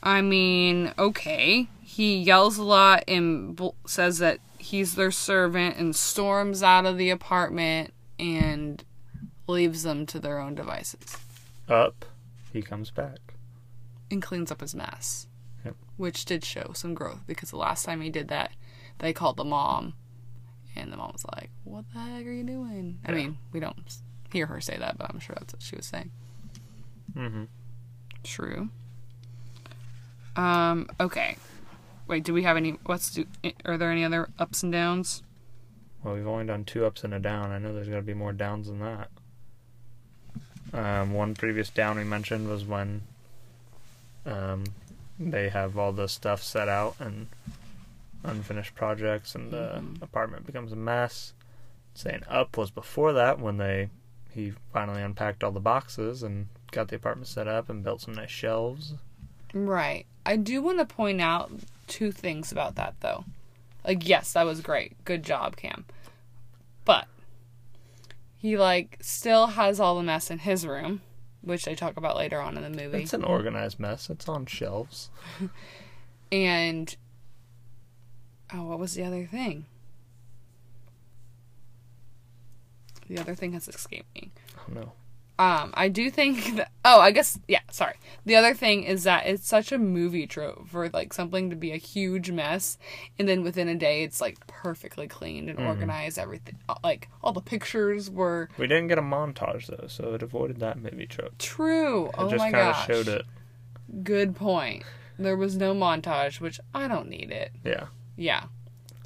[0.02, 1.68] I mean, okay.
[1.82, 6.98] He yells a lot and bl- says that he's their servant and storms out of
[6.98, 8.84] the apartment and
[9.48, 11.18] leaves them to their own devices
[11.70, 12.06] Up,
[12.52, 13.20] he comes back.
[14.12, 15.28] and cleans up his mess.
[15.64, 15.76] Yep.
[15.98, 18.52] Which did show some growth because the last time he did that,
[19.00, 19.94] they called the mom
[20.76, 23.00] and the mom was like, What the heck are you doing?
[23.06, 23.78] I mean, we don't
[24.32, 26.12] hear her say that, but I'm sure that's what she was saying.
[27.18, 27.44] Mm-hmm.
[28.24, 28.70] True.
[30.36, 31.38] Um, okay.
[32.08, 33.26] Wait, do we have any what's do
[33.66, 35.24] are there any other ups and downs?
[36.04, 37.52] Well, we've only done two ups and a down.
[37.52, 39.10] I know there's got to be more downs than that.
[40.74, 43.02] Um, one previous down we mentioned was when
[44.26, 44.66] um,
[45.20, 47.28] they have all the stuff set out and
[48.24, 50.02] unfinished projects, and the Mhm.
[50.02, 51.34] apartment becomes a mess.
[51.94, 53.90] Saying up was before that when they
[54.30, 58.14] he finally unpacked all the boxes and got the apartment set up and built some
[58.14, 58.94] nice shelves.
[59.54, 60.06] Right.
[60.26, 61.52] I do want to point out
[61.88, 63.26] two things about that though.
[63.86, 65.04] Like yes, that was great.
[65.06, 65.86] Good job, Cam.
[66.86, 67.08] But
[68.38, 71.02] he like still has all the mess in his room,
[71.42, 73.04] which they talk about later on in the movie.
[73.04, 74.10] It's an organized mess.
[74.10, 75.10] It's on shelves.
[76.32, 76.96] And
[78.54, 79.66] oh, what was the other thing?
[83.08, 84.32] The other thing has escaped me.
[84.58, 84.92] Oh no.
[85.40, 86.72] Um, I do think that.
[86.84, 87.60] Oh, I guess yeah.
[87.72, 87.94] Sorry.
[88.26, 91.72] The other thing is that it's such a movie trope for like something to be
[91.72, 92.78] a huge mess,
[93.20, 95.68] and then within a day it's like perfectly cleaned and Mhm.
[95.68, 96.18] organized.
[96.18, 100.60] Everything like all the pictures were We didn't get a montage though, so it avoided
[100.60, 101.38] that movie trope.
[101.38, 102.08] true.
[102.08, 102.88] It oh just my kind of gosh.
[102.88, 103.26] showed it.
[104.04, 104.84] Good point.
[105.20, 107.52] There was no montage, which I don't need it.
[107.64, 107.88] Yeah.
[108.16, 108.44] Yeah.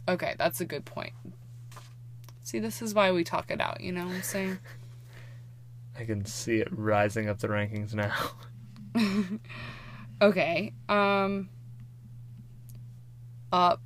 [0.07, 1.13] Okay, that's a good point.
[2.43, 3.81] See, this is why we talk it out.
[3.81, 4.57] You know what I'm saying?
[6.01, 8.13] I can see it rising up the rankings now.
[10.21, 10.73] Okay.
[10.89, 11.49] Um
[13.51, 13.81] up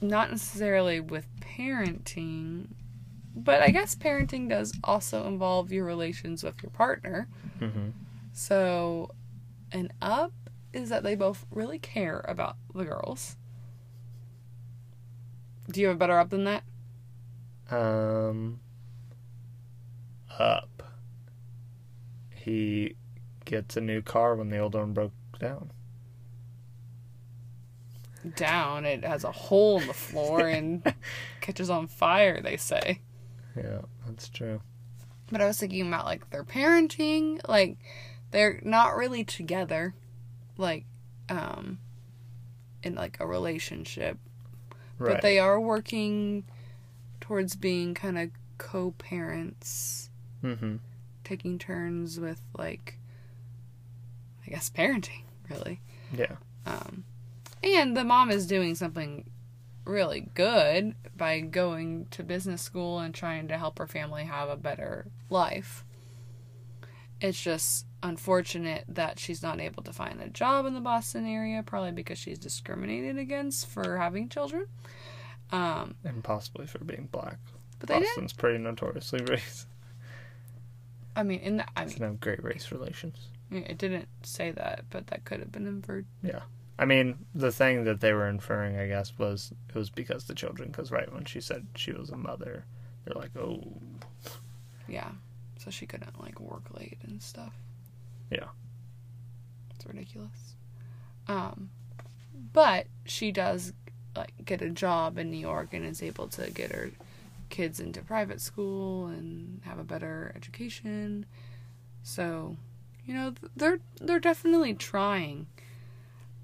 [0.00, 2.68] not necessarily with parenting,
[3.34, 7.28] but I guess parenting does also involve your relations with your partner.
[7.58, 7.88] hmm
[8.32, 9.10] So
[9.72, 10.32] an up
[10.72, 13.36] is that they both really care about the girls.
[15.70, 16.62] Do you have a better up than that?
[17.70, 18.60] Um,
[20.38, 20.87] up.
[22.48, 22.94] He
[23.44, 25.70] gets a new car when the old one broke down.
[28.36, 30.82] Down, it has a hole in the floor and
[31.42, 32.40] catches on fire.
[32.40, 33.00] They say.
[33.54, 34.62] Yeah, that's true.
[35.30, 37.76] But I was thinking about like their parenting, like
[38.30, 39.94] they're not really together,
[40.56, 40.86] like
[41.28, 41.78] um,
[42.82, 44.16] in like a relationship,
[44.98, 45.12] Right.
[45.12, 46.44] but they are working
[47.20, 50.08] towards being kind of co-parents,
[50.42, 50.76] mm-hmm.
[51.28, 52.98] Taking turns with like,
[54.46, 55.80] I guess parenting really.
[56.16, 56.36] Yeah.
[56.66, 57.04] Um,
[57.62, 59.30] and the mom is doing something
[59.84, 64.56] really good by going to business school and trying to help her family have a
[64.56, 65.84] better life.
[67.20, 71.62] It's just unfortunate that she's not able to find a job in the Boston area,
[71.64, 74.66] probably because she's discriminated against for having children.
[75.50, 77.38] Um, And possibly for being black.
[77.80, 77.98] but they.
[78.00, 79.64] Boston's pretty notoriously racist.
[81.16, 83.28] I mean, in the, I Doesn't mean, have great race relations.
[83.50, 86.06] it didn't say that, but that could have been inferred.
[86.22, 86.40] Yeah.
[86.78, 90.34] I mean, the thing that they were inferring, I guess, was it was because the
[90.34, 92.64] children, because right when she said she was a mother,
[93.04, 93.64] they're like, oh,
[94.86, 95.10] Yeah,
[95.58, 97.52] so she couldn't like work late and stuff.
[98.30, 98.46] Yeah.
[99.74, 100.54] It's ridiculous.
[101.26, 101.70] Um,
[102.52, 103.72] but she does
[104.16, 106.90] like get a job in New York and is able to get her
[107.48, 111.26] kids into private school and have a better education.
[112.02, 112.56] So,
[113.06, 115.46] you know, they're they're definitely trying.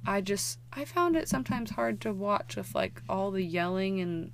[0.06, 4.32] I just I found it sometimes hard to watch with like all the yelling and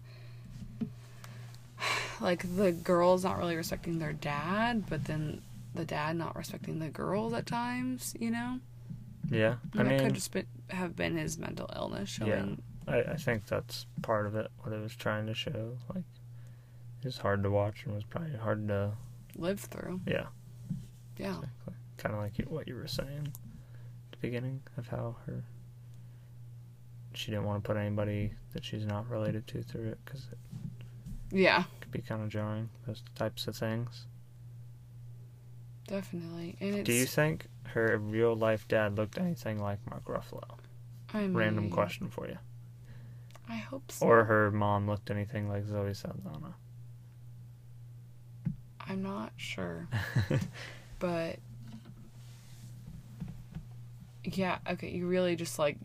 [2.20, 5.42] like the girls not really respecting their dad, but then
[5.74, 8.60] the dad not respecting the girls at times, you know?
[9.30, 9.56] yeah.
[9.76, 12.62] I And mean, could just been, have been his mental illness showing.
[12.86, 15.78] I, I think that's part of it, what it was trying to show.
[15.94, 16.05] Like,
[17.01, 18.93] it was hard to watch and was probably hard to,
[19.36, 20.01] live through.
[20.06, 20.27] yeah,
[21.16, 21.36] Yeah.
[21.36, 21.74] exactly.
[21.98, 25.43] Kind of like you- what you were saying at the beginning of how her,
[27.14, 30.39] she didn't want to put anybody that she's not related to through it because it
[31.36, 34.06] Yeah, could be kind of jarring, those types of things.
[35.86, 36.56] definitely.
[36.60, 40.59] And it's Do you think her real life dad looked anything like Mark Ruffalo?
[41.12, 42.39] I mean, Random question for you.
[43.48, 44.06] I hope so.
[44.06, 46.55] Or her mom looked anything like Zoe Saldana?
[48.91, 49.87] I'm not sure,
[50.99, 51.37] but
[54.25, 55.77] yeah, okay, you really just like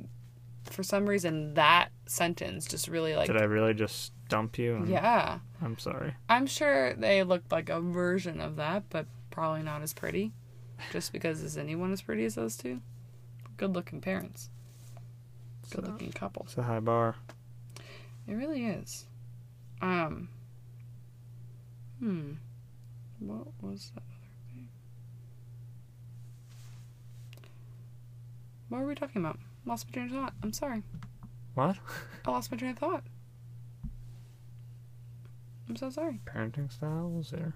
[0.72, 4.76] for some reason that sentence just really like Did I really just dump you?
[4.77, 5.38] And yeah.
[5.61, 6.15] I'm sorry.
[6.27, 10.34] I'm sure they looked like a version of that, but probably not as pretty.
[10.91, 12.82] Just because is anyone as pretty as those two?
[13.57, 14.49] Good looking parents.
[15.69, 16.44] Good looking couple.
[16.45, 17.15] It's a high bar.
[18.27, 19.06] It really is.
[19.80, 20.30] Um
[21.99, 22.34] Hmm.
[23.19, 24.67] What was that other thing?
[28.69, 29.39] What were we talking about?
[29.65, 30.33] Lost my train of thought.
[30.43, 30.83] I'm sorry.
[31.53, 31.77] What?
[32.25, 33.03] I lost my train of thought.
[35.67, 36.21] I'm so sorry.
[36.25, 37.53] Parenting styles or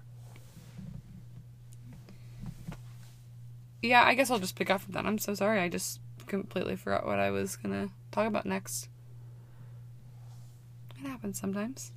[3.82, 5.06] Yeah, I guess I'll just pick up from that.
[5.06, 5.60] I'm so sorry.
[5.60, 8.88] I just completely forgot what I was gonna talk about next.
[11.02, 11.92] It happens sometimes.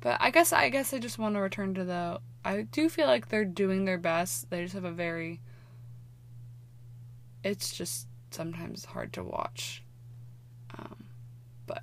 [0.00, 3.06] But I guess I guess I just want to return to the I do feel
[3.06, 4.50] like they're doing their best.
[4.50, 5.40] They just have a very
[7.42, 9.82] it's just sometimes hard to watch.
[10.78, 11.04] Um,
[11.66, 11.82] but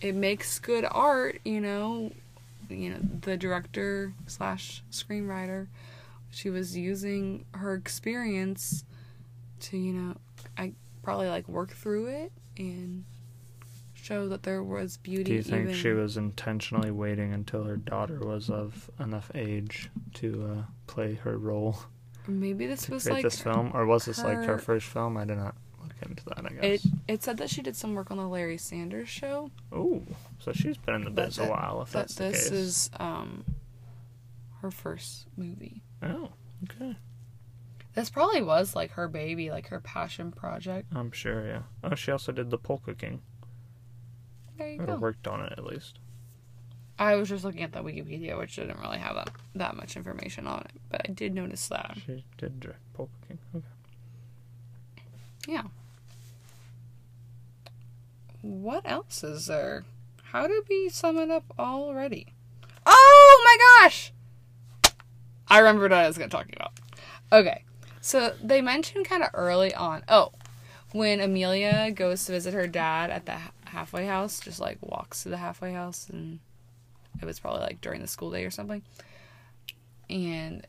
[0.00, 2.12] it makes good art, you know.
[2.68, 5.66] You know, the director slash screenwriter
[6.32, 8.84] she was using her experience
[9.60, 10.16] to you know
[10.56, 10.72] i
[11.02, 13.04] probably like work through it and
[14.02, 17.76] show that there was beauty do you think even she was intentionally waiting until her
[17.76, 21.78] daughter was of enough age to uh, play her role
[22.26, 25.16] maybe this was like this film, or was this like her her- first film?
[25.16, 26.44] I did not look into that.
[26.46, 26.86] I guess.
[27.08, 30.02] it said that she did some work on the larry sanders show Oh,
[30.38, 31.82] so she's been in the biz a while.
[31.82, 32.52] If that's the this case.
[32.52, 33.44] is um
[34.60, 36.28] her first movie Oh,
[36.70, 36.96] okay.
[37.94, 41.44] this probably was like her baby like her passion project I'm sure.
[41.46, 41.62] Yeah.
[41.82, 43.20] Oh, she also did the Polka King,
[44.58, 45.98] there you go worked on it at least.
[46.98, 50.46] i was just looking at the wikipedia which didn't really have that, that much information
[50.46, 53.38] on it but i did notice that She did direct Polka King.
[53.54, 53.66] Okay.
[55.48, 55.62] Yeah.
[58.42, 59.84] What else is there?
[60.24, 62.28] How did we sum it up already?
[62.84, 64.12] Oh my gosh!
[65.48, 66.72] I remembered what I was going to talk about.
[67.30, 67.64] Okay.
[68.00, 70.02] So they mentioned kind of early on.
[70.08, 70.32] Oh,
[70.92, 73.36] when Amelia goes to visit her dad at the
[73.72, 76.38] halfway house, just like walks to the halfway house, and
[77.20, 78.82] it was probably like during the school day or something.
[80.08, 80.66] And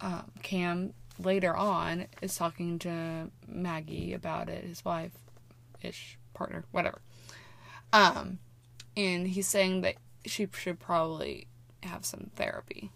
[0.00, 5.12] um, Cam later on is talking to Maggie about it, his wife
[5.82, 7.00] ish partner, whatever.
[7.92, 8.38] Um,
[8.96, 9.96] and he's saying that
[10.26, 11.46] she should probably
[11.82, 12.90] have some therapy.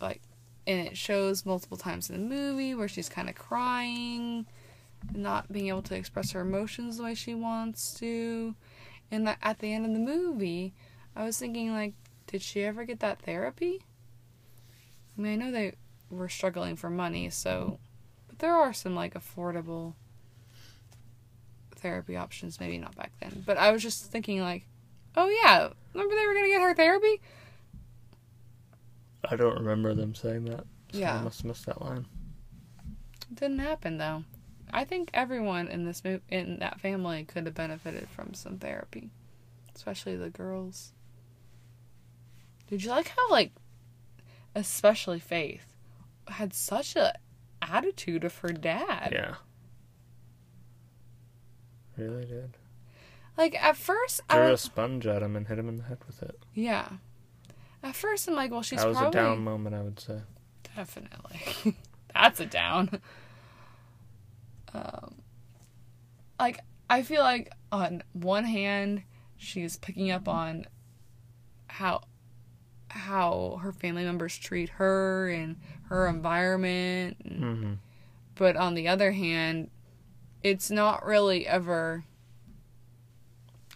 [0.00, 0.22] Like,
[0.66, 4.46] and it shows multiple times in the movie where she's kind of crying,
[5.14, 8.54] not being able to express her emotions the way she wants to.
[9.10, 10.74] And that at the end of the movie,
[11.14, 11.94] I was thinking, like,
[12.26, 13.80] did she ever get that therapy?
[15.16, 15.74] I mean, I know they
[16.10, 17.78] were struggling for money, so,
[18.28, 19.94] but there are some like affordable
[21.76, 22.58] therapy options.
[22.60, 24.66] Maybe not back then, but I was just thinking, like,
[25.16, 27.20] oh yeah, remember they were gonna get her therapy?
[29.28, 30.64] I don't remember them saying that.
[30.92, 31.18] So Yeah.
[31.18, 32.06] I must have missed that line.
[33.30, 34.24] It didn't happen though.
[34.72, 39.10] I think everyone in this mo- in that family could have benefited from some therapy,
[39.74, 40.92] especially the girls.
[42.68, 43.52] Did you like how like,
[44.54, 45.74] especially Faith,
[46.28, 47.14] had such a
[47.60, 49.10] attitude of her dad?
[49.12, 49.34] Yeah.
[51.96, 52.56] Really did.
[53.36, 55.98] Like at first, I Threw a sponge at him and hit him in the head
[56.06, 56.38] with it.
[56.54, 56.88] yeah.
[57.84, 60.20] At first, I'm like, well, she's that was probably a down moment, I would say.
[60.76, 61.74] Definitely.
[62.14, 63.00] That's a down.
[64.74, 65.16] Um,
[66.38, 69.02] like, I feel like on one hand,
[69.36, 70.66] she's picking up on
[71.68, 72.02] how
[72.88, 75.56] how her family members treat her and
[75.88, 77.16] her environment.
[77.24, 77.72] and- Mm-hmm.
[78.34, 79.70] But on the other hand,
[80.42, 82.04] it's not really ever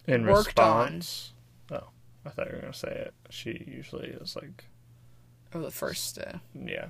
[0.06, 0.94] In Worked on.
[0.96, 1.32] response.
[1.70, 1.88] Oh,
[2.24, 3.14] I thought you were gonna say it.
[3.30, 4.64] She usually is like,
[5.54, 6.88] oh, the first to, yeah.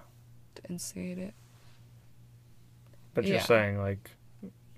[0.56, 1.34] to instigate it.
[3.16, 3.42] But you're Yeah.
[3.42, 4.10] saying like,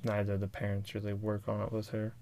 [0.04, 2.14] neither of the parents really work on it with her.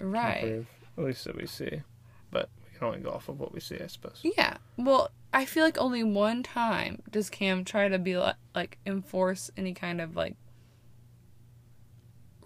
[0.00, 0.64] Right.
[0.96, 1.82] At least that we see.
[2.30, 4.20] But we can only go off of what we see, I suppose.
[4.22, 4.56] Yeah.
[4.78, 9.50] Well, I feel like only one time does Cam try to be like, like enforce
[9.56, 10.36] any kind of like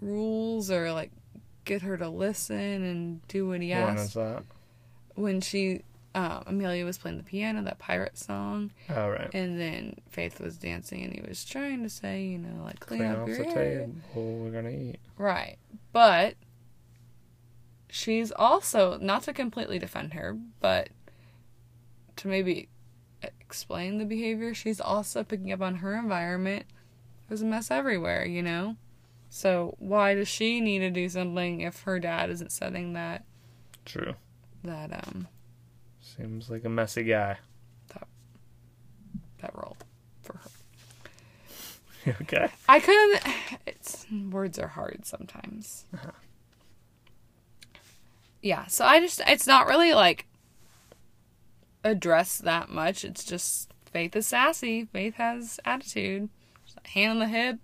[0.01, 1.11] rules or like
[1.65, 4.01] get her to listen and do what he When asks.
[4.09, 4.43] is that?
[5.15, 5.81] When she,
[6.17, 9.29] um, Amelia was playing the piano, that pirate song, Oh, right.
[9.33, 12.99] and then Faith was dancing, and he was trying to say, you know, like clean,
[13.01, 13.79] Clean up your the area.
[14.13, 14.37] table.
[14.39, 14.99] We're gonna eat.
[15.17, 15.57] Right.
[15.91, 16.35] But
[17.89, 20.89] she's also, not to completely defend her, but
[22.17, 22.69] to maybe
[23.21, 26.65] explain the behavior, she's also picking up on her environment.
[27.27, 28.75] There's a mess everywhere, you know?
[29.29, 33.23] So why does she need to do something if her dad isn't setting that
[33.85, 34.15] True.
[34.63, 35.27] that um
[36.17, 37.37] Seems like a messy guy.
[37.93, 38.07] that
[39.41, 39.77] that role
[40.21, 42.15] for her?
[42.21, 42.49] okay.
[42.67, 43.23] I couldn't
[43.65, 45.85] it's words are hard sometimes.
[45.93, 46.11] Uh-huh.
[48.41, 50.25] Yeah, so I just it's not really like
[51.83, 53.05] addressed that much.
[53.05, 54.85] It's just Faith is sassy.
[54.85, 56.29] Faith has attitude.
[56.83, 57.57] Hand on the hip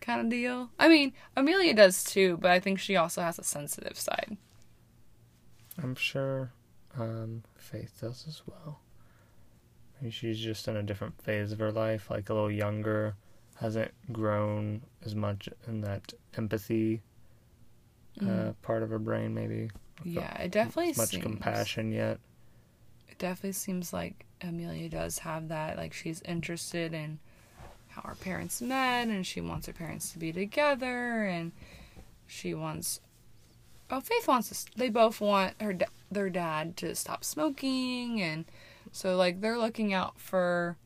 [0.00, 0.70] kind of deal.
[0.78, 4.36] I mean, Amelia does too, but I think she also has a sensitive side.
[5.80, 6.50] I'm sure
[6.96, 8.80] um, Faith does as well.
[10.00, 13.16] Maybe she's just in a different phase of her life, like a little younger,
[13.56, 17.02] hasn't grown as much in that empathy
[18.20, 18.54] uh, Mhm.
[18.62, 19.70] part of her brain, maybe.
[20.04, 22.18] Yeah, it definitely much seems, compassion yet.
[23.08, 25.76] It definitely seems like Amelia does have that.
[25.76, 27.18] Like she's interested in
[27.88, 31.52] how her parents met, and she wants her parents to be together, and
[32.26, 33.00] she wants.
[33.90, 34.78] Oh, Faith wants to.
[34.78, 35.76] They both want her
[36.10, 38.44] their dad to stop smoking, and
[38.92, 40.76] so like they're looking out for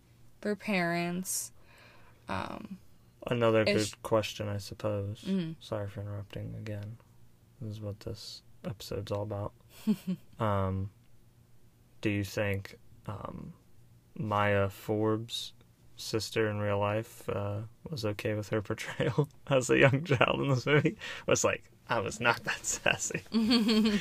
[0.43, 1.53] their parents.
[2.29, 2.79] Um,
[3.27, 5.23] Another good question, I suppose.
[5.27, 5.57] Mhm.
[5.61, 6.97] Sorry for interrupting again.
[7.61, 9.53] This is what this episode's all about.
[10.41, 10.91] um,
[12.01, 13.53] do you think um,
[14.17, 15.53] Maya Forbes'
[15.97, 17.59] sister in real life uh,
[17.91, 20.97] was okay with her portrayal as a young child in this movie?
[21.27, 23.23] Was like, I was not that sassy.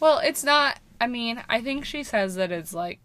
[0.00, 0.78] well, it's not.
[1.00, 3.00] I mean, I think she says that it's like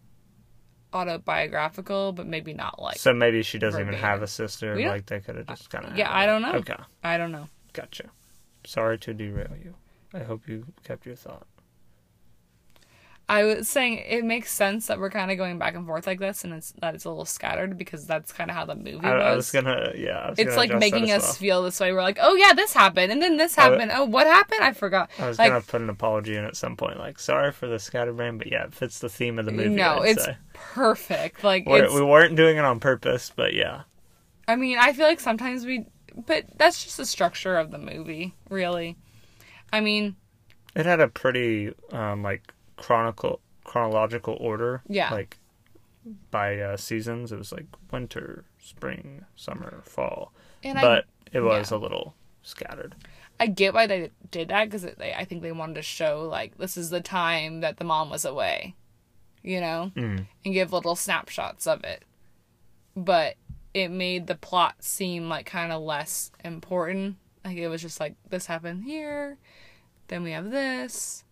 [0.93, 2.97] autobiographical, but maybe not like.
[2.97, 4.75] so maybe she doesn't even have a sister.
[4.75, 5.97] We Like they could have just kind of.
[5.97, 6.53] yeah, I don't know.
[6.53, 7.47] Okay, I don't know.
[7.73, 8.05] gotcha.
[8.65, 9.73] Sorry to derail you.
[10.13, 11.47] I hope you kept your thought.
[13.31, 16.19] I was saying it makes sense that we're kind of going back and forth like
[16.19, 18.99] this, and it's that it's a little scattered because that's kind of how the movie
[19.05, 19.53] I, I was.
[19.53, 20.17] was gonna, yeah.
[20.17, 21.33] I was it's gonna like making us well.
[21.33, 21.93] feel this way.
[21.93, 23.89] We're like, oh yeah, this happened, and then this happened.
[23.95, 24.63] oh, what happened?
[24.63, 25.09] I forgot.
[25.17, 27.79] I was like, gonna put an apology in at some point, like sorry for the
[27.79, 29.69] scatterbrain, but yeah, it fits the theme of the movie.
[29.69, 30.35] no, I'd it's say.
[30.51, 31.41] perfect.
[31.41, 31.93] Like We're, it's.
[31.93, 33.83] we weren't doing it on purpose, but yeah,
[34.45, 35.85] I mean, I feel like sometimes we
[36.25, 38.97] but that's just the structure of the movie, really.
[39.71, 40.17] I mean,
[40.75, 42.43] It had a pretty um, like
[42.81, 44.81] chronicle chronological order.
[44.87, 45.11] Yeah.
[45.13, 45.37] Like
[46.31, 50.33] by uh, seasons, it was like winter, spring, summer, fall.
[50.63, 51.77] and I but it was yeah.
[51.77, 52.95] a little scattered.
[53.39, 56.77] I get why they did that because I think they wanted to show like this
[56.77, 58.75] is the time that the mom was away,
[59.43, 60.25] you know, Mm.
[60.45, 62.03] and give little snapshots of it.
[62.95, 63.35] But
[63.73, 67.15] it made the plot seem like kind of less important.
[67.45, 69.37] Like it was just like this happened here,
[70.07, 71.23] then we have this.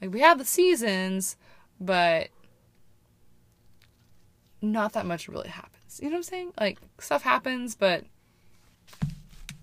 [0.00, 1.36] Like we have the seasons,
[1.80, 2.28] but
[4.62, 6.00] not that much really happens.
[6.02, 6.52] You know what I'm saying?
[6.58, 8.04] Like stuff happens, but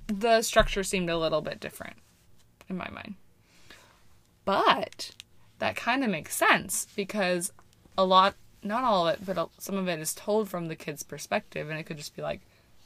[0.08, 1.98] the structure seemed a little bit different
[2.70, 3.16] in my mind.
[4.46, 5.12] But
[5.60, 7.52] that kind of makes sense because
[7.98, 11.04] a lot, not all of it, but some of it is told from the kid's
[11.04, 12.42] perspective, and it could just be like,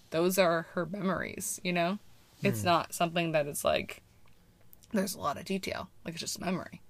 [0.09, 1.99] those are her memories, you know?
[2.41, 2.67] It's hmm.
[2.67, 4.01] not something that is like,
[4.91, 5.89] there's a lot of detail.
[6.03, 6.81] Like, it's just memory.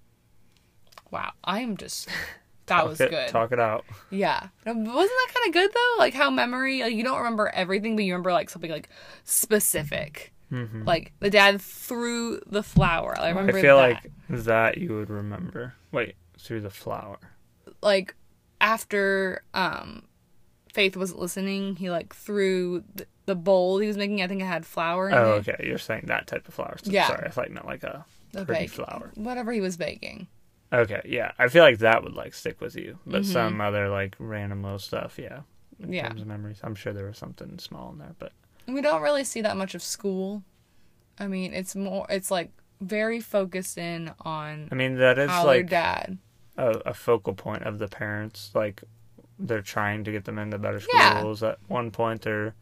[1.12, 1.34] Wow.
[1.44, 2.08] I am just,
[2.68, 3.28] that Talk was it, good.
[3.30, 3.86] Talk it out.
[4.10, 4.48] Yeah.
[4.66, 5.96] Wasn't that kind of good though?
[6.00, 8.90] Like how memory, like you don't remember everything, but you remember like something like
[9.24, 10.34] specific.
[10.84, 13.18] Like the dad threw the flower.
[13.18, 13.58] I remember Mm-hmm.
[13.60, 14.04] I feel that.
[14.30, 15.76] like that you would remember.
[15.94, 17.18] Wait, through the flower.
[17.82, 18.16] like
[18.60, 20.04] after um
[20.74, 24.22] Faith wasn't listening, he like threw the, the bowl he was making.
[24.22, 25.48] I think it had flour in Oh, it.
[25.50, 25.66] okay.
[25.68, 26.78] You're saying that type of flower.
[26.82, 27.08] So- Yeah.
[27.08, 29.12] Sorry, I thought you meant like a The pretty bake- flower.
[29.16, 30.28] Whatever he was baking.
[30.73, 31.31] Okay, yeah.
[31.38, 34.80] I feel like that would like stick with you, but some other like random little
[34.80, 35.41] stuff, yeah.
[35.80, 35.93] In Mm-hmm.
[35.93, 36.07] Yeah.
[36.10, 38.31] terms of memories, I'm sure there was something small in there, but
[38.68, 40.43] We don't really see that much of school.
[41.19, 42.06] I mean, it's more.
[42.10, 46.18] It's like very focused in on I mean that is like dad.
[46.57, 48.52] a, a focal point of the parents.
[48.53, 48.84] Like
[49.39, 51.19] they're trying to get them into better Yeah.
[51.19, 51.41] schools.
[51.43, 52.53] At one point, they're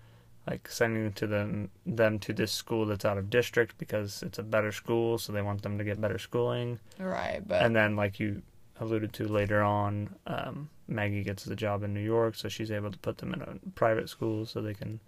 [0.49, 4.39] like sending them to them them to this school that's out of district because it's
[4.39, 6.79] a better school, so they want them to get better schooling.
[6.97, 8.41] Right, but and then like you
[8.81, 12.89] alluded to later on um, maggie gets the job in new york so she's able
[12.89, 15.01] to put them in a private school so they can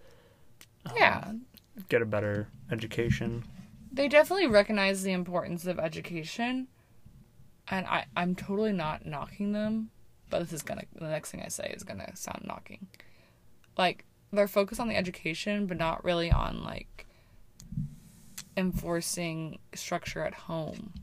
[0.86, 1.32] um, yeah,
[1.90, 3.44] get a better education.
[3.94, 6.68] They definitely recognize the importance of education
[7.68, 9.92] and I, i'm totally not knocking them
[10.30, 12.88] but this is gonna the next thing i say is gonna sound knocking.
[13.78, 17.06] Like they're focused on the education but not really on like
[18.58, 20.94] enforcing structure at home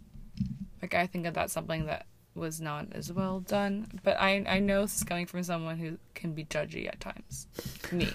[0.83, 4.59] like i think that that's something that was not as well done but i i
[4.61, 7.49] know this is coming from someone who can be judgy at times
[7.91, 8.09] me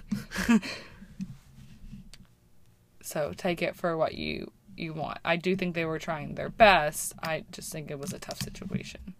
[3.01, 5.19] so take it for what you you want.
[5.23, 7.13] I do think they were trying their best.
[7.21, 9.13] I just think it was a tough situation.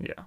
[0.00, 0.24] yeah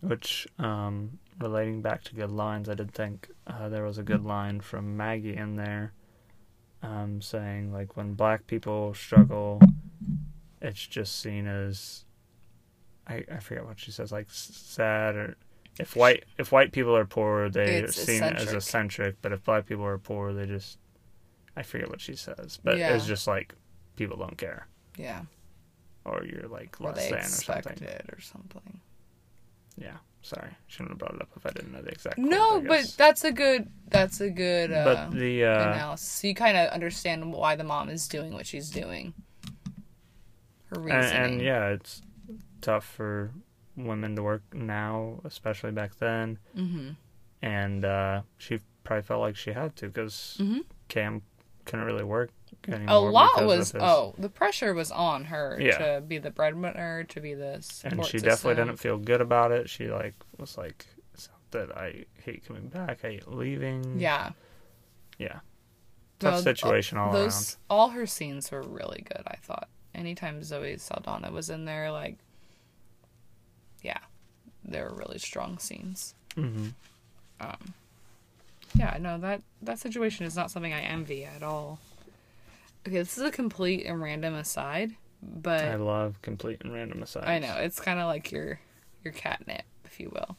[0.00, 4.24] which um, relating back to good lines i did think uh, there was a good
[4.24, 5.92] line from maggie in there
[6.82, 9.60] um, saying like when black people struggle
[10.60, 12.04] it's just seen as
[13.06, 15.36] I, I forget what she says like sad or
[15.78, 18.56] if white if white people are poor they're It's seen as eccentric.
[18.56, 20.78] eccentric but if black people are poor they just
[21.56, 22.94] I forget what she says but Yeah.
[22.94, 23.54] it's just like
[23.96, 24.66] people don't care
[24.96, 25.22] Yeah.
[26.04, 28.80] or you're like Or less they than or something or something.
[29.76, 32.66] yeah sorry shouldn't have brought it up if I didn't know the exact No, quote,
[32.68, 36.08] but that's a good that's a good uh, but the uh, analysis.
[36.08, 39.12] So you kind of understand why the mom is doing what she's doing.
[40.70, 41.04] Her reasoning.
[41.04, 42.00] and, and yeah it's
[42.62, 43.30] tough for
[43.76, 46.90] women to work now especially back then Mm-hmm.
[47.42, 50.64] and uh, she probably felt like she had to because Mhm.
[50.88, 51.22] Cam
[51.66, 52.30] couldn't really work.
[52.68, 55.78] A lot was oh the pressure was on her Yeah.
[55.96, 58.28] to be the breadwinner to be the support and she system.
[58.30, 59.68] definitely didn't feel good about it.
[59.70, 60.86] She like was like,
[61.50, 64.30] that I hate coming back, I hate leaving." Yeah.
[65.18, 65.40] yeah,
[66.18, 69.22] tough situation all those all her scenes were really good.
[69.26, 69.68] I thought.
[69.94, 72.16] Anytime Zoe Saldana was in there, like,
[73.82, 73.98] yeah,
[74.64, 76.14] they were really strong scenes.
[76.36, 76.50] around.
[76.56, 76.68] hmm
[77.40, 77.74] Um,
[78.74, 81.78] yeah, no that that situation is not something I envy at all.
[82.86, 84.92] Okay, this is a complete and random aside,
[85.22, 87.26] but I love complete and random asides.
[87.26, 88.60] I know it's kind of like your
[89.02, 90.36] your catnip, if you will.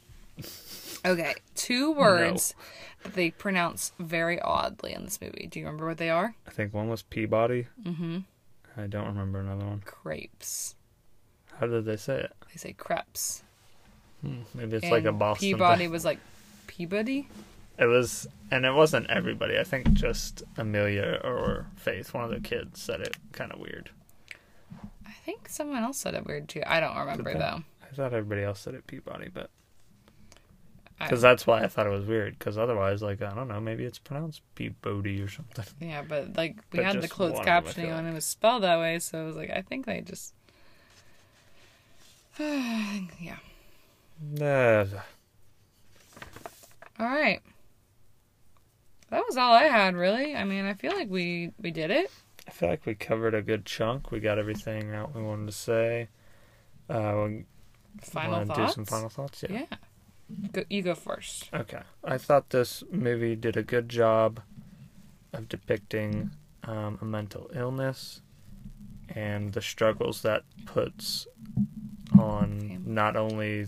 [1.05, 2.55] Okay, two words
[3.03, 5.47] that they pronounce very oddly in this movie.
[5.49, 6.35] Do you remember what they are?
[6.47, 7.67] I think one was Peabody.
[7.83, 8.19] Mm-hmm.
[8.77, 9.81] I don't remember another one.
[9.85, 10.75] Crepes.
[11.59, 12.33] How did they say it?
[12.51, 13.43] They say crepes.
[14.21, 15.91] Hmm, maybe it's like a And Boston Peabody thing.
[15.91, 16.19] was like
[16.67, 17.27] Peabody.
[17.77, 19.57] It was, and it wasn't everybody.
[19.59, 23.89] I think just Amelia or Faith, one of the kids, said it kind of weird.
[25.05, 26.61] I think someone else said it weird too.
[26.65, 27.63] I don't remember though.
[27.83, 29.49] I thought everybody else said it Peabody, but
[30.99, 32.37] Because that's why I thought it was weird.
[32.37, 35.65] Because otherwise, like I don't know, maybe it's pronounced Peabody or something.
[35.79, 38.03] Yeah, but like we But had the closed one of them, I feel captioning on
[38.05, 38.11] like.
[38.11, 40.33] it was spelled that way, so I was like, I think they just.
[42.39, 43.37] yeah.
[44.41, 44.85] Uh,
[46.99, 47.41] All right.
[49.09, 50.35] That was all I had, really.
[50.35, 52.11] I mean, I feel like we we did it.
[52.47, 54.11] I feel like we covered a good chunk.
[54.11, 56.09] We got everything out we wanted to say.
[56.89, 57.45] Uh, we
[58.01, 59.43] Final want to do some final thoughts.
[59.47, 59.65] Yeah.
[59.69, 59.77] Yeah.
[60.51, 61.49] Go, you go first.
[61.53, 61.81] Okay.
[62.03, 64.41] I thought this movie did a good job
[65.33, 66.31] of depicting
[66.63, 68.21] um, a mental illness
[69.09, 71.27] and the struggles that puts
[72.17, 73.67] on not only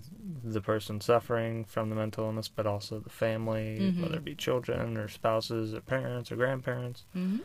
[0.53, 4.01] the person suffering from the mental illness, but also the family, Mhm.
[4.01, 7.37] whether it be children or spouses or parents or grandparents hmm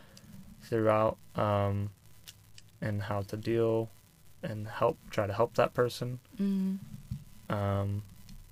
[0.61, 1.89] throughout, um,
[2.81, 3.89] and how to deal
[4.41, 6.19] and help, try to help that person.
[6.37, 6.75] hmm
[7.49, 8.03] Um,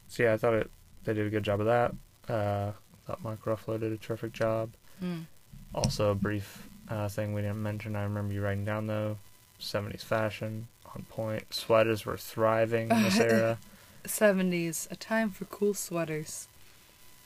[0.07, 0.69] so yeah, I thought it
[1.03, 1.94] they did a good job of that.
[2.30, 4.72] Uh, I thought Mark Ruffalo did a terrific job.
[5.02, 5.26] Mm.
[5.73, 7.95] Also, a brief uh, thing we didn't mention.
[7.95, 9.18] I remember you writing down though,
[9.60, 11.53] '70s fashion on point.
[11.53, 13.57] Sweaters were thriving in this era.
[14.06, 16.48] 70s, a time for cool sweaters.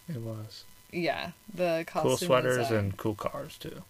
[0.08, 2.78] It was Yeah, the cool sweaters design.
[2.78, 3.84] and cool cars too.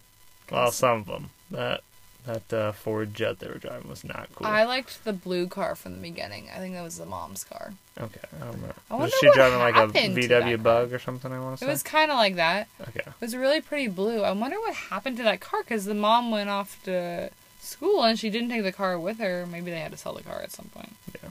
[0.50, 1.30] Well, some of them.
[1.50, 1.80] That
[2.24, 4.46] that uh, Ford Jet they were driving was not cool.
[4.48, 6.48] I liked the blue car from the beginning.
[6.52, 7.74] I think that was the mom's car.
[8.00, 8.74] okay, I don't remember.
[8.90, 10.58] I was she driving like a VW car.
[10.58, 11.30] Bug or something?
[11.32, 11.66] I want to say.
[11.66, 12.66] It was kind of like that.
[12.88, 13.00] okay.
[13.06, 14.22] It was really pretty blue.
[14.22, 17.30] I wonder what happened to that car because the mom went off to
[17.60, 19.46] school and she didn't take the car with her.
[19.46, 20.96] Maybe they had to sell the car at some point.
[21.22, 21.30] Yeah.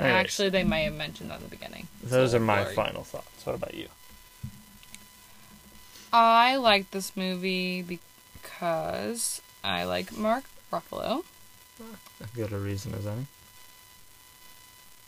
[0.00, 0.24] And Anyways.
[0.24, 1.86] Actually, they may have mentioned that at the beginning.
[2.02, 2.74] Those So are my blurry.
[2.74, 3.44] final thoughts.
[3.44, 3.88] What about you?
[6.12, 11.24] I like this movie because I like Mark Ruffalo.
[12.22, 13.26] As good a reason as any.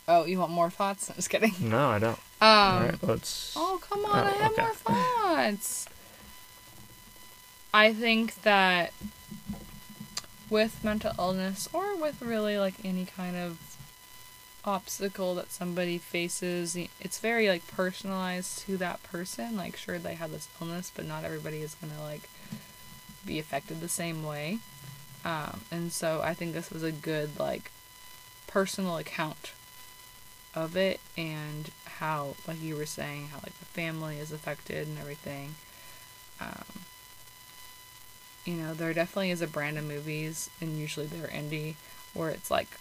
[0.07, 1.09] Oh, you want more thoughts?
[1.09, 1.53] I'm just kidding.
[1.59, 2.19] No, I don't.
[2.41, 3.53] Um, All right, let's.
[3.55, 4.15] Oh, come on.
[4.15, 4.61] I Oh, have okay.
[4.61, 5.87] more thoughts.
[7.73, 8.93] I think that
[10.49, 13.57] with mental illness or with really like any kind of
[14.65, 19.57] obstacle that somebody faces, it's very like personalized to that person.
[19.57, 22.29] Like, sure, they have this illness, but not everybody is to like
[23.25, 24.59] be affected the same way.
[25.25, 27.71] Um, and so I think this was a good like
[28.47, 29.53] personal account
[30.55, 34.99] of it and how like you were saying how like the family is affected and
[34.99, 35.55] everything
[36.39, 36.83] um
[38.45, 41.73] you know there definitely is a brand of movies and usually they're indie
[42.13, 42.77] where it's like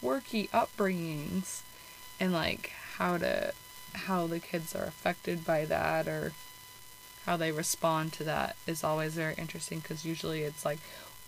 [0.00, 1.62] quirky upbringings
[2.20, 3.52] and like how to
[3.94, 6.32] how the kids are affected by that or
[7.24, 10.78] how they respond to that is always very interesting because usually it's like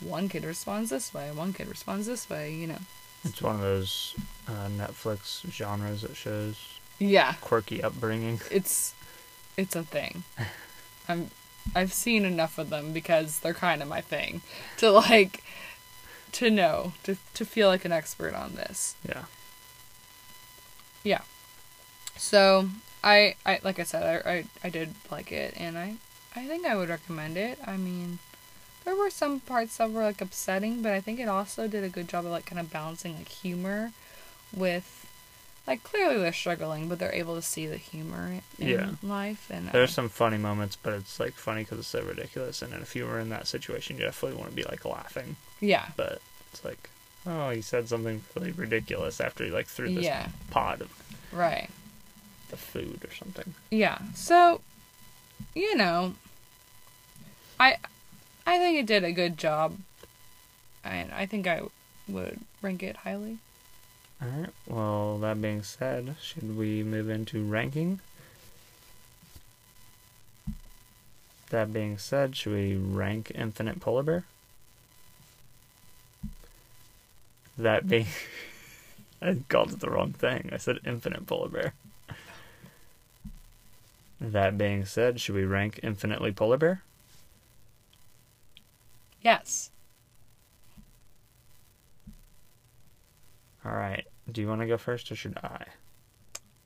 [0.01, 2.79] one kid responds this way one kid responds this way you know
[3.25, 4.15] It's one of those
[4.47, 8.41] uh, Netflix genres that shows yeah quirky upbringing.
[8.51, 8.95] it's
[9.57, 10.23] it's a thing.
[11.09, 11.31] I'm
[11.75, 14.41] I've seen enough of them because they're kind of my thing
[14.79, 15.43] to like
[16.33, 18.95] to know to to feel like an expert on this.
[19.09, 19.25] Yeah.
[21.05, 21.21] Yeah.
[22.17, 22.69] So
[23.03, 25.97] I I like I said I I, I did like it and I
[26.37, 27.59] I think I would recommend it.
[27.67, 28.19] I mean.
[28.85, 31.91] There were some parts that were like upsetting, but I think it also did a
[31.91, 33.93] good job of like kind of balancing like humor
[34.51, 35.05] with
[35.67, 38.91] like clearly they're struggling, but they're able to see the humor in Yeah.
[39.03, 39.51] life.
[39.53, 42.63] And uh, There's some funny moments, but it's like funny because it's so ridiculous.
[42.63, 45.37] And if you were in that situation, you definitely want to be like laughing.
[45.61, 46.21] Yeah, But
[46.53, 46.89] it's like,
[47.27, 50.29] oh, he said something really ridiculous after he like threw this Yeah.
[50.51, 50.91] pot of
[51.33, 51.69] right,
[52.51, 53.55] the food or something.
[53.71, 53.99] yeah.
[54.15, 54.61] So,
[55.55, 56.15] you know,
[57.61, 57.77] I
[58.47, 59.77] I think it did a good job,
[60.85, 61.63] and I think I
[62.09, 63.39] would rank it highly.
[64.23, 64.51] All right.
[64.67, 68.01] Well, that being said, should we move into ranking?
[71.51, 74.25] That being said, should we rank Infinite Polar Bear?
[77.59, 78.07] That being.
[79.21, 80.51] I called it the wrong thing.
[80.53, 81.75] I said Infinite Polar Bear.
[84.21, 86.83] That being said, should we rank Infinitely Polar Bear?
[89.21, 89.71] Yes.
[93.65, 94.07] All right.
[94.31, 95.65] Do you want to go first or should I?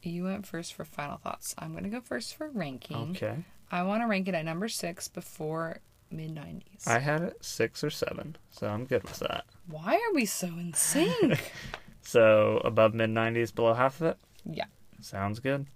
[0.02, 1.54] You went first for final thoughts.
[1.56, 3.12] I'm gonna go first for ranking.
[3.16, 3.36] Okay.
[3.70, 5.78] I want to rank it at number six before
[6.12, 6.84] mid nineties.
[6.86, 9.44] I had it six or seven, so I'm good with that.
[9.68, 11.52] Why are we so in sync?
[12.04, 14.18] So above mid 90s, below half of it?
[14.44, 14.64] yeah.
[15.00, 15.66] Sounds good.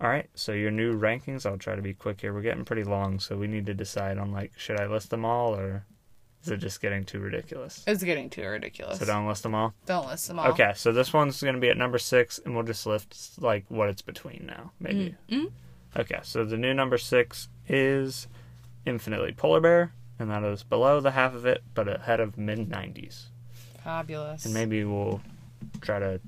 [0.00, 2.32] All right, so your new rankings, I'll try to be quick here.
[2.32, 5.24] We're getting pretty long, so we need to decide on like should I list them
[5.24, 5.84] all or
[6.42, 7.82] Is it just getting too ridiculous?
[7.86, 8.98] It's getting too ridiculous.
[9.00, 9.74] So don't list them all.
[9.86, 10.48] Don't list them all.
[10.52, 13.64] Okay, so this one's going to be at number six, and we'll just list like
[13.68, 15.16] what it's between now, maybe.
[15.28, 15.50] Mm.
[15.98, 18.26] Okay, so the new number six is
[18.86, 22.68] Infinitely Polar Bear, and that is below the half of it, but ahead of mid
[22.70, 23.26] 90s.
[23.84, 24.44] Fabulous.
[24.44, 25.20] And maybe we'll
[25.80, 26.20] try to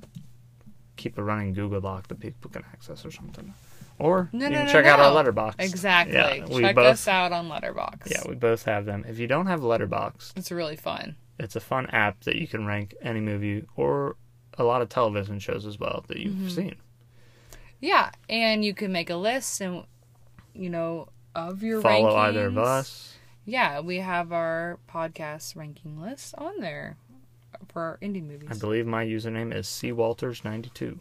[0.96, 3.52] keep a running Google Doc that people can access or something.
[3.98, 5.56] Or No, you no, can no, check out our Letterboxd.
[5.58, 6.14] Exactly.
[6.14, 8.10] Yeah, Check both, us out on Letterboxd.
[8.10, 9.04] Yeah, we both have them.
[9.06, 11.16] If you don't have Letterboxd, It's really fun.
[11.38, 14.16] it's a fun app that you can rank any movie or
[14.58, 16.42] a lot of television shows as well that Mm-hmm.
[16.42, 16.76] you've seen.
[17.80, 19.84] Yeah, and you can make a list and
[20.54, 22.18] you know of your Follow rankings.
[22.28, 23.14] either of us.
[23.44, 26.96] Yeah, we have our podcast ranking list on there
[27.68, 28.48] for our indie movies.
[28.50, 31.00] I believe my username is C Walters ninety two.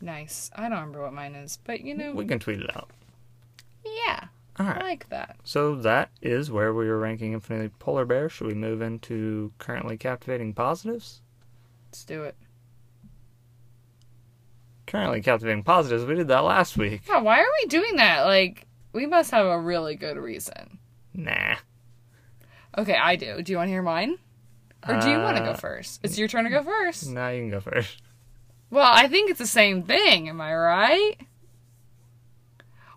[0.00, 0.50] nice.
[0.54, 2.90] I don't remember what mine is, but you know, We can tweet it out.
[3.84, 4.26] yeah,
[4.58, 5.36] All I like that.
[5.44, 8.28] So that is where we were ranking Infinitely Polar Bear.
[8.28, 11.20] Should we move into currently captivating positives?
[11.88, 12.36] Let's do it.
[14.86, 16.04] Currently captivating positives.
[16.04, 17.02] We did that last week.
[17.08, 18.22] Yeah, why are we doing that?
[18.24, 18.65] Like,
[18.96, 20.78] we must have a really good reason.
[21.12, 21.56] Nah.
[22.78, 23.42] Okay, I do.
[23.42, 24.16] Do you want to hear mine?
[24.88, 26.00] Or do you want to go Uh, first?
[26.02, 27.06] It's your turn to go first.
[27.08, 28.00] Now you can go first.
[28.70, 30.28] Well, I think it's the same thing.
[30.28, 31.14] Am I right?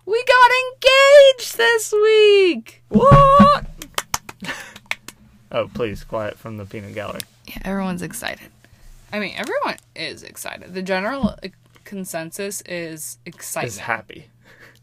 [0.06, 2.82] We got engaged this week.
[2.88, 3.66] What?
[5.52, 7.20] oh, please, quiet from the peanut gallery.
[7.46, 8.48] Yeah, everyone's excited.
[9.12, 10.72] I mean, everyone is excited.
[10.74, 11.48] The general uh,
[11.84, 13.68] consensus is excited.
[13.68, 14.26] Is happy.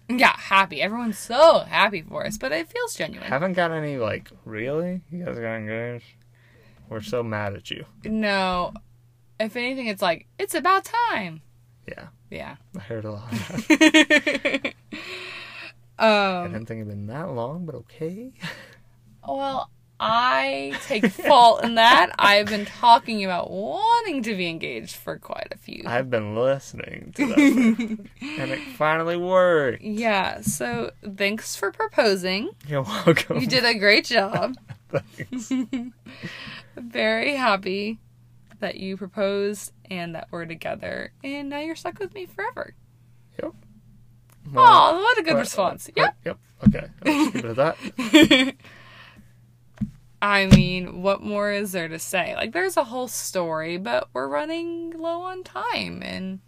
[0.19, 0.81] yeah, happy.
[0.81, 3.27] Everyone's so happy for us, but it feels genuine.
[3.27, 5.01] Haven't got any, like, really?
[5.11, 6.05] You guys got engaged?
[6.89, 7.85] We're so mad at you.
[8.05, 8.73] no,
[9.39, 11.41] if anything, it's like it's about time.
[11.87, 12.55] Yeah, Yeah.
[12.75, 14.73] I heard a lot of that.
[15.99, 16.51] I um.
[16.51, 18.31] didn't think it'd been that long, but okay.
[19.27, 19.69] Well,
[19.99, 22.11] I take fault in that.
[22.19, 25.83] I've been talking about wanting to be engaged for quite a few.
[25.87, 27.37] I've been listening to that,
[28.39, 29.81] and it finally worked.
[29.81, 30.41] Yeah.
[30.41, 32.49] So thanks for proposing.
[32.67, 33.39] You're welcome.
[33.39, 34.55] You did a great job.
[34.89, 35.51] Thanks.
[36.75, 37.97] Very happy
[38.59, 42.73] that you proposed and that we're together, and now you're stuck with me forever.
[43.41, 43.53] Yep.
[44.55, 45.89] Oh, what a good Right, response.
[45.97, 46.37] right, Yep.
[46.63, 46.75] Yep.
[46.75, 46.87] Okay.
[47.03, 48.55] Let's keep it at that.
[50.21, 52.35] I mean, what more is there to say?
[52.35, 56.39] Like, there's a whole story, but we're running low on time, and.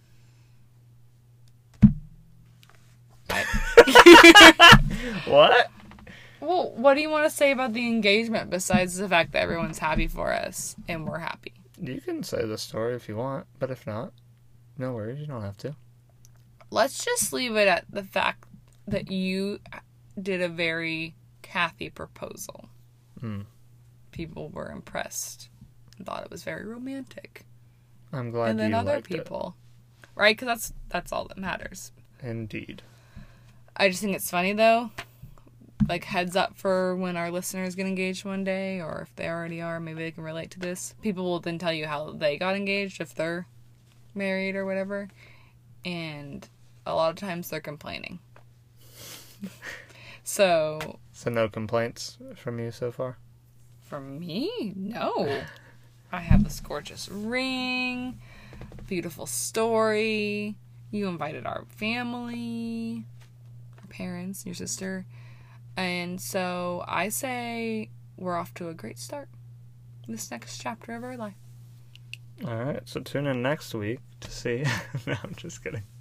[5.26, 5.70] What?
[6.41, 9.80] Well, what do you want to say about the engagement besides the fact that everyone's
[9.80, 11.54] happy for us and we're happy?
[11.82, 14.14] You can say the story if you want, but if not,
[14.78, 15.20] no worries.
[15.20, 15.76] You don't have to.
[16.72, 18.46] Let's just leave it at the fact
[18.88, 19.60] that you
[20.22, 22.70] did a very Kathy proposal.
[23.20, 23.41] Hmm.
[24.11, 25.49] People were impressed
[25.98, 27.45] and thought it was very romantic.
[28.11, 29.56] I'm glad and then other people,
[30.15, 30.36] right?
[30.36, 31.91] Because that's that's all that matters.
[32.22, 32.81] Indeed.
[33.77, 34.91] I just think it's funny though.
[35.88, 39.61] Like heads up for when our listeners get engaged one day, or if they already
[39.61, 40.94] are, maybe they can relate to this.
[41.02, 43.48] People will then tell you how they got engaged if they're
[44.14, 45.07] married or whatever,
[45.86, 46.48] and
[46.86, 48.19] a lot of times they're complaining.
[50.23, 53.18] so So no complaints from you so far.
[53.90, 55.41] For me, no.
[56.11, 58.20] I have this gorgeous ring,
[58.88, 60.56] beautiful story.
[60.91, 63.06] You invited our family,
[63.80, 65.06] our parents, your sister.
[65.76, 69.28] And so I say we're off to a great start.
[70.07, 71.36] This next chapter of our life.
[72.45, 72.82] All right.
[72.86, 74.64] So tune in next week to see.
[75.07, 75.84] no, I'm just kidding.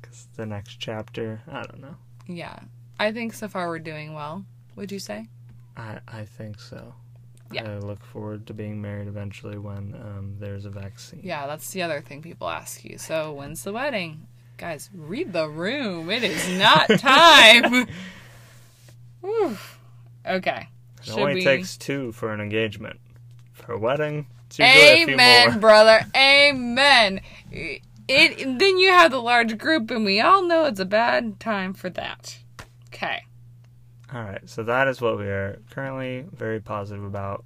[0.00, 1.96] Because the next chapter, I don't know.
[2.26, 2.60] Yeah.
[2.98, 4.44] I think so far we're doing well.
[4.76, 5.28] Would you say?
[5.78, 6.94] I I think so.
[7.50, 7.70] Yeah.
[7.70, 11.20] I look forward to being married eventually when um, there's a vaccine.
[11.22, 12.98] Yeah, that's the other thing people ask you.
[12.98, 14.26] So when's the wedding?
[14.58, 16.10] Guys, read the room.
[16.10, 17.86] It is not time.
[20.26, 20.68] Okay.
[21.06, 23.00] It only takes two for an engagement.
[23.52, 26.04] For a wedding, it's usually a few Amen, brother.
[26.14, 27.20] Amen.
[27.50, 31.74] It then you have the large group, and we all know it's a bad time
[31.74, 32.38] for that.
[32.88, 33.24] Okay.
[34.12, 37.44] All right, so that is what we are currently very positive about.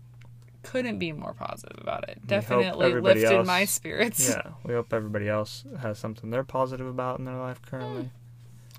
[0.62, 2.24] Couldn't be more positive about it.
[2.24, 4.28] Definitely lifted else- my spirits.
[4.28, 8.10] Yeah, we hope everybody else has something they're positive about in their life currently.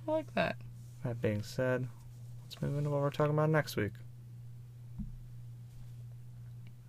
[0.05, 0.55] Hmm, I like that.
[1.03, 1.89] That being said,
[2.45, 3.91] let's move into what we're talking about next week.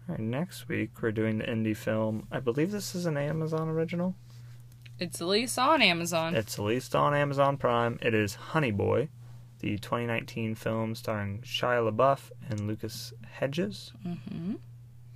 [0.09, 2.29] All right, next week we're doing the indie film.
[2.31, 4.15] I believe this is an Amazon original.
[5.01, 6.37] It's at least on Amazon.
[6.37, 7.99] It's released on Amazon Prime.
[8.01, 9.09] It is Honey Boy,
[9.65, 13.93] the 2019 film starring Shia LaBeouf and Lucas Hedges.
[14.03, 14.55] hmm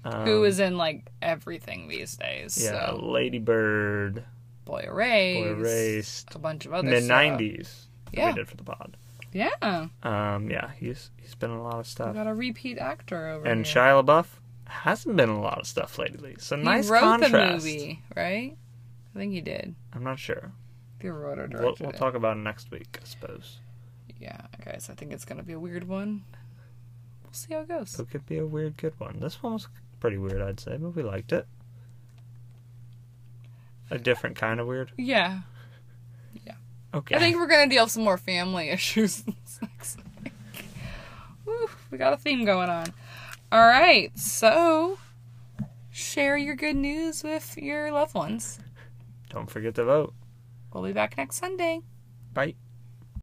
[0.05, 2.59] Um, Who is in like everything these days?
[2.63, 4.25] yeah, So, Lady Bird,
[4.65, 5.43] Boy Erased.
[5.45, 7.89] Boy Erased, A bunch of other mid 90s.
[8.13, 8.29] Yeah.
[8.29, 8.97] we did for the pod.
[9.35, 9.51] Yeah.
[10.03, 12.15] Um, yeah, he's he's been in a lot of We stuff.
[12.15, 13.53] got a repeat actor over here.
[13.53, 13.75] And here.
[13.83, 14.27] Shia LaBeouf
[14.67, 16.37] hasn't been in a lot of stuff lately.
[16.39, 17.33] So he nice wrote contrast.
[17.33, 18.57] the movie, right?
[19.15, 19.75] I think he did.
[19.93, 20.53] I'm not sure.
[21.03, 21.97] He wrote or We'll, we'll it.
[21.97, 23.59] talk about it next week, I suppose.
[24.21, 26.25] Yeah, guys, I think it's gonna be a weird one.
[27.23, 27.99] We'll see how it goes.
[27.99, 29.21] It could be a weird, good one.
[29.21, 29.69] This one was
[30.01, 31.47] pretty weird, I'd say, but we liked it.
[33.91, 34.93] A different kind of weird.
[34.97, 35.41] Yeah.
[36.45, 36.55] Yeah,
[36.95, 37.15] Okay.
[37.17, 39.25] I think we're gonna deal with some more family issues
[39.63, 40.33] next week.
[41.47, 42.87] Woo, we got a theme going on.
[43.51, 44.99] All right, so
[45.91, 48.59] share your good news with your loved ones.
[49.31, 50.15] Don't forget to vote.
[50.73, 51.81] We'll be back next Sunday.
[52.35, 52.55] Bye.